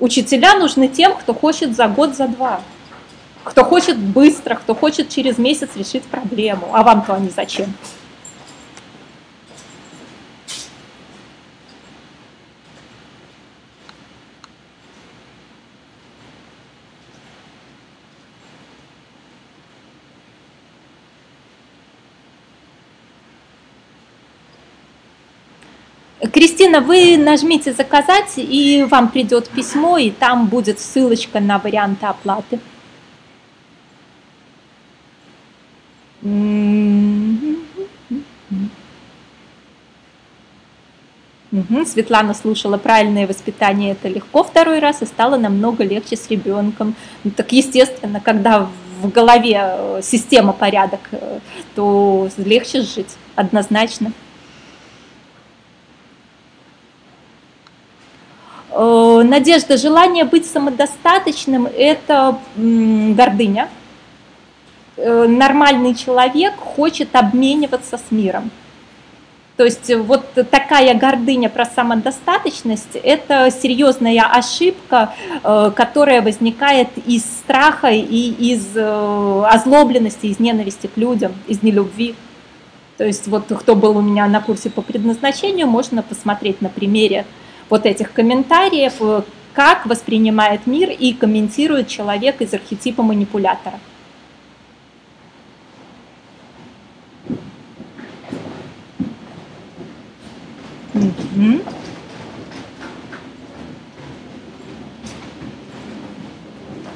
Учителя 0.00 0.58
нужны 0.58 0.88
тем, 0.88 1.14
кто 1.14 1.32
хочет 1.32 1.74
за 1.74 1.88
год, 1.88 2.14
за 2.14 2.28
два 2.28 2.60
кто 3.44 3.64
хочет 3.64 3.98
быстро, 3.98 4.54
кто 4.54 4.74
хочет 4.74 5.08
через 5.08 5.38
месяц 5.38 5.70
решить 5.76 6.04
проблему. 6.04 6.68
А 6.72 6.82
вам-то 6.82 7.14
они 7.14 7.30
зачем? 7.34 7.74
Кристина, 26.32 26.80
вы 26.80 27.18
нажмите 27.18 27.72
«Заказать», 27.72 28.34
и 28.36 28.86
вам 28.88 29.08
придет 29.08 29.50
письмо, 29.50 29.98
и 29.98 30.10
там 30.10 30.46
будет 30.46 30.80
ссылочка 30.80 31.40
на 31.40 31.58
варианты 31.58 32.06
оплаты. 32.06 32.58
Угу. 36.22 37.56
Светлана 41.84 42.32
слушала 42.32 42.78
правильное 42.78 43.26
воспитание, 43.26 43.92
это 43.92 44.08
легко 44.08 44.42
второй 44.42 44.78
раз 44.78 45.02
и 45.02 45.06
стало 45.06 45.36
намного 45.36 45.84
легче 45.84 46.16
с 46.16 46.30
ребенком. 46.30 46.94
Ну, 47.24 47.30
так 47.30 47.52
естественно, 47.52 48.20
когда 48.20 48.70
в 49.02 49.10
голове 49.10 49.60
э, 49.60 50.00
система 50.02 50.52
порядок, 50.52 51.00
э, 51.10 51.40
то 51.74 52.28
легче 52.38 52.82
жить 52.82 53.16
однозначно. 53.34 54.12
Э, 58.70 59.22
Надежда, 59.24 59.76
желание 59.76 60.24
быть 60.24 60.46
самодостаточным– 60.46 61.68
это 61.76 62.38
гордыня. 62.56 63.68
Нормальный 64.96 65.94
человек 65.94 66.54
хочет 66.56 67.14
обмениваться 67.16 67.98
с 67.98 68.10
миром. 68.10 68.50
То 69.56 69.64
есть 69.64 69.94
вот 69.94 70.24
такая 70.50 70.94
гордыня 70.94 71.50
про 71.50 71.66
самодостаточность– 71.66 72.94
это 73.02 73.50
серьезная 73.50 74.22
ошибка, 74.22 75.14
э, 75.44 75.70
которая 75.76 76.22
возникает 76.22 76.88
из 77.06 77.22
страха 77.22 77.90
и 77.90 78.30
из 78.52 78.74
э, 78.74 79.44
озлобленности, 79.46 80.26
из 80.26 80.40
ненависти 80.40 80.86
к 80.86 80.96
людям, 80.96 81.32
из 81.46 81.62
нелюбви. 81.62 82.14
То 82.96 83.04
есть 83.04 83.28
вот 83.28 83.44
кто 83.48 83.76
был 83.76 83.98
у 83.98 84.00
меня 84.00 84.26
на 84.26 84.40
курсе 84.40 84.70
по 84.70 84.80
предназначению, 84.80 85.66
можно 85.66 86.02
посмотреть 86.02 86.62
на 86.62 86.70
примере 86.70 87.26
вот 87.68 87.84
этих 87.84 88.12
комментариев, 88.12 88.94
э, 89.00 89.22
как 89.52 89.84
воспринимает 89.84 90.66
мир 90.66 90.88
и 90.90 91.12
комментирует 91.12 91.88
человек 91.88 92.40
из 92.40 92.54
архетипа 92.54 93.02
манипулятора. 93.02 93.78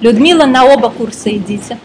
Людмила, 0.00 0.44
на 0.44 0.64
оба 0.66 0.90
курса 0.90 1.34
идите. 1.34 1.78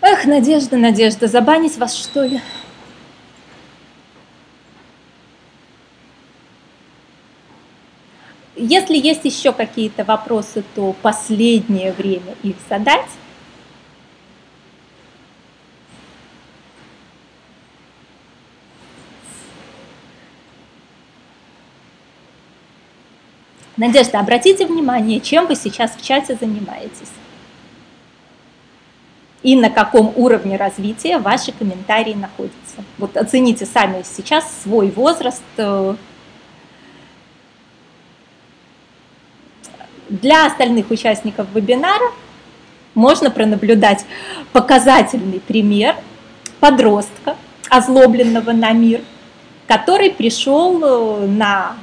Эх, 0.00 0.24
Надежда, 0.26 0.76
Надежда, 0.76 1.26
забанить 1.26 1.76
вас 1.78 1.96
что 1.96 2.24
ли? 2.24 2.40
Если 8.64 8.96
есть 8.96 9.24
еще 9.24 9.52
какие-то 9.52 10.04
вопросы, 10.04 10.62
то 10.76 10.94
последнее 11.02 11.92
время 11.92 12.36
их 12.44 12.54
задать. 12.70 13.08
Надежда, 23.76 24.20
обратите 24.20 24.64
внимание, 24.64 25.18
чем 25.18 25.48
вы 25.48 25.56
сейчас 25.56 25.96
в 25.96 26.06
чате 26.06 26.38
занимаетесь. 26.40 27.10
И 29.42 29.56
на 29.56 29.70
каком 29.70 30.12
уровне 30.14 30.56
развития 30.56 31.18
ваши 31.18 31.50
комментарии 31.50 32.14
находятся. 32.14 32.84
Вот 32.98 33.16
оцените 33.16 33.66
сами 33.66 34.04
сейчас 34.04 34.44
свой 34.62 34.88
возраст, 34.92 35.42
Для 40.12 40.44
остальных 40.44 40.90
участников 40.90 41.46
вебинара 41.54 42.12
можно 42.94 43.30
пронаблюдать 43.30 44.04
показательный 44.52 45.40
пример 45.40 45.96
подростка, 46.60 47.34
озлобленного 47.70 48.52
на 48.52 48.72
мир, 48.72 49.00
который 49.66 50.10
пришел 50.10 50.78
э, 50.84 51.26
на 51.26 51.76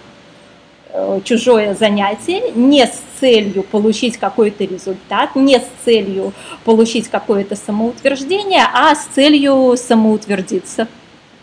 э, 0.93 1.21
чужое 1.23 1.73
занятие 1.73 2.51
не 2.51 2.85
с 2.85 3.01
целью 3.19 3.63
получить 3.63 4.17
какой-то 4.17 4.63
результат, 4.63 5.35
не 5.35 5.57
с 5.57 5.67
целью 5.83 6.31
получить 6.65 7.07
какое-то 7.07 7.55
самоутверждение, 7.55 8.65
а 8.71 8.93
с 8.93 9.05
целью 9.05 9.75
самоутвердиться. 9.75 10.87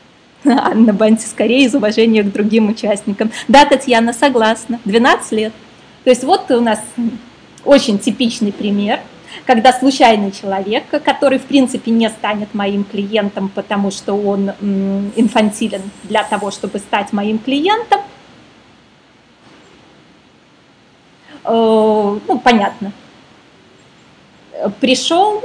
Анна 0.45 0.93
Банти 0.93 1.27
скорее 1.27 1.65
из 1.65 1.75
уважения 1.75 2.23
к 2.23 2.31
другим 2.31 2.69
участникам. 2.69 3.33
Да, 3.49 3.65
Татьяна, 3.65 4.13
согласна. 4.13 4.79
12 4.85 5.33
лет– 5.33 5.53
То 6.07 6.11
есть 6.11 6.23
вот 6.23 6.49
у 6.53 6.61
нас 6.61 6.79
очень 7.65 7.99
типичный 7.99 8.53
пример, 8.53 9.01
когда 9.45 9.73
случайный 9.73 10.31
человек, 10.31 10.85
который 11.03 11.41
в 11.41 11.47
принципе 11.47 11.91
не 11.91 12.09
станет 12.11 12.55
моим 12.55 12.85
клиентом, 12.85 13.49
потому 13.49 13.91
что 13.91 14.15
он 14.15 14.51
инфантилен 15.17 15.83
для 16.05 16.23
того, 16.23 16.53
чтобы 16.53 16.79
стать 16.79 17.13
моим 17.13 17.41
клиентом, 17.41 18.03
э, 21.43 22.19
ну, 22.29 22.39
понятно, 22.39 22.93
пришел 24.79 25.43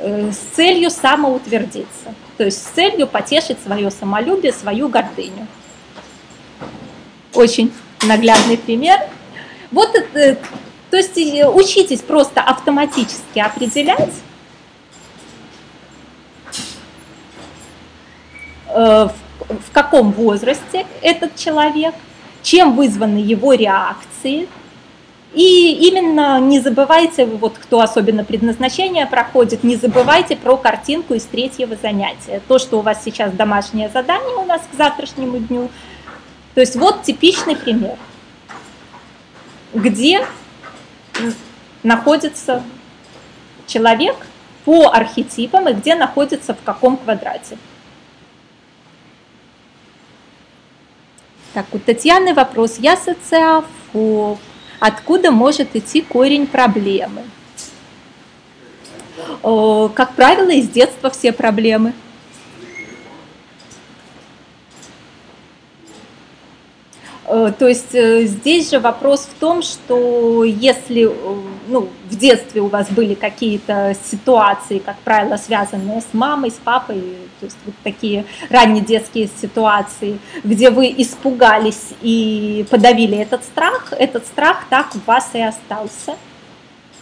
э, 0.00 0.32
с 0.32 0.56
целью 0.56 0.88
самоутвердиться, 0.88 2.14
то 2.38 2.44
есть 2.44 2.62
с 2.62 2.70
целью 2.70 3.06
потешить 3.06 3.58
свое 3.62 3.90
самолюбие, 3.90 4.54
свою 4.54 4.88
гордыню. 4.88 5.46
Очень 7.34 7.70
наглядный 8.00 8.56
пример. 8.56 9.00
Вот 9.70 9.94
это, 9.94 10.40
то 10.90 10.96
есть 10.96 11.16
э, 11.16 11.48
учитесь 11.48 12.00
просто 12.00 12.40
автоматически 12.40 13.38
определять, 13.38 14.14
э, 18.68 19.08
в 19.48 19.72
каком 19.72 20.12
возрасте 20.12 20.86
этот 21.02 21.36
человек, 21.36 21.94
чем 22.42 22.74
вызваны 22.74 23.18
его 23.18 23.54
реакции. 23.54 24.48
И 25.32 25.88
именно 25.88 26.40
не 26.40 26.58
забывайте, 26.58 27.24
вот 27.24 27.56
кто 27.56 27.80
особенно 27.80 28.24
предназначение 28.24 29.06
проходит, 29.06 29.62
не 29.62 29.76
забывайте 29.76 30.34
про 30.34 30.56
картинку 30.56 31.14
из 31.14 31.22
третьего 31.22 31.76
занятия. 31.80 32.42
То, 32.48 32.58
что 32.58 32.80
у 32.80 32.82
вас 32.82 33.04
сейчас 33.04 33.32
домашнее 33.32 33.88
задание 33.90 34.36
у 34.36 34.44
нас 34.44 34.62
к 34.72 34.76
завтрашнему 34.76 35.38
дню. 35.38 35.68
То 36.56 36.60
есть 36.60 36.74
вот 36.74 37.04
типичный 37.04 37.54
пример, 37.54 37.96
где 39.74 40.26
находится 41.82 42.62
человек 43.66 44.16
по 44.64 44.88
архетипам 44.88 45.68
и 45.68 45.72
где 45.72 45.94
находится 45.94 46.54
в 46.54 46.62
каком 46.62 46.96
квадрате. 46.96 47.56
Так, 51.54 51.66
у 51.72 51.78
Татьяны 51.78 52.34
вопрос. 52.34 52.78
Я 52.78 52.96
социофоб. 52.96 54.38
Откуда 54.78 55.30
может 55.30 55.76
идти 55.76 56.00
корень 56.00 56.46
проблемы? 56.46 57.22
Как 59.42 60.14
правило, 60.14 60.50
из 60.50 60.68
детства 60.68 61.10
все 61.10 61.32
проблемы– 61.32 61.92
то 67.30 67.68
есть 67.68 67.94
э, 67.94 68.24
здесь 68.24 68.70
же 68.70 68.80
вопрос 68.80 69.20
в 69.20 69.38
том, 69.38 69.62
что 69.62 70.42
если 70.42 71.04
э, 71.04 71.36
ну, 71.68 71.88
в 72.10 72.16
детстве 72.16 72.60
у 72.60 72.66
вас 72.66 72.90
были 72.90 73.14
какие-то 73.14 73.94
ситуации, 74.10 74.78
как 74.78 74.98
правило, 74.98 75.36
связанные 75.36 76.00
с 76.00 76.12
мамой, 76.12 76.50
с 76.50 76.54
папой, 76.54 77.00
то 77.38 77.46
есть 77.46 77.56
вот 77.64 77.74
такие 77.84 78.24
ранние 78.48 78.82
детские 78.82 79.30
ситуации, 79.40 80.18
где 80.42 80.70
вы 80.70 80.92
испугались 80.96 81.90
и 82.02 82.66
подавили 82.68 83.18
этот 83.18 83.44
страх, 83.44 83.92
этот 83.92 84.26
страх 84.26 84.64
так 84.68 84.92
в 84.92 85.06
вас 85.06 85.30
и 85.34 85.40
остался. 85.40 86.16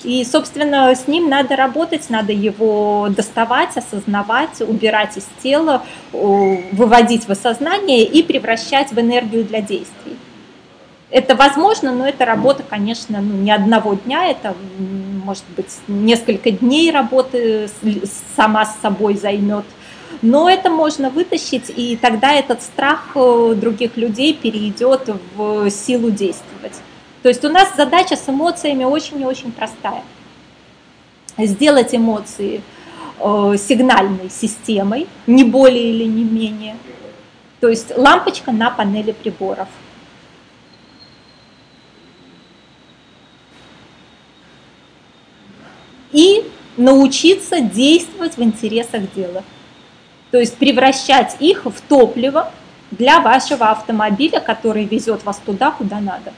И, 0.05 0.25
собственно, 0.25 0.95
с 0.95 1.09
ним 1.09 1.29
надо 1.29 1.57
работать, 1.57 2.09
надо 2.09 2.33
его 2.33 3.09
доставать, 3.11 3.77
осознавать, 3.77 4.61
убирать 4.61 5.17
из 5.17 5.27
тела, 5.43 5.83
выводить 6.13 7.27
в 7.27 7.31
осознание 7.31 8.05
и 8.05 8.23
превращать 8.23 8.93
в 8.93 9.01
энергию 9.01 9.45
для 9.45 9.61
действий. 9.61 10.17
Это 11.11 11.35
возможно, 11.35 11.93
но 11.93 12.07
это 12.07 12.27
работа, 12.27 12.63
конечно, 12.69 13.21
ну, 13.21 13.35
не 13.35 13.51
одного 13.51 13.95
дня, 13.95 14.29
это, 14.29 14.55
может 15.25 15.45
быть, 15.57 15.75
несколько 15.89 16.51
дней 16.51 16.91
работы 16.91 17.71
сама 18.37 18.67
с 18.67 18.77
собой 18.83 19.17
займет. 19.17 19.65
Но 20.21 20.51
это 20.51 20.69
можно 20.69 21.11
вытащить, 21.11 21.71
и 21.75 21.97
тогда 21.97 22.33
этот 22.33 22.63
страх 22.63 23.13
э, 23.15 23.55
других 23.57 23.97
людей 23.97 24.35
перейдет 24.35 25.09
в 25.37 25.71
силу 25.71 26.11
действовать. 26.11 26.73
То 27.23 27.29
есть 27.29 27.45
у 27.45 27.49
нас 27.49 27.75
задача 27.77 28.17
с 28.17 28.29
эмоциями 28.29 28.85
очень 28.85 29.21
и 29.21 29.25
очень 29.25 29.53
простая. 29.53 30.03
Сделать 31.37 31.95
эмоции 31.95 32.63
э, 33.19 33.57
сигнальной 33.59 34.31
системой, 34.31 35.09
не 35.27 35.45
более 35.45 35.91
или 35.91 36.05
не 36.05 36.25
менее. 36.25 36.77
То 37.61 37.69
есть 37.69 37.97
лампочка 37.97 38.53
на 38.53 38.71
панели 38.71 39.13
приборов. 39.13 39.69
И 46.13 46.49
научиться 46.77 47.61
действовать 47.61 48.37
в 48.37 48.43
интересах 48.43 49.03
дела. 49.15 49.43
То 50.31 50.39
есть 50.39 50.57
превращать 50.57 51.37
их 51.41 51.65
в 51.65 51.81
топливо 51.89 52.53
для 52.91 53.21
вашего 53.21 53.71
автомобиля, 53.71 54.41
который 54.41 54.85
везет 54.85 55.25
вас 55.25 55.41
туда, 55.45 55.73
куда 55.73 56.01
надо. 56.01 56.33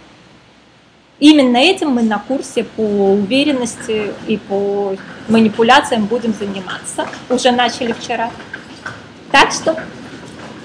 Именно 1.20 1.59
этим 1.59 1.90
мы 1.90 2.02
на 2.02 2.18
курсе 2.18 2.64
по 2.64 2.80
уверенности 2.80 4.12
и 4.26 4.38
по 4.38 4.97
манипуляциям 5.28 6.06
будем 6.06 6.32
заниматься. 6.32 7.06
Уже 7.28 7.51
начали 7.52 7.92
вчера. 7.92 8.30
Так 9.30 9.52
что 9.52 9.78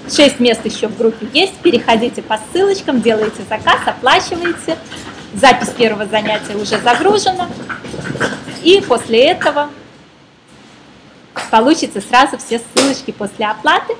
6 0.10 0.40
мест 0.40 0.62
еще 0.66 0.88
в 0.88 0.98
группе 0.98 1.28
есть. 1.34 1.56
Переходите 1.58 2.22
по 2.22 2.40
ссылочкам, 2.52 3.02
делайте 3.02 3.44
заказ, 3.50 3.80
оплачиваете. 3.86 4.78
Запись 5.34 5.70
первого 5.78 6.06
занятия 6.06 6.56
уже 6.56 6.80
загружена. 6.80 7.50
И 8.64 8.82
после 8.88 9.26
этого 9.26 9.70
получите 11.52 12.00
сразу 12.00 12.38
все 12.38 12.62
ссылочки 12.74 13.12
после 13.12 13.46
оплаты. 13.46 13.94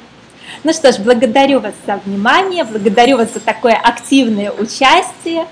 Ну 0.64 0.72
что 0.72 0.94
ж, 0.94 1.00
благодарю 1.00 1.60
вас 1.60 1.74
за 1.86 1.98
внимание, 2.06 2.64
благодарю 2.64 3.18
вас 3.18 3.34
за 3.34 3.42
такое 3.42 3.74
активное 3.74 4.52
участие. 4.52 5.46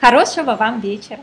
Хорошего 0.00 0.54
вам 0.54 0.80
вечера! 0.80 1.18